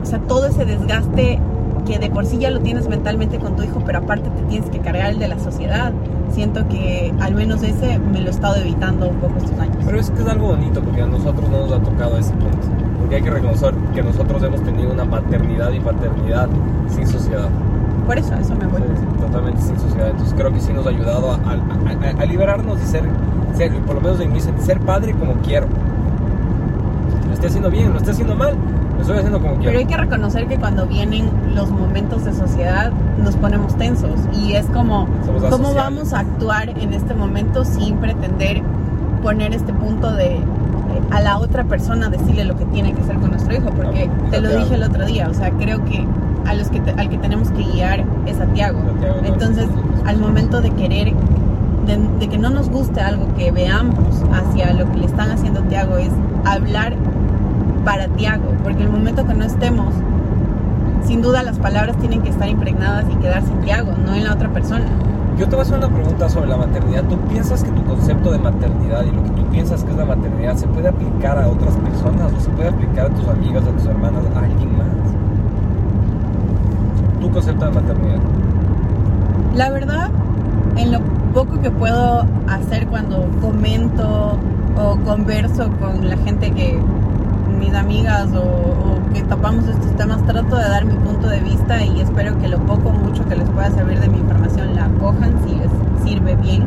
o 0.03 0.05
sea, 0.05 0.19
todo 0.19 0.47
ese 0.47 0.67
desgaste 0.67 1.41
que 1.87 1.99
de 1.99 2.11
por 2.11 2.27
sí 2.27 2.37
ya 2.37 2.51
lo 2.51 2.61
tienes 2.61 2.89
mentalmente 2.89 3.39
con 3.39 3.57
tu 3.57 3.63
hijo, 3.63 3.83
pero 3.87 4.01
aparte 4.01 4.29
te 4.29 4.43
tienes 4.43 4.69
que 4.69 4.81
cargar 4.81 5.13
el 5.13 5.19
de 5.19 5.29
la 5.29 5.39
sociedad. 5.39 5.93
Siento 6.35 6.67
que 6.67 7.15
al 7.21 7.33
menos 7.35 7.63
ese 7.63 7.99
me 8.01 8.21
lo 8.21 8.27
he 8.27 8.31
estado 8.31 8.57
evitando 8.57 9.09
un 9.09 9.17
poco 9.19 9.37
estos 9.39 9.57
años. 9.61 9.77
Pero 9.85 10.01
es 10.01 10.11
que 10.11 10.21
es 10.21 10.29
algo 10.29 10.49
bonito 10.49 10.83
porque 10.83 11.03
a 11.03 11.07
nosotros 11.07 11.49
no 11.49 11.61
nos 11.61 11.73
ha 11.73 11.79
tocado 11.81 12.19
ese 12.19 12.33
punto. 12.33 12.59
Porque 12.99 13.17
hay 13.17 13.23
que 13.23 13.31
reconocer 13.31 13.73
que 13.95 14.03
nosotros 14.03 14.43
hemos 14.43 14.61
tenido 14.65 14.93
una 14.93 15.05
maternidad 15.05 15.71
y 15.73 15.79
paternidad 15.79 16.49
sin 16.89 17.07
sociedad. 17.07 17.49
Por 18.05 18.19
eso, 18.19 18.35
eso 18.35 18.57
me 18.57 18.67
voy. 18.67 18.83
totalmente 19.21 19.63
sin 19.63 19.79
sociedad. 19.79 20.11
Entonces 20.11 20.35
creo 20.37 20.53
que 20.53 20.61
sí 20.61 20.73
nos 20.73 20.85
ha 20.87 20.91
ayudado 20.91 21.31
a, 21.31 22.21
a, 22.21 22.25
liberarnos 22.27 22.83
y 22.83 22.87
ser, 22.87 23.05
ser, 23.57 23.73
por 23.83 23.95
lo 23.95 24.01
menos 24.01 24.19
de 24.19 24.27
mí, 24.27 24.41
ser 24.41 24.81
padre 24.81 25.15
como 25.15 25.35
quiero. 25.35 25.69
Lo 27.29 27.33
esté 27.33 27.47
haciendo 27.47 27.71
bien, 27.71 27.93
lo 27.93 27.99
esté 27.99 28.11
haciendo 28.11 28.35
mal, 28.35 28.57
estoy 29.01 29.19
haciendo 29.19 29.41
como 29.41 29.55
quiero. 29.55 29.67
Pero 29.67 29.79
hay 29.79 29.87
que 29.87 29.97
reconocer 29.97 30.47
que 30.47 30.59
cuando 30.59 30.87
vienen 30.87 31.31
los 31.55 31.71
momentos 31.71 32.25
de 32.25 32.33
sociedad 32.33 32.93
nos 33.23 33.37
ponemos 33.37 33.77
tensos 33.77 34.21
y 34.33 34.55
es 34.55 34.67
como, 34.67 35.09
¿cómo 35.51 35.75
vamos 35.75 36.13
a 36.13 36.21
actuar 36.21 36.71
en 36.71 36.93
este 36.93 37.15
momento 37.15 37.65
sin 37.65 37.97
pretender 37.97 38.63
poner 39.23 39.55
este 39.55 39.73
punto 39.73 40.13
de 40.13 40.39
a 41.11 41.21
la 41.21 41.39
otra 41.39 41.65
persona 41.65 42.09
decirle 42.09 42.45
lo 42.45 42.57
que 42.57 42.65
tiene 42.67 42.93
que 42.93 43.03
hacer 43.03 43.17
con 43.17 43.31
nuestro 43.31 43.55
hijo? 43.55 43.71
Porque 43.71 44.11
te 44.31 44.41
lo 44.41 44.51
dije 44.51 44.75
el 44.75 44.83
otro 44.83 45.07
día, 45.07 45.29
o 45.29 45.35
sea, 45.35 45.51
creo 45.51 45.85
que 45.85 46.07
a 46.47 46.55
los 46.55 46.69
que 46.69 46.81
al 46.97 47.09
que 47.09 47.19
tenemos 47.19 47.51
que 47.51 47.63
guiar 47.63 48.05
es 48.27 48.41
a 48.41 48.47
Tiago. 48.47 48.81
Entonces, 49.25 49.67
al 50.07 50.19
momento 50.19 50.61
de 50.61 50.71
querer 50.71 51.15
de, 51.87 51.99
de, 52.19 52.29
que 52.29 52.39
no 52.39 52.49
nos 52.49 52.71
guste 52.71 53.01
algo 53.01 53.35
que 53.35 53.51
veamos 53.51 54.23
hacia 54.33 54.73
lo 54.73 54.91
que 54.91 54.99
le 55.01 55.07
están 55.07 55.31
haciendo 55.31 55.61
Tiago 55.63 55.99
es 55.99 56.11
hablar 56.45 56.95
para 57.85 58.09
Tiago, 58.09 58.53
porque 58.63 58.83
el 58.83 58.91
momento 58.91 59.27
que 59.27 59.35
no 59.35 59.45
estemos, 59.45 59.95
sin 61.05 61.23
duda 61.23 61.43
las 61.43 61.59
palabras 61.59 61.97
tienen 61.99 62.23
que 62.23 62.31
estar 62.31 62.49
impregnadas 62.49 63.05
y 63.11 63.17
quedarse 63.17 63.53
en 63.53 63.61
Tiago, 63.61 63.93
no 64.05 64.15
en 64.15 64.25
la 64.25 64.33
otra 64.33 64.49
persona. 64.53 64.87
Yo 65.39 65.49
te 65.49 65.57
voy 65.57 65.61
a 65.61 65.63
hacer 65.63 65.79
una 65.79 65.89
pregunta 65.89 66.29
sobre 66.29 66.49
la 66.49 66.57
maternidad. 66.57 67.03
¿Tú 67.05 67.19
piensas 67.29 67.65
que 67.65 67.71
tu 67.73 67.83
concepto 67.85 68.31
de 68.31 68.39
maternidad 68.39 69.05
y 69.05 69.11
lo 69.11 69.25
que 69.25 69.31
tú 69.31 69.45
piensas 69.47 69.83
que 69.83 69.91
es 69.91 69.97
la 69.97 70.05
maternidad 70.05 70.57
se 70.57 70.69
puede 70.69 70.89
aplicar 70.89 71.39
a 71.39 71.49
otras 71.49 71.75
personas 71.75 72.33
o 72.33 72.41
se 72.41 72.51
puede 72.51 72.69
aplicar 72.69 73.07
a 73.07 73.11
tus 73.11 73.29
amigas, 73.29 73.65
a 73.67 73.71
tus 73.73 73.85
hermanas, 73.85 74.23
a 74.35 74.39
alguien 74.39 74.79
más? 74.79 74.87
Tu 77.21 77.31
concepto 77.31 77.65
de 77.65 77.71
maternidad. 77.73 78.21
La 79.57 79.71
verdad, 79.71 80.11
en 80.77 80.93
lo 80.93 81.01
poco 81.35 81.61
que 81.61 81.71
puedo 81.71 82.25
hacer 82.47 82.87
cuando 82.87 83.29
comento 83.41 84.39
o 84.77 84.97
converso 85.05 85.69
con 85.81 86.09
la 86.09 86.17
gente 86.19 86.53
que 86.53 86.79
mis 87.55 87.75
amigas 87.75 88.29
o, 88.35 89.13
que 89.13 89.23
tapamos 89.23 89.67
estos 89.67 89.97
temas, 89.97 90.25
trato 90.27 90.57
de 90.57 90.65
dar 90.65 90.85
mi 90.85 90.95
punto 90.95 91.29
de 91.29 91.41
vista 91.41 91.85
y 91.85 92.01
espero 92.01 92.39
que 92.39 92.49
lo 92.49 92.59
poco 92.61 92.89
o 92.89 92.93
mucho 92.93 93.25
que 93.29 93.37
les 93.37 93.49
pueda 93.51 93.71
servir 93.71 94.01
de 94.01 94.09
mi 94.09 94.19
información 94.19 94.75
la 94.75 94.89
cojan 95.01 95.35
si 95.47 95.55
les 95.55 95.71
sirve 96.05 96.35
bien. 96.37 96.65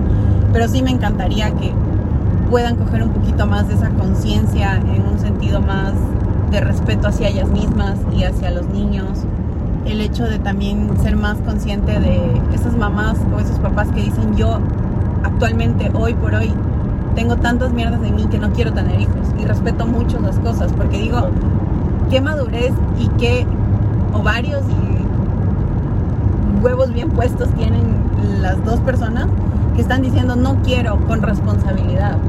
Pero 0.54 0.67
sí 0.67 0.82
me 0.82 0.91
encantaría 0.91 1.52
que 1.52 1.73
puedan 2.50 2.78
coger 2.78 3.04
un 3.04 3.10
poquito 3.10 3.45
más 3.45 3.67
de 3.67 3.76
esa 3.76 3.89
conciencia 3.89 4.76
en 4.76 5.06
un 5.06 5.19
sentido 5.19 5.62
más 5.62 5.93
de 6.52 6.62
respeto 6.62 7.10
hacia 7.10 7.28
ellas 7.28 7.50
mismas 7.50 7.97
y 8.17 8.23
hacia 8.23 8.52
los 8.52 8.67
niños. 8.69 9.26
El 9.86 10.02
hecho 10.02 10.23
de 10.26 10.39
también 10.39 10.89
ser 11.02 11.15
más 11.15 11.38
consciente 11.39 12.00
de 12.00 12.41
esas 12.54 12.76
mamás 12.78 13.17
o 13.36 13.39
esos 13.39 13.60
papás 13.60 13.89
que 13.89 14.04
dicen 14.04 14.36
yo 14.36 14.60
actualmente, 15.23 15.91
hoy 15.93 16.13
por 16.13 16.34
hoy, 16.34 16.54
tengo 17.18 17.36
tantas 17.36 17.74
mierdas 17.74 18.00
de 18.00 18.12
mí 18.12 18.28
que 18.28 18.38
no 18.38 18.52
quiero 18.52 18.74
tener 18.74 19.02
hijos 19.02 19.34
y 19.40 19.46
respeto 19.46 19.88
mucho 19.88 20.20
las 20.20 20.38
cosas 20.38 20.72
porque 20.72 21.00
digo, 21.00 21.30
qué 22.12 22.22
madurez 22.22 22.72
y 23.00 23.08
qué 23.18 23.44
ovarios 24.14 24.62
y 24.70 26.64
huevos 26.64 26.94
bien 26.94 27.10
puestos 27.10 27.50
tienen 27.56 27.82
las 28.40 28.64
dos 28.64 28.80
personas 28.82 29.26
que 29.76 29.82
están 29.82 30.04
diciendo 30.04 30.36
no 30.36 30.62
quiero 30.62 31.00
con 31.08 31.24
responsabilidad 31.24 32.20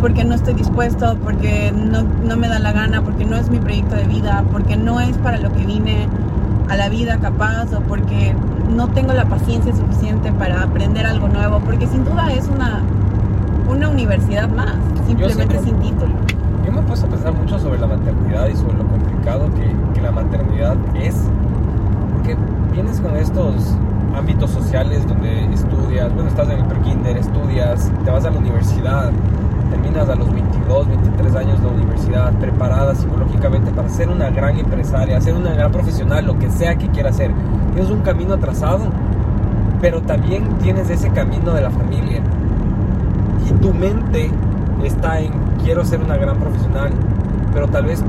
porque 0.00 0.24
no 0.24 0.34
estoy 0.34 0.54
dispuesto, 0.54 1.18
porque 1.22 1.70
no, 1.72 2.04
no 2.26 2.38
me 2.38 2.48
da 2.48 2.58
la 2.60 2.72
gana, 2.72 3.02
porque 3.02 3.26
no 3.26 3.36
es 3.36 3.50
mi 3.50 3.58
proyecto 3.58 3.94
de 3.94 4.04
vida, 4.04 4.42
porque 4.50 4.78
no 4.78 5.00
es 5.00 5.18
para 5.18 5.36
lo 5.36 5.52
que 5.52 5.66
vine 5.66 6.08
a 6.70 6.76
la 6.76 6.88
vida 6.88 7.18
capaz 7.18 7.74
o 7.74 7.80
porque 7.80 8.34
no 8.74 8.88
tengo 8.88 9.12
la 9.12 9.26
paciencia 9.26 9.76
suficiente 9.76 10.32
para 10.32 10.62
aprender 10.62 11.04
algo 11.04 11.28
nuevo, 11.28 11.60
porque 11.60 11.86
sin 11.86 12.06
duda 12.06 12.32
es 12.32 12.48
una 12.48 12.82
una 13.70 13.88
universidad 13.88 14.48
más, 14.48 14.74
simplemente 15.06 15.58
sin 15.60 15.78
título. 15.78 16.12
Yo 16.66 16.72
me 16.72 16.80
he 16.80 16.82
puesto 16.82 17.06
a 17.06 17.10
pensar 17.10 17.32
mucho 17.32 17.58
sobre 17.58 17.78
la 17.78 17.86
maternidad 17.86 18.48
y 18.48 18.56
sobre 18.56 18.76
lo 18.78 18.86
complicado 18.86 19.48
que, 19.54 19.94
que 19.94 20.00
la 20.00 20.10
maternidad 20.10 20.76
es, 20.94 21.16
porque 22.12 22.36
vienes 22.72 23.00
con 23.00 23.16
estos 23.16 23.76
ámbitos 24.14 24.50
sociales 24.50 25.06
donde 25.06 25.44
estudias, 25.54 26.12
bueno, 26.14 26.28
estás 26.28 26.48
en 26.48 26.58
el 26.58 26.64
prekinder, 26.64 27.16
estudias, 27.16 27.90
te 28.04 28.10
vas 28.10 28.24
a 28.24 28.30
la 28.30 28.38
universidad, 28.38 29.12
terminas 29.70 30.08
a 30.08 30.16
los 30.16 30.32
22, 30.32 30.88
23 30.88 31.36
años 31.36 31.60
de 31.60 31.66
la 31.66 31.72
universidad, 31.72 32.32
preparada 32.34 32.94
psicológicamente 32.94 33.70
para 33.70 33.88
ser 33.88 34.08
una 34.08 34.30
gran 34.30 34.58
empresaria, 34.58 35.20
ser 35.20 35.34
una 35.34 35.52
gran 35.54 35.70
profesional, 35.70 36.26
lo 36.26 36.38
que 36.38 36.50
sea 36.50 36.76
que 36.76 36.88
quieras 36.88 37.14
hacer. 37.14 37.30
Tienes 37.72 37.90
un 37.90 38.00
camino 38.00 38.34
atrasado, 38.34 38.86
pero 39.80 40.02
también 40.02 40.44
tienes 40.58 40.90
ese 40.90 41.08
camino 41.10 41.54
de 41.54 41.62
la 41.62 41.70
familia 41.70 42.19
tu 43.60 43.72
mente 43.72 44.30
está 44.84 45.20
en 45.20 45.32
quiero 45.62 45.84
ser 45.84 46.00
una 46.00 46.16
gran 46.16 46.38
profesional, 46.38 46.90
pero 47.52 47.68
tal 47.68 47.86
vez 47.86 48.02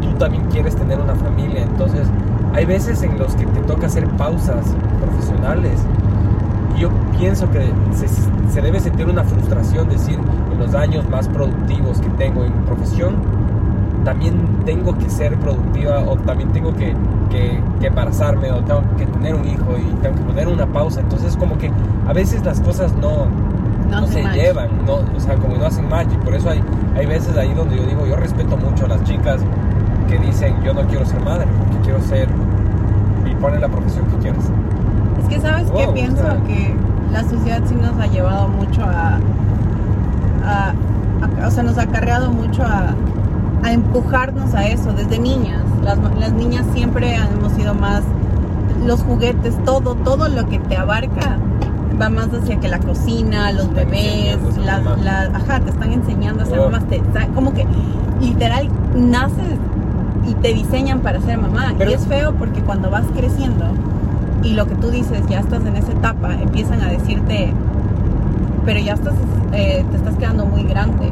tú 0.00 0.12
también 0.18 0.44
quieres 0.50 0.76
tener 0.76 1.00
una 1.00 1.14
familia. 1.14 1.62
Entonces, 1.62 2.06
hay 2.52 2.64
veces 2.66 3.02
en 3.02 3.18
los 3.18 3.34
que 3.34 3.46
te 3.46 3.60
toca 3.62 3.86
hacer 3.86 4.06
pausas 4.10 4.66
profesionales. 5.00 5.80
Yo 6.78 6.90
pienso 7.18 7.50
que 7.50 7.70
se, 7.94 8.08
se 8.08 8.60
debe 8.60 8.80
sentir 8.80 9.06
una 9.06 9.24
frustración, 9.24 9.88
decir, 9.88 10.18
en 10.52 10.58
los 10.58 10.74
años 10.74 11.08
más 11.08 11.28
productivos 11.28 12.00
que 12.00 12.08
tengo 12.10 12.44
en 12.44 12.52
profesión, 12.64 13.16
también 14.04 14.34
tengo 14.64 14.96
que 14.98 15.08
ser 15.08 15.36
productiva 15.38 16.00
o 16.00 16.16
también 16.16 16.50
tengo 16.52 16.74
que, 16.74 16.94
que, 17.30 17.62
que 17.80 17.86
embarazarme 17.86 18.50
o 18.50 18.60
tengo 18.62 18.82
que 18.96 19.06
tener 19.06 19.34
un 19.34 19.46
hijo 19.46 19.76
y 19.78 20.02
tengo 20.02 20.16
que 20.16 20.22
poner 20.22 20.48
una 20.48 20.66
pausa. 20.66 21.00
Entonces 21.00 21.36
como 21.36 21.56
que 21.56 21.70
a 22.06 22.12
veces 22.12 22.44
las 22.44 22.60
cosas 22.60 22.94
no, 22.96 23.28
No 24.00 24.06
se 24.06 24.22
llevan, 24.34 24.68
no, 24.86 24.94
o 25.16 25.20
sea, 25.20 25.36
como 25.36 25.56
no 25.56 25.66
hacen. 25.66 25.86
Y 26.12 26.16
por 26.24 26.34
eso 26.34 26.50
hay, 26.50 26.62
hay 26.96 27.06
veces 27.06 27.36
ahí 27.36 27.52
donde 27.54 27.76
yo 27.76 27.84
digo, 27.86 28.06
yo 28.06 28.16
respeto 28.16 28.56
mucho 28.56 28.86
a 28.86 28.88
las 28.88 29.04
chicas 29.04 29.40
que 30.08 30.18
dicen, 30.18 30.54
yo 30.64 30.74
no 30.74 30.82
quiero 30.82 31.04
ser 31.06 31.20
madre, 31.24 31.46
porque 31.58 31.76
quiero 31.84 32.00
ser, 32.02 32.28
y 33.30 33.34
ponen 33.36 33.60
la 33.60 33.68
profesión 33.68 34.06
que 34.06 34.16
quieras. 34.16 34.44
Es 35.22 35.28
que 35.28 35.40
sabes 35.40 35.70
Wow, 35.70 35.78
que 35.78 35.86
pienso 35.92 36.22
que 36.46 36.74
la 37.12 37.22
sociedad 37.24 37.60
sí 37.66 37.74
nos 37.74 37.96
ha 37.98 38.06
llevado 38.06 38.48
mucho 38.48 38.82
a, 38.82 39.18
a- 40.44 40.72
a- 41.42 41.46
o 41.46 41.50
sea, 41.50 41.62
nos 41.62 41.78
ha 41.78 41.86
cargado 41.86 42.30
mucho 42.32 42.62
a, 42.64 42.94
a 43.62 43.72
empujarnos 43.72 44.54
a 44.54 44.66
eso 44.66 44.92
desde 44.92 45.18
niñas. 45.18 45.62
Las, 45.84 45.98
las 46.18 46.32
niñas 46.32 46.64
siempre 46.72 47.14
hemos 47.16 47.52
sido 47.52 47.74
más 47.74 48.02
los 48.86 49.02
juguetes, 49.02 49.54
todo, 49.64 49.94
todo 49.94 50.28
lo 50.28 50.48
que 50.48 50.58
te 50.58 50.76
abarca 50.76 51.36
va 52.02 52.08
más 52.10 52.28
hacia 52.34 52.58
que 52.58 52.68
la 52.68 52.78
cocina, 52.80 53.52
los 53.52 53.72
bebés, 53.72 54.36
a 54.36 54.52
ser 54.52 54.82
mamá. 54.82 54.96
las- 55.02 55.34
ajá, 55.34 55.60
te 55.60 55.70
están 55.70 55.92
enseñando 55.92 56.42
a 56.42 56.46
ser 56.46 56.58
Oh. 56.58 56.64
mamás, 56.64 56.84
te- 56.88 57.00
como 57.34 57.54
que 57.54 57.64
literal 58.20 58.68
naces 58.96 59.58
y 60.28 60.34
te 60.34 60.52
diseñan 60.54 61.00
para 61.00 61.20
ser 61.20 61.38
mamá. 61.38 61.74
Pero- 61.78 61.90
y 61.90 61.94
es 61.94 62.06
feo 62.06 62.32
porque 62.38 62.60
cuando 62.60 62.90
vas 62.90 63.04
creciendo 63.16 63.66
y 64.42 64.54
lo 64.54 64.66
que 64.66 64.74
tú 64.76 64.90
dices, 64.90 65.20
ya 65.28 65.40
estás 65.40 65.64
en 65.64 65.76
esa 65.76 65.92
etapa, 65.92 66.34
empiezan 66.34 66.80
a 66.82 66.88
decirte, 66.88 67.52
pero 68.64 68.80
ya 68.80 68.94
estás, 68.94 69.14
eh, 69.52 69.84
te 69.90 69.96
estás 69.96 70.14
quedando 70.16 70.44
muy 70.46 70.64
grande. 70.64 71.10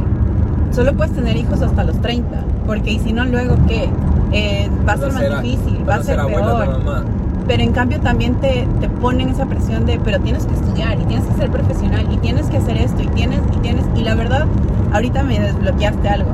Solo 0.73 0.95
puedes 0.95 1.13
tener 1.15 1.37
hijos 1.37 1.63
hasta 1.63 1.85
los 1.85 2.01
30, 2.01 2.43
porque 2.67 2.93
y 2.93 2.99
si 3.01 3.13
no, 3.13 3.25
luego 3.27 3.57
qué? 3.69 3.89
Eh, 4.33 4.69
va 4.89 4.93
a 4.95 4.97
ser 4.97 5.13
más 5.13 5.23
a- 5.23 5.41
difícil, 5.43 5.89
va 5.89 5.97
a 5.97 6.03
ser 6.03 6.19
abuelas 6.21 6.59
de 6.61 6.67
peor. 6.67 7.05
Pero 7.51 7.65
en 7.65 7.73
cambio 7.73 7.99
también 7.99 8.37
te, 8.37 8.65
te 8.79 8.89
ponen 8.89 9.29
esa 9.29 9.45
presión 9.45 9.85
de, 9.85 9.99
pero 10.05 10.21
tienes 10.21 10.47
que 10.47 10.55
estudiar 10.55 11.01
y 11.01 11.05
tienes 11.07 11.27
que 11.27 11.35
ser 11.35 11.51
profesional 11.51 12.07
y 12.09 12.17
tienes 12.19 12.47
que 12.47 12.59
hacer 12.59 12.77
esto 12.77 13.03
y 13.03 13.09
tienes 13.09 13.41
y 13.53 13.59
tienes. 13.59 13.85
Y 13.97 14.05
la 14.05 14.15
verdad, 14.15 14.47
ahorita 14.93 15.25
me 15.25 15.41
desbloqueaste 15.41 16.09
algo. 16.09 16.31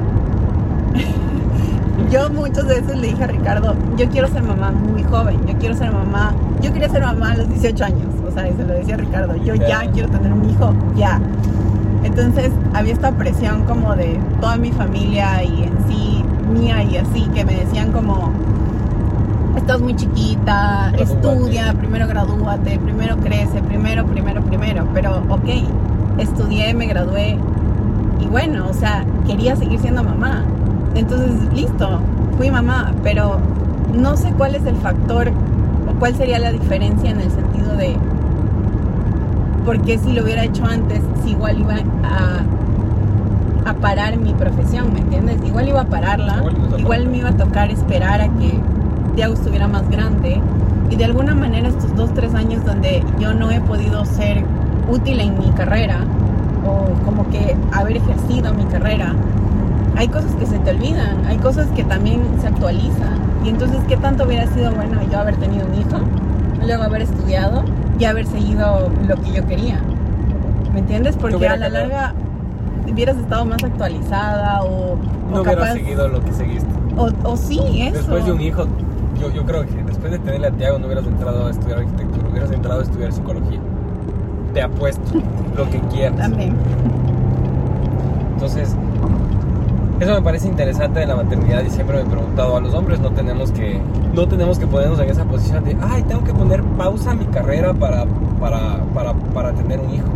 yo 2.13 2.29
muchas 2.29 2.67
veces 2.67 2.99
le 2.99 3.07
dije 3.07 3.25
a 3.25 3.29
Ricardo, 3.29 3.75
yo 3.97 4.11
quiero 4.11 4.29
ser 4.29 4.43
mamá 4.43 4.73
muy 4.73 5.05
joven, 5.05 5.41
yo 5.47 5.55
quiero 5.59 5.75
ser 5.75 5.91
mamá, 5.91 6.35
yo 6.61 6.71
quería 6.75 6.91
ser 6.91 7.01
mamá 7.03 7.33
a 7.33 7.37
los 7.39 7.49
18 7.49 7.83
años, 7.83 8.09
o 8.29 8.31
sea, 8.31 8.51
y 8.51 8.53
se 8.53 8.65
lo 8.65 8.75
decía 8.75 8.97
a 8.97 8.99
Ricardo, 8.99 9.37
yo 9.37 9.55
Ya. 9.55 9.91
quiero 9.91 10.11
tener 10.11 10.31
un 10.31 10.51
hijo, 10.51 10.75
ya. 10.97 11.19
Entonces 12.05 12.51
había 12.75 12.93
esta 12.93 13.13
presión 13.13 13.65
como 13.65 13.97
de 13.97 14.21
toda 14.43 14.59
mi 14.59 14.71
familia 14.71 15.43
y 15.43 15.63
en 15.63 15.73
sí 15.89 16.23
mía 16.53 16.83
y 16.83 16.99
así, 16.99 17.23
que 17.35 17.43
me 17.47 17.55
decían 17.57 17.91
como, 17.91 18.33
estás 19.57 19.81
muy 19.81 19.97
chiquita, 19.97 20.93
estudia, 20.99 21.73
primero 21.75 22.07
gradúate, 22.07 22.79
primero 22.79 23.17
crece, 23.17 23.63
primero, 23.63 24.07
primero, 24.07 24.43
primero. 24.43 24.87
Pero, 24.95 25.23
ok, 25.29 25.49
estudié, 26.19 26.75
me 26.75 26.87
gradué 26.87 27.39
y 28.21 28.27
bueno, 28.27 28.67
o 28.69 28.75
sea, 28.75 29.05
quería 29.27 29.57
seguir 29.57 29.81
siendo 29.81 30.05
mamá. 30.05 30.45
Entonces, 30.95 31.53
listo, 31.53 32.01
fui 32.37 32.51
mamá, 32.51 32.95
pero 33.03 33.41
no 33.95 34.17
sé 34.17 34.33
cuál 34.33 34.55
es 34.55 34.65
el 34.67 34.77
factor 34.77 35.33
o 35.89 35.99
cuál 35.99 36.15
sería 36.15 36.39
la 36.39 36.53
diferencia 36.53 37.11
en 37.11 37.21
el 37.21 37.31
sentido 37.31 37.77
de 37.77 37.97
por 39.65 39.81
qué 39.83 39.99
si 39.99 40.13
lo 40.13 40.23
hubiera 40.23 40.45
hecho 40.45 40.65
antes, 40.65 41.01
si 41.25 41.31
igual 41.31 41.59
iba 41.59 41.75
a, 42.05 43.69
a 43.69 43.75
parar 43.75 44.17
mi 44.17 44.33
profesión, 44.33 44.93
¿me 44.93 45.01
entiendes? 45.01 45.39
Igual 45.45 45.69
iba 45.69 45.81
a 45.81 45.87
pararla, 45.87 46.45
Igual 46.79 47.09
me 47.09 47.19
iba 47.19 47.31
a 47.31 47.37
tocar 47.37 47.71
esperar 47.71 48.21
a 48.21 48.29
que 48.29 48.61
Tiago 49.17 49.35
estuviera 49.35 49.67
más 49.67 49.89
grande. 49.91 50.41
Y 50.91 50.97
de 50.97 51.05
alguna 51.05 51.35
manera 51.35 51.69
estos 51.69 51.95
dos, 51.97 52.15
tres 52.15 52.33
años 52.35 52.65
donde 52.65 53.03
yo 53.19 53.35
no 53.35 53.51
he 53.51 53.61
podido 53.61 54.05
ser 54.05 54.45
útil 54.89 55.19
en 55.21 55.37
mi 55.37 55.51
carrera 55.51 56.05
o 56.65 57.05
como 57.05 57.29
que 57.31 57.57
haber 57.73 57.97
ejercido 57.97 58.55
mi 58.55 58.65
carrera, 58.67 59.15
hay 59.97 60.09
cosas 60.09 60.33
que 60.35 60.47
se 60.47 60.59
te 60.61 60.71
olvidan, 60.71 61.25
hay 61.27 61.39
cosas 61.39 61.67
que 61.69 61.83
también 61.83 62.23
se 62.41 62.47
actualizan. 62.47 63.19
Y 63.45 63.49
entonces, 63.49 63.81
¿qué 63.89 63.97
tanto 63.97 64.25
hubiera 64.25 64.47
sido 64.49 64.73
bueno 64.73 65.01
yo 65.11 65.19
haber 65.19 65.37
tenido 65.37 65.67
un 65.67 65.75
hijo, 65.75 65.99
luego 66.65 66.83
haber 66.85 67.03
estudiado 67.03 67.65
y 67.99 68.05
haber 68.05 68.27
seguido 68.27 68.91
lo 69.09 69.17
que 69.17 69.33
yo 69.33 69.47
quería? 69.47 69.81
¿Me 70.73 70.81
entiendes? 70.81 71.17
Porque 71.17 71.49
a 71.49 71.57
la 71.57 71.69
quedado? 71.69 71.89
larga 71.89 72.15
hubieras 72.91 73.17
estado 73.17 73.45
más 73.45 73.63
actualizada 73.65 74.63
o, 74.63 74.97
No 75.31 75.39
o 75.39 75.43
hubiera 75.43 75.61
capaz... 75.63 75.73
seguido 75.73 76.09
lo 76.09 76.23
que 76.23 76.33
seguiste. 76.33 76.69
O, 76.97 77.11
o 77.25 77.37
sí, 77.37 77.61
eso. 77.83 77.99
Después 77.99 78.25
de 78.27 78.33
un 78.33 78.41
hijo, 78.41 78.67
yo, 79.21 79.31
yo 79.31 79.45
creo 79.45 79.67
que 79.67 79.83
después 79.85 80.13
de 80.13 80.19
tenerle 80.19 80.49
a 80.49 80.51
Tiago 80.51 80.79
no 80.79 80.87
hubieras 80.87 81.07
entrado 81.07 81.47
a 81.47 81.51
estudiar 81.51 81.79
arquitectura, 81.79 82.29
hubieras 82.29 82.51
entrado 82.53 82.81
a 82.81 82.83
estudiar 82.83 83.13
psicología. 83.13 83.61
Te 84.55 84.63
apuesto 84.63 85.21
lo 85.57 85.71
que 85.71 85.81
quieras. 85.81 86.17
También. 86.17 86.55
Entonces, 88.35 88.77
eso 89.99 90.13
me 90.13 90.21
parece 90.21 90.47
interesante 90.47 91.01
de 91.01 91.07
la 91.07 91.17
maternidad 91.17 91.65
y 91.65 91.71
siempre 91.71 91.97
me 91.97 92.03
he 92.03 92.07
preguntado, 92.07 92.57
a 92.57 92.61
los 92.61 92.75
hombres 92.75 93.01
no 93.01 93.13
tenemos 93.13 93.51
que 93.51 93.81
no 94.15 94.29
tenemos 94.29 94.59
que 94.59 94.67
ponernos 94.67 94.99
en 95.01 95.09
esa 95.09 95.25
posición 95.25 95.65
de, 95.65 95.77
ay, 95.81 96.03
tengo 96.03 96.23
que 96.23 96.35
poner 96.35 96.63
pausa 96.63 97.13
a 97.13 97.15
mi 97.15 97.25
carrera 97.27 97.73
para, 97.73 98.05
para, 98.39 98.83
para, 98.95 99.15
para 99.15 99.53
tener 99.53 99.81
un 99.81 99.95
hijo. 99.95 100.07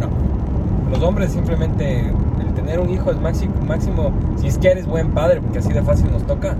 No. 0.00 0.90
Los 0.90 1.02
hombres 1.02 1.32
simplemente, 1.32 2.10
el 2.10 2.54
tener 2.54 2.78
un 2.78 2.90
hijo 2.90 3.10
es 3.10 3.20
máximo, 3.20 3.54
máximo, 3.66 4.12
si 4.36 4.48
es 4.48 4.58
que 4.58 4.68
eres 4.68 4.86
buen 4.86 5.10
padre, 5.10 5.40
porque 5.40 5.58
así 5.58 5.72
de 5.72 5.82
fácil 5.82 6.10
nos 6.10 6.22
toca. 6.24 6.56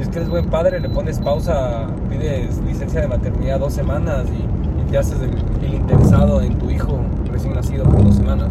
Si 0.00 0.04
es 0.04 0.08
que 0.08 0.16
eres 0.20 0.30
buen 0.30 0.46
padre, 0.46 0.80
le 0.80 0.88
pones 0.88 1.18
pausa, 1.18 1.86
pides 2.08 2.56
licencia 2.66 3.02
de 3.02 3.08
maternidad 3.08 3.60
dos 3.60 3.74
semanas 3.74 4.24
y, 4.30 4.80
y 4.80 4.90
te 4.90 4.96
haces 4.96 5.20
el, 5.20 5.64
el 5.66 5.74
interesado 5.74 6.40
en 6.40 6.56
tu 6.58 6.70
hijo 6.70 7.00
recién 7.30 7.52
nacido 7.52 7.84
por 7.84 8.02
dos 8.02 8.16
semanas 8.16 8.48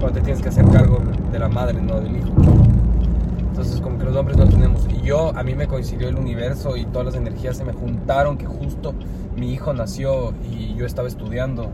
cuando 0.00 0.18
te 0.18 0.24
tienes 0.24 0.40
que 0.42 0.48
hacer 0.48 0.64
cargo 0.70 0.98
de 1.30 1.38
la 1.38 1.48
madre, 1.50 1.82
no 1.82 2.00
del 2.00 2.16
hijo. 2.16 2.32
Entonces 3.50 3.82
como 3.82 3.98
que 3.98 4.04
los 4.06 4.16
hombres 4.16 4.38
no 4.38 4.46
tenemos. 4.48 4.86
Y 4.88 5.02
yo, 5.06 5.30
a 5.36 5.42
mí 5.42 5.54
me 5.54 5.66
coincidió 5.66 6.08
el 6.08 6.16
universo 6.16 6.74
y 6.78 6.86
todas 6.86 7.04
las 7.04 7.16
energías 7.16 7.58
se 7.58 7.64
me 7.64 7.74
juntaron 7.74 8.38
que 8.38 8.46
justo 8.46 8.94
mi 9.36 9.52
hijo 9.52 9.74
nació 9.74 10.32
y 10.50 10.74
yo 10.74 10.86
estaba 10.86 11.06
estudiando 11.06 11.68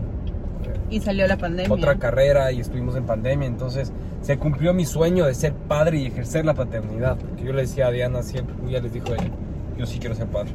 Y 0.91 1.01
salió 1.01 1.29
la 1.29 1.37
pandemia. 1.39 1.73
otra 1.73 1.95
carrera 2.01 2.51
y 2.51 2.59
estuvimos 2.61 2.97
en 2.97 3.05
pandemia. 3.05 3.47
Entonces 3.47 3.93
se 4.25 4.39
cumplió 4.39 4.73
mi 4.73 4.87
sueño 4.87 5.27
de 5.27 5.35
ser 5.35 5.53
padre 5.53 5.99
y 5.99 6.07
ejercer 6.07 6.47
la 6.47 6.55
paternidad. 6.55 7.19
Porque 7.19 7.45
yo 7.45 7.53
le 7.53 7.63
decía 7.63 7.89
a 7.89 7.91
Diana 7.91 8.23
siempre, 8.23 8.55
ya 8.71 8.81
les 8.81 8.93
dijo 8.93 9.09
ella, 9.09 9.31
yo 9.77 9.85
sí 9.85 9.99
quiero 9.99 10.15
ser 10.15 10.29
padre. 10.29 10.51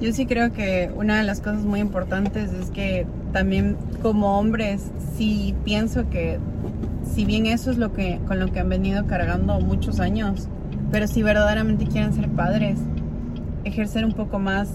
Yo 0.00 0.12
sí 0.12 0.24
creo 0.24 0.52
que 0.52 0.92
una 0.94 1.18
de 1.18 1.24
las 1.24 1.40
cosas 1.40 1.64
muy 1.64 1.80
importantes 1.80 2.52
es 2.52 2.70
que 2.70 3.04
también 3.32 3.76
como 4.00 4.38
hombres 4.38 4.92
sí 5.16 5.56
pienso 5.64 6.08
que 6.08 6.38
si 7.14 7.24
bien 7.24 7.46
eso 7.46 7.72
es 7.72 7.78
lo 7.78 7.92
que 7.92 8.20
con 8.28 8.38
lo 8.38 8.46
que 8.52 8.60
han 8.60 8.68
venido 8.68 9.06
cargando 9.06 9.58
muchos 9.60 9.98
años, 9.98 10.48
pero 10.92 11.08
si 11.08 11.22
verdaderamente 11.24 11.86
quieren 11.86 12.12
ser 12.12 12.28
padres, 12.28 12.78
ejercer 13.64 14.04
un 14.04 14.12
poco 14.12 14.38
más 14.38 14.68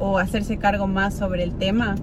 o 0.00 0.18
hacerse 0.18 0.56
cargo 0.56 0.88
más 0.88 1.14
sobre 1.14 1.44
el 1.44 1.54
tema, 1.54 1.94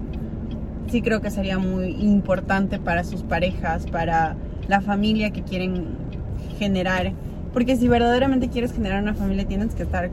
sí 0.88 1.02
creo 1.02 1.20
que 1.20 1.30
sería 1.30 1.58
muy 1.58 1.90
importante 2.00 2.78
para 2.78 3.04
sus 3.04 3.22
parejas, 3.22 3.86
para 3.86 4.36
la 4.70 4.80
familia 4.80 5.30
que 5.30 5.42
quieren 5.42 5.84
generar, 6.58 7.12
porque 7.52 7.76
si 7.76 7.88
verdaderamente 7.88 8.48
quieres 8.48 8.72
generar 8.72 9.02
una 9.02 9.14
familia 9.14 9.44
tienes 9.44 9.74
que 9.74 9.82
estar 9.82 10.10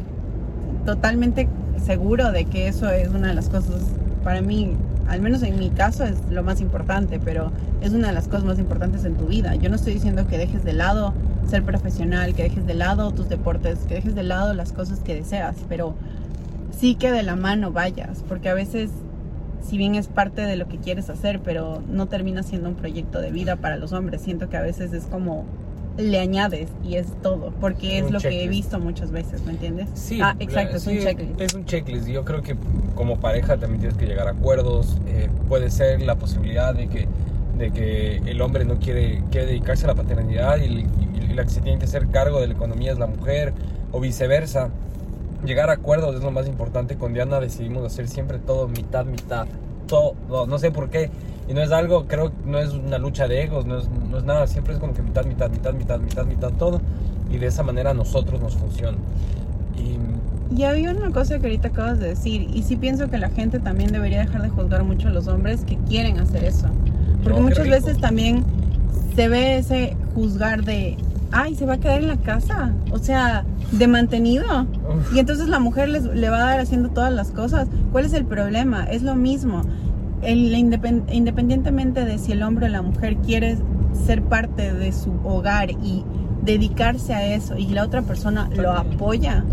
totalmente 0.84 1.48
seguro 1.86 2.32
de 2.32 2.46
que 2.46 2.68
eso 2.68 2.90
es 2.90 3.10
una 3.10 3.28
de 3.28 3.36
las 3.36 3.50
cosas, 3.50 3.82
para 4.24 4.42
mí, 4.42 4.72
al 5.08 5.22
menos 5.22 5.44
en 5.44 5.60
mi 5.60 5.70
caso, 5.70 6.04
es 6.06 6.18
lo 6.32 6.42
más 6.42 6.60
importante, 6.60 7.20
pero 7.24 7.52
es 7.82 7.94
una 7.94 8.08
de 8.08 8.14
las 8.14 8.28
cosas 8.28 8.46
más 8.46 8.58
importantes 8.58 9.06
en 9.06 9.14
tu 9.14 9.28
vida. 9.28 9.54
Yo 9.56 9.70
no 9.70 9.76
estoy 9.76 9.94
diciendo 9.94 10.26
que 10.28 10.40
dejes 10.40 10.64
de 10.64 10.74
lado 10.74 11.14
ser 11.48 11.64
profesional, 11.64 12.34
que 12.34 12.44
dejes 12.44 12.66
de 12.66 12.74
lado 12.74 13.12
tus 13.12 13.30
deportes, 13.30 13.78
que 13.88 13.94
dejes 13.96 14.16
de 14.16 14.24
lado 14.24 14.56
las 14.56 14.74
cosas 14.74 15.02
que 15.02 15.14
deseas, 15.14 15.56
pero 15.70 15.94
sí 16.76 16.96
que 16.96 17.12
de 17.12 17.22
la 17.22 17.36
mano 17.36 17.72
vayas, 17.72 18.24
porque 18.28 18.50
a 18.50 18.56
veces, 18.56 18.90
si 19.62 19.78
bien 19.78 19.96
es 19.96 20.08
parte 20.08 20.42
de 20.42 20.56
lo 20.56 20.68
que 20.68 20.78
quieres 20.78 21.10
hacer, 21.10 21.40
pero 21.42 21.82
no 21.90 22.08
termina 22.08 22.44
siendo 22.44 22.70
un 22.70 22.76
proyecto 22.76 23.20
de 23.22 23.32
vida 23.32 23.56
para 23.58 23.78
los 23.78 23.92
hombres, 23.94 24.22
siento 24.22 24.50
que 24.50 24.58
a 24.58 24.62
veces 24.62 24.94
es 24.94 25.06
como 25.06 25.46
le 25.98 26.20
añades 26.20 26.70
y 26.88 26.96
es 26.96 27.08
todo, 27.24 27.52
porque 27.60 27.98
es 27.98 28.06
Un 28.06 28.14
lo 28.14 28.20
que 28.20 28.44
he 28.44 28.48
visto 28.48 28.80
muchas 28.80 29.10
veces, 29.12 29.44
¿me 29.46 29.52
entiendes? 29.54 29.88
Sí, 29.96 30.20
Ah, 30.22 30.36
exacto, 30.40 30.78
es 30.78 30.86
un 30.86 31.00
checklist. 31.00 31.42
Es 31.42 31.54
un 31.56 31.66
checklist. 31.66 32.08
Yo 32.08 32.24
creo 32.24 32.44
que 32.44 32.56
como 32.94 33.20
pareja 33.20 33.58
también 33.58 33.80
tienes 33.80 33.98
que 33.98 34.06
llegar 34.06 34.28
a 34.28 34.32
acuerdos. 34.32 34.98
eh, 35.08 35.28
puede 35.50 35.72
ser 35.72 36.02
la 36.04 36.16
posibilidad 36.16 36.76
de 36.76 36.88
que, 36.88 37.08
de 37.58 37.72
que 37.72 38.18
el 38.18 38.42
hombre 38.42 38.64
no 38.64 38.78
quiere, 38.78 39.24
quiere 39.32 39.48
dedicarse 39.48 39.86
a 39.86 39.88
la 39.88 39.96
paternidad 39.96 40.58
y, 40.60 40.66
y- 40.66 40.88
y 41.32 41.34
la 41.34 41.44
que 41.44 41.50
se 41.50 41.62
tiene 41.62 41.80
que 41.80 41.86
hacer 41.86 42.08
cargo 42.10 42.40
de 42.42 42.48
la 42.48 42.54
economía 42.54 42.92
es 42.92 43.00
la 43.00 43.08
mujer 43.08 43.54
o 43.92 44.00
viceversa. 44.00 44.70
Llegar 45.48 45.70
a 45.70 45.74
acuerdos 45.74 46.16
es 46.16 46.22
lo 46.22 46.32
más 46.32 46.46
importante. 46.48 46.98
Con 46.98 47.14
Diana 47.14 47.40
decidimos 47.40 47.86
hacer 47.86 48.08
siempre 48.08 48.38
todo 48.38 48.68
mitad, 48.68 49.06
mitad. 49.06 49.48
Todo. 49.88 50.46
No 50.46 50.60
sé 50.60 50.72
por 50.72 50.90
qué. 50.90 51.10
Y 51.48 51.54
no 51.54 51.62
es 51.62 51.72
algo, 51.72 52.06
creo 52.08 52.30
que 52.30 52.36
no 52.46 52.60
es 52.60 52.74
una 52.74 52.98
lucha 52.98 53.30
de 53.30 53.44
egos, 53.44 53.66
no 53.66 53.78
es, 53.80 53.88
no 53.90 54.18
es 54.18 54.26
nada. 54.26 54.46
Siempre 54.48 54.74
es 54.74 54.80
como 54.80 54.94
que 54.94 55.02
mitad, 55.02 55.26
mitad, 55.26 55.50
mitad, 55.50 55.74
mitad, 55.74 56.00
mitad, 56.00 56.26
mitad, 56.26 56.52
todo. 56.52 56.82
y 57.32 57.38
de 57.38 57.48
esa 57.48 57.64
manera 57.64 57.92
a 57.92 57.94
nosotros 57.94 58.42
nos 58.42 58.56
funciona. 58.56 58.98
Y 60.56 60.64
había 60.64 60.92
una 60.92 61.12
cosa 61.12 61.40
que 61.40 61.48
ahorita 61.48 61.70
acabas 61.70 62.00
de 62.00 62.10
decir, 62.10 62.48
y 62.54 62.64
sí 62.64 62.78
pienso 62.78 63.10
que 63.10 63.18
la 63.18 63.30
gente 63.30 63.60
también 63.60 63.92
debería 63.92 64.20
dejar 64.20 64.42
de 64.42 64.50
juzgar 64.50 64.84
mucho 64.84 65.10
a 65.10 65.12
los 65.12 65.28
hombres 65.28 65.64
que 65.66 65.78
quieren 65.78 66.20
hacer 66.20 66.46
eso. 66.46 66.68
Porque 67.24 67.40
No, 67.40 67.48
muchas 67.48 67.68
veces 67.68 68.00
también 68.00 68.46
se 69.16 69.28
ve 69.28 69.58
ese 69.58 69.98
juzgar 70.16 70.64
de, 70.64 70.98
ay, 71.32 71.56
se 71.56 71.66
va 71.66 71.74
a 71.74 71.78
quedar 71.78 72.02
en 72.02 72.08
la 72.08 72.18
casa, 72.18 72.74
o 72.92 73.00
sea, 73.00 73.44
de 73.72 73.88
mantenido. 73.88 74.64
Uf. 74.64 75.14
Y 75.16 75.20
entonces 75.20 75.50
la 75.50 75.60
mujer 75.60 75.90
les, 75.90 76.04
le 76.04 76.30
va 76.30 76.38
a 76.38 76.46
dar 76.46 76.60
haciendo 76.60 76.90
todas 76.90 77.12
las 77.14 77.32
cosas. 77.32 77.68
¿Cuál 77.92 78.06
es 78.06 78.14
el 78.14 78.26
problema? 78.26 78.86
Es 78.86 79.04
lo 79.04 79.16
mismo. 79.16 79.62
El, 80.22 80.54
independ- 80.54 81.12
independientemente 81.12 82.06
de 82.06 82.18
si 82.18 82.32
el 82.32 82.44
hombre 82.44 82.66
o 82.66 82.70
la 82.70 82.82
mujer 82.82 83.18
quiere 83.18 83.58
ser 84.06 84.24
parte 84.24 84.74
de 84.74 84.92
su 84.92 85.12
hogar 85.24 85.72
y 85.72 86.04
dedicarse 86.44 87.14
a 87.14 87.34
eso 87.34 87.58
y 87.58 87.68
la 87.68 87.84
otra 87.84 88.02
persona 88.04 88.50
lo 88.56 88.72
apoya, 88.72 89.44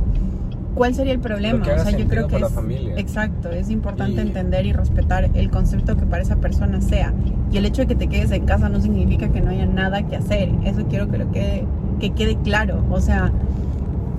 ¿cuál 0.75 0.95
sería 0.95 1.13
el 1.13 1.21
problema? 1.21 1.63
o 1.63 1.79
sea, 1.79 1.91
yo 1.97 2.07
creo 2.07 2.27
que 2.29 2.37
es 2.37 2.49
familia. 2.51 2.95
exacto, 2.97 3.51
es 3.51 3.71
importante 3.71 4.17
Y- 4.23 4.27
entender 4.27 4.67
y 4.67 4.73
respetar 4.73 5.31
el 5.35 5.51
concepto 5.51 5.97
que 5.97 6.07
para 6.07 6.23
esa 6.23 6.37
persona 6.37 6.81
sea. 6.81 7.13
Y 7.53 7.57
el 7.59 7.67
hecho 7.67 7.83
de 7.83 7.89
que 7.89 7.95
te 7.95 8.09
quedes 8.09 8.31
en 8.33 8.45
casa 8.47 8.69
no 8.69 8.81
significa 8.81 9.29
que 9.29 9.41
no 9.41 9.51
haya 9.51 9.67
nada 9.67 10.03
que 10.07 10.17
hacer. 10.17 10.51
Eso 10.65 10.85
quiero 10.89 11.09
que 11.09 11.19
lo 11.19 11.31
quede 11.31 11.65
que 12.01 12.11
quede 12.11 12.37
claro. 12.39 12.85
O 12.91 13.01
sea, 13.01 13.31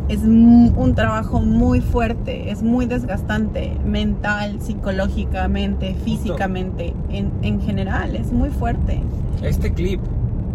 es 0.08 0.20
un 0.22 0.94
trabajo 0.96 1.42
muy 1.42 1.82
fuerte, 1.82 2.52
es 2.52 2.62
muy 2.64 2.86
desgastante, 2.86 3.76
mental, 3.86 4.62
psicológicamente, 4.62 5.96
físicamente, 6.06 6.94
en, 7.10 7.32
en 7.42 7.60
general, 7.62 8.16
es 8.16 8.32
muy 8.32 8.50
fuerte. 8.50 9.02
este 9.42 9.74
clip, 9.74 10.00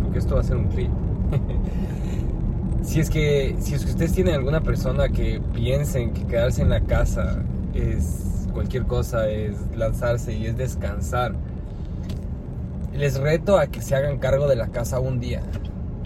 porque 0.03 0.21
esto 0.21 0.37
va 0.37 0.41
a 0.41 0.45
ser 0.45 0.57
un 0.57 0.69
clip. 0.69 0.89
si 2.83 3.01
es 3.01 3.11
que 3.11 3.57
si 3.61 3.75
es 3.75 3.85
que 3.85 3.91
ustedes 3.91 4.13
tienen 4.13 4.35
alguna 4.35 4.61
persona 4.61 5.09
que 5.09 5.41
piensen 5.55 6.13
que 6.13 6.27
quedarse 6.27 6.63
en 6.63 6.71
la 6.71 6.81
casa 6.81 7.43
es 7.75 8.49
cualquier 8.53 8.85
cosa, 8.85 9.29
es 9.29 9.57
lanzarse 9.77 10.33
y 10.33 10.47
es 10.47 10.57
descansar. 10.57 11.35
Les 12.95 13.19
reto 13.19 13.59
a 13.59 13.69
que 13.69 13.81
se 13.81 13.95
hagan 13.95 14.19
cargo 14.19 14.49
de 14.49 14.57
la 14.57 14.69
casa 14.69 14.99
un 14.99 15.21
día, 15.21 15.43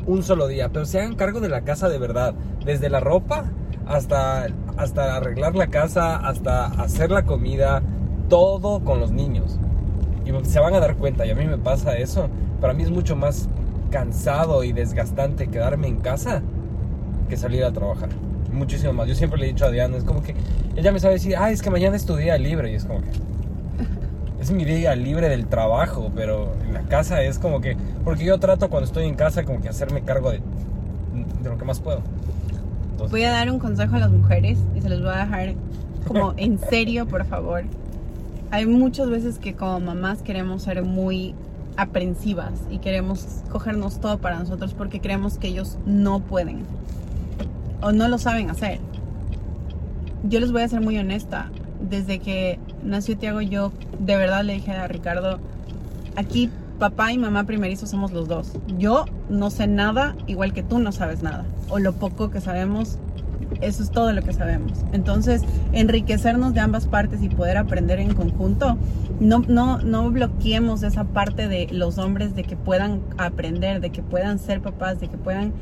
un 0.07 0.23
solo 0.23 0.47
día, 0.47 0.69
pero 0.71 0.85
se 0.85 1.01
hagan 1.01 1.15
cargo 1.15 1.41
de 1.41 1.49
la 1.49 1.63
casa 1.63 1.89
de 1.89 1.99
verdad, 1.99 2.35
desde 2.65 2.91
la 2.91 3.01
ropa 3.01 3.51
hasta 3.87 4.47
hasta 4.77 5.17
arreglar 5.17 5.55
la 5.55 5.69
casa, 5.69 6.17
hasta 6.17 6.67
hacer 6.67 7.11
la 7.11 7.25
comida, 7.25 7.83
todo 8.29 8.81
con 8.85 9.01
los 9.01 9.13
niños. 9.13 9.59
Y 10.25 10.45
se 10.47 10.59
van 10.59 10.75
a 10.75 10.81
dar 10.81 10.97
cuenta, 10.97 11.25
y 11.27 11.31
a 11.31 11.35
mí 11.35 11.47
me 11.47 11.59
pasa 11.59 11.97
eso. 11.97 12.29
Para 12.61 12.73
mí 12.73 12.83
es 12.83 12.91
mucho 12.91 13.15
más 13.15 13.49
cansado 13.91 14.65
y 14.65 14.73
desgastante 14.73 15.49
quedarme 15.49 15.87
en 15.87 15.97
casa 16.01 16.43
que 17.29 17.37
salir 17.37 17.65
a 17.65 17.73
trabajar. 17.73 18.09
Muchísimo 18.53 18.93
más. 18.93 19.09
Yo 19.09 19.15
siempre 19.15 19.39
le 19.39 19.47
he 19.47 19.49
dicho 19.49 19.65
a 19.65 19.71
Diana, 19.71 19.97
es 19.97 20.05
como 20.05 20.23
que 20.23 20.35
ella 20.77 20.93
me 20.93 21.01
sabe 21.01 21.15
decir, 21.15 21.37
ah, 21.37 21.51
es 21.51 21.63
que 21.63 21.71
mañana 21.71 21.97
es 21.97 22.07
tu 22.07 22.17
día 22.17 22.39
libre. 22.39 22.71
Y 22.73 22.75
es 22.75 22.85
como 22.85 23.01
que 23.01 23.09
es 24.41 24.51
mi 24.51 24.65
día 24.65 24.95
libre 24.95 25.29
del 25.29 25.47
trabajo, 25.47 26.11
pero 26.15 26.55
en 26.65 26.75
la 26.75 26.83
casa 26.83 27.23
es 27.23 27.39
como 27.39 27.61
que, 27.61 27.77
porque 28.05 28.25
yo 28.25 28.39
trato 28.39 28.69
cuando 28.69 28.87
estoy 28.87 29.07
en 29.07 29.15
casa 29.15 29.45
como 29.45 29.61
que 29.61 29.69
hacerme 29.69 30.03
cargo 30.03 30.31
de, 30.31 30.41
de 31.43 31.51
lo 31.51 31.59
que 31.59 31.65
más 31.65 31.81
puedo. 31.81 32.01
Entonces, 32.93 33.11
Voy 33.11 33.25
a 33.25 33.31
dar 33.31 33.51
un 33.51 33.59
consejo 33.59 33.97
a 33.97 33.99
las 33.99 34.11
mujeres 34.11 34.59
y 34.75 34.81
se 34.81 34.89
los 34.89 35.01
voy 35.01 35.11
a 35.11 35.25
dejar 35.25 35.55
como 36.07 36.35
en 36.37 36.59
serio, 36.59 37.07
por 37.07 37.25
favor. 37.25 37.65
Hay 38.51 38.67
muchas 38.67 39.11
veces 39.11 39.39
que 39.39 39.55
como 39.55 39.81
mamás 39.81 40.23
queremos 40.23 40.63
ser 40.63 40.83
muy 40.85 41.35
aprensivas 41.77 42.53
y 42.71 42.79
queremos 42.79 43.43
cogernos 43.51 44.01
todo 44.01 44.19
para 44.19 44.39
nosotros 44.39 44.75
porque 44.75 45.01
creemos 45.01 45.39
que 45.39 45.49
ellos 45.49 45.77
no 45.87 46.21
pueden 46.21 46.65
o 47.85 47.93
no 47.93 48.09
lo 48.09 48.19
saben 48.19 48.51
hacer. 48.51 48.81
Yo 50.25 50.41
les 50.41 50.51
voy 50.51 50.63
a 50.63 50.69
ser 50.69 50.81
muy 50.81 50.97
honesta. 50.99 51.51
Desde 51.81 52.19
que 52.19 52.59
nació 52.83 53.19
Tiago, 53.19 53.43
yo 53.43 53.73
de 53.99 54.17
verdad 54.17 54.43
le 54.43 54.55
dije 54.55 54.73
a 54.73 54.89
Ricardo, 54.89 55.39
aquí 56.17 56.51
papá 56.79 57.13
y 57.13 57.19
mamá 57.19 57.45
primerizo 57.45 57.87
somos 57.87 58.11
los 58.11 58.27
dos. 58.27 58.53
Yo 58.79 59.05
no 59.29 59.51
sé 59.51 59.67
nada, 59.67 60.17
igual 60.27 60.55
que 60.55 60.63
tú 60.63 60.79
no 60.79 60.93
sabes 60.93 61.23
nada. 61.23 61.45
O 61.69 61.79
lo 61.79 61.93
poco 61.93 62.31
que 62.31 62.41
sabemos, 62.41 62.99
eso 63.61 63.83
es 63.83 63.91
todo 63.91 64.15
lo 64.15 64.23
que 64.23 64.33
sabemos. 64.33 64.79
Entonces, 64.93 65.43
enriquecernos 65.73 66.55
de 66.55 66.61
ambas 66.61 66.87
partes 66.87 67.23
y 67.23 67.29
poder 67.29 67.59
aprender 67.59 67.99
en 67.99 68.15
conjunto, 68.15 68.79
no, 69.21 69.41
no, 69.47 69.79
no 69.79 70.11
bloqueemos 70.11 70.83
esa 70.85 71.05
parte 71.05 71.49
de 71.49 71.69
los 71.71 71.99
hombres 71.99 72.35
de 72.35 72.45
que 72.45 72.57
puedan 72.57 73.03
aprender, 73.19 73.83
de 73.83 73.91
que 73.91 74.03
puedan 74.03 74.39
ser 74.39 74.63
papás, 74.63 75.01
de 75.01 75.09
que 75.09 75.19
puedan 75.19 75.53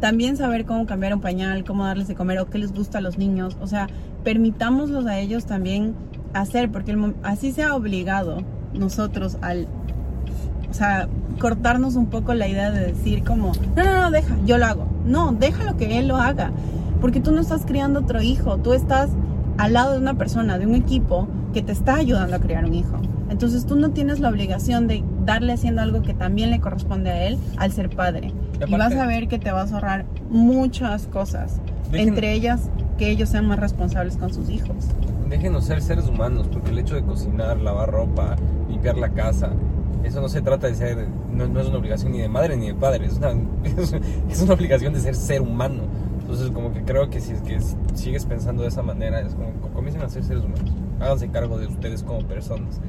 también 0.00 0.36
saber 0.36 0.64
cómo 0.64 0.86
cambiar 0.86 1.14
un 1.14 1.20
pañal, 1.20 1.64
cómo 1.64 1.84
darles 1.84 2.08
de 2.08 2.14
comer 2.14 2.38
o 2.40 2.50
qué 2.50 2.58
les 2.58 2.72
gusta 2.72 2.98
a 2.98 3.00
los 3.00 3.18
niños. 3.18 3.56
O 3.60 3.66
sea, 3.66 3.86
permitámoslos 4.24 5.06
a 5.06 5.18
ellos 5.18 5.46
también 5.46 5.94
hacer, 6.32 6.70
porque 6.70 6.92
el 6.92 7.14
así 7.22 7.52
se 7.52 7.62
ha 7.62 7.74
obligado 7.74 8.42
nosotros 8.72 9.36
al 9.42 9.68
o 10.70 10.74
sea, 10.74 11.08
cortarnos 11.40 11.96
un 11.96 12.06
poco 12.06 12.32
la 12.32 12.46
idea 12.46 12.70
de 12.70 12.86
decir 12.86 13.24
como, 13.24 13.52
no, 13.76 13.84
no, 13.84 14.02
no, 14.02 14.10
deja, 14.10 14.36
yo 14.46 14.56
lo 14.56 14.66
hago. 14.66 14.86
No, 15.04 15.32
déjalo 15.32 15.76
que 15.76 15.98
él 15.98 16.08
lo 16.08 16.16
haga. 16.16 16.52
Porque 17.00 17.20
tú 17.20 17.32
no 17.32 17.40
estás 17.40 17.66
criando 17.66 18.00
otro 18.00 18.22
hijo, 18.22 18.58
tú 18.58 18.72
estás 18.72 19.10
al 19.58 19.72
lado 19.72 19.92
de 19.92 19.98
una 19.98 20.14
persona, 20.14 20.58
de 20.58 20.66
un 20.66 20.74
equipo 20.74 21.28
que 21.52 21.62
te 21.62 21.72
está 21.72 21.96
ayudando 21.96 22.36
a 22.36 22.38
criar 22.38 22.64
un 22.64 22.74
hijo. 22.74 23.00
Entonces 23.30 23.64
tú 23.64 23.76
no 23.76 23.90
tienes 23.90 24.18
la 24.20 24.28
obligación 24.28 24.86
de 24.88 25.04
darle 25.24 25.52
haciendo 25.52 25.80
algo 25.82 26.02
que 26.02 26.14
también 26.14 26.50
le 26.50 26.60
corresponde 26.60 27.10
a 27.10 27.24
él 27.26 27.38
al 27.56 27.72
ser 27.72 27.88
padre. 27.88 28.32
Y 28.66 28.74
Y, 28.74 28.76
vas 28.76 28.94
a 28.94 29.06
ver 29.06 29.28
que 29.28 29.38
te 29.38 29.50
vas 29.52 29.70
a 29.72 29.76
ahorrar 29.76 30.04
muchas 30.28 31.06
cosas. 31.06 31.60
Dejen- 31.92 32.08
Entre 32.08 32.32
ellas, 32.32 32.68
que 32.98 33.08
ellos 33.10 33.28
sean 33.30 33.46
más 33.46 33.58
responsables 33.58 34.16
con 34.16 34.34
sus 34.34 34.50
hijos. 34.50 34.74
Déjenos 35.28 35.64
ser 35.64 35.80
seres 35.80 36.08
humanos, 36.08 36.48
porque 36.52 36.70
el 36.70 36.78
hecho 36.80 36.96
de 36.96 37.02
cocinar, 37.02 37.58
lavar 37.60 37.90
ropa, 37.90 38.36
limpiar 38.68 38.98
la 38.98 39.10
casa, 39.10 39.50
eso 40.02 40.20
no 40.20 40.28
se 40.28 40.42
trata 40.42 40.66
de 40.66 40.74
ser, 40.74 41.06
no, 41.32 41.46
no 41.46 41.60
es 41.60 41.68
una 41.68 41.78
obligación 41.78 42.12
ni 42.12 42.18
de 42.18 42.28
madre 42.28 42.56
ni 42.56 42.66
de 42.66 42.74
padre, 42.74 43.06
es 43.06 43.16
una, 43.18 43.30
es 44.28 44.42
una 44.42 44.54
obligación 44.54 44.92
de 44.92 45.00
ser 45.00 45.14
ser 45.14 45.40
humano. 45.40 45.84
Entonces, 46.20 46.50
como 46.50 46.72
que 46.72 46.82
creo 46.82 47.08
que 47.10 47.20
si 47.20 47.32
es 47.32 47.40
que 47.42 47.58
sigues 47.94 48.24
pensando 48.24 48.62
de 48.62 48.68
esa 48.68 48.82
manera, 48.82 49.20
es 49.20 49.34
como, 49.34 49.52
comiencen 49.72 50.02
a 50.02 50.08
ser 50.08 50.24
seres 50.24 50.44
humanos, 50.44 50.72
háganse 51.00 51.28
cargo 51.28 51.58
de 51.58 51.66
ustedes 51.68 52.02
como 52.02 52.20
personas. 52.26 52.80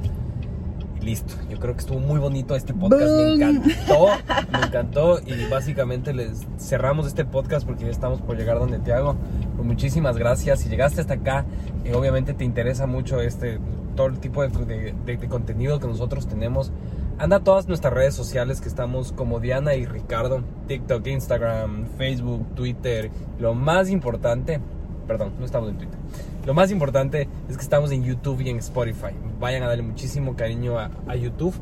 Listo, 1.02 1.34
yo 1.50 1.58
creo 1.60 1.74
que 1.74 1.80
estuvo 1.80 2.00
muy 2.00 2.20
bonito 2.20 2.56
este 2.56 2.74
podcast, 2.76 3.02
me 3.12 3.34
encantó, 3.34 4.08
me 4.52 4.60
encantó 4.68 5.20
y 5.26 5.50
básicamente 5.50 6.14
les 6.14 6.46
cerramos 6.60 7.08
este 7.08 7.26
podcast 7.26 7.66
porque 7.66 7.86
ya 7.86 7.90
estamos 7.90 8.22
por 8.22 8.38
llegar 8.38 8.60
donde 8.60 8.78
te 8.78 8.94
hago. 8.94 9.16
Pues 9.56 9.68
muchísimas 9.68 10.16
gracias. 10.18 10.60
Si 10.60 10.70
llegaste 10.70 11.02
hasta 11.02 11.16
acá, 11.16 11.46
eh, 11.86 11.96
obviamente 11.96 12.36
te 12.36 12.44
interesa 12.46 12.86
mucho 12.86 13.20
este 13.20 13.60
todo 13.96 14.08
el 14.08 14.20
tipo 14.20 14.44
de, 14.48 14.50
de- 14.66 14.94
de- 15.06 15.18
de 15.18 15.28
contenido 15.28 15.80
que 15.80 15.88
nosotros 15.88 16.28
tenemos. 16.28 16.72
Anda 17.18 17.38
a 17.38 17.40
todas 17.44 17.68
nuestras 17.68 17.94
redes 17.94 18.14
sociales 18.14 18.62
que 18.62 18.70
estamos 18.70 19.12
como 19.12 19.40
Diana 19.40 19.74
y 19.76 19.86
Ricardo, 19.88 20.44
TikTok, 20.68 21.06
Instagram, 21.08 21.88
Facebook, 21.98 22.46
Twitter. 22.56 23.10
Lo 23.40 23.54
más 23.56 23.90
importante, 23.90 24.60
perdón, 25.08 25.34
no 25.40 25.46
estamos 25.46 25.70
en 25.72 25.78
Twitter. 25.78 26.00
Lo 26.46 26.54
más 26.54 26.72
importante 26.72 27.28
es 27.50 27.56
que 27.58 27.64
estamos 27.64 27.92
en 27.92 28.04
YouTube 28.04 28.42
y 28.42 28.50
en 28.50 28.58
Spotify. 28.58 29.14
Vayan 29.40 29.64
a 29.64 29.68
darle 29.68 29.84
muchísimo 29.84 30.36
cariño 30.36 30.80
a, 30.80 30.90
a 31.08 31.16
YouTube 31.16 31.54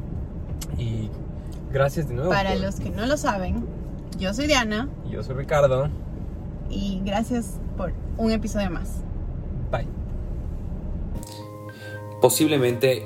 y 0.78 1.10
gracias 1.72 2.08
de 2.08 2.16
nuevo. 2.16 2.30
Para 2.32 2.52
por- 2.54 2.62
los 2.62 2.80
que 2.80 2.90
no 2.90 3.06
lo 3.06 3.18
saben, 3.18 3.66
yo 4.18 4.34
soy 4.34 4.48
Diana 4.48 4.88
y 5.08 5.12
Yo 5.14 5.24
soy 5.24 5.36
Ricardo. 5.36 5.90
y 6.70 7.02
gracias 7.04 7.60
por 7.78 7.92
un 8.18 8.32
episodio 8.32 8.70
más. 8.72 9.02
Bye. 9.72 9.88
Posiblemente 12.22 13.06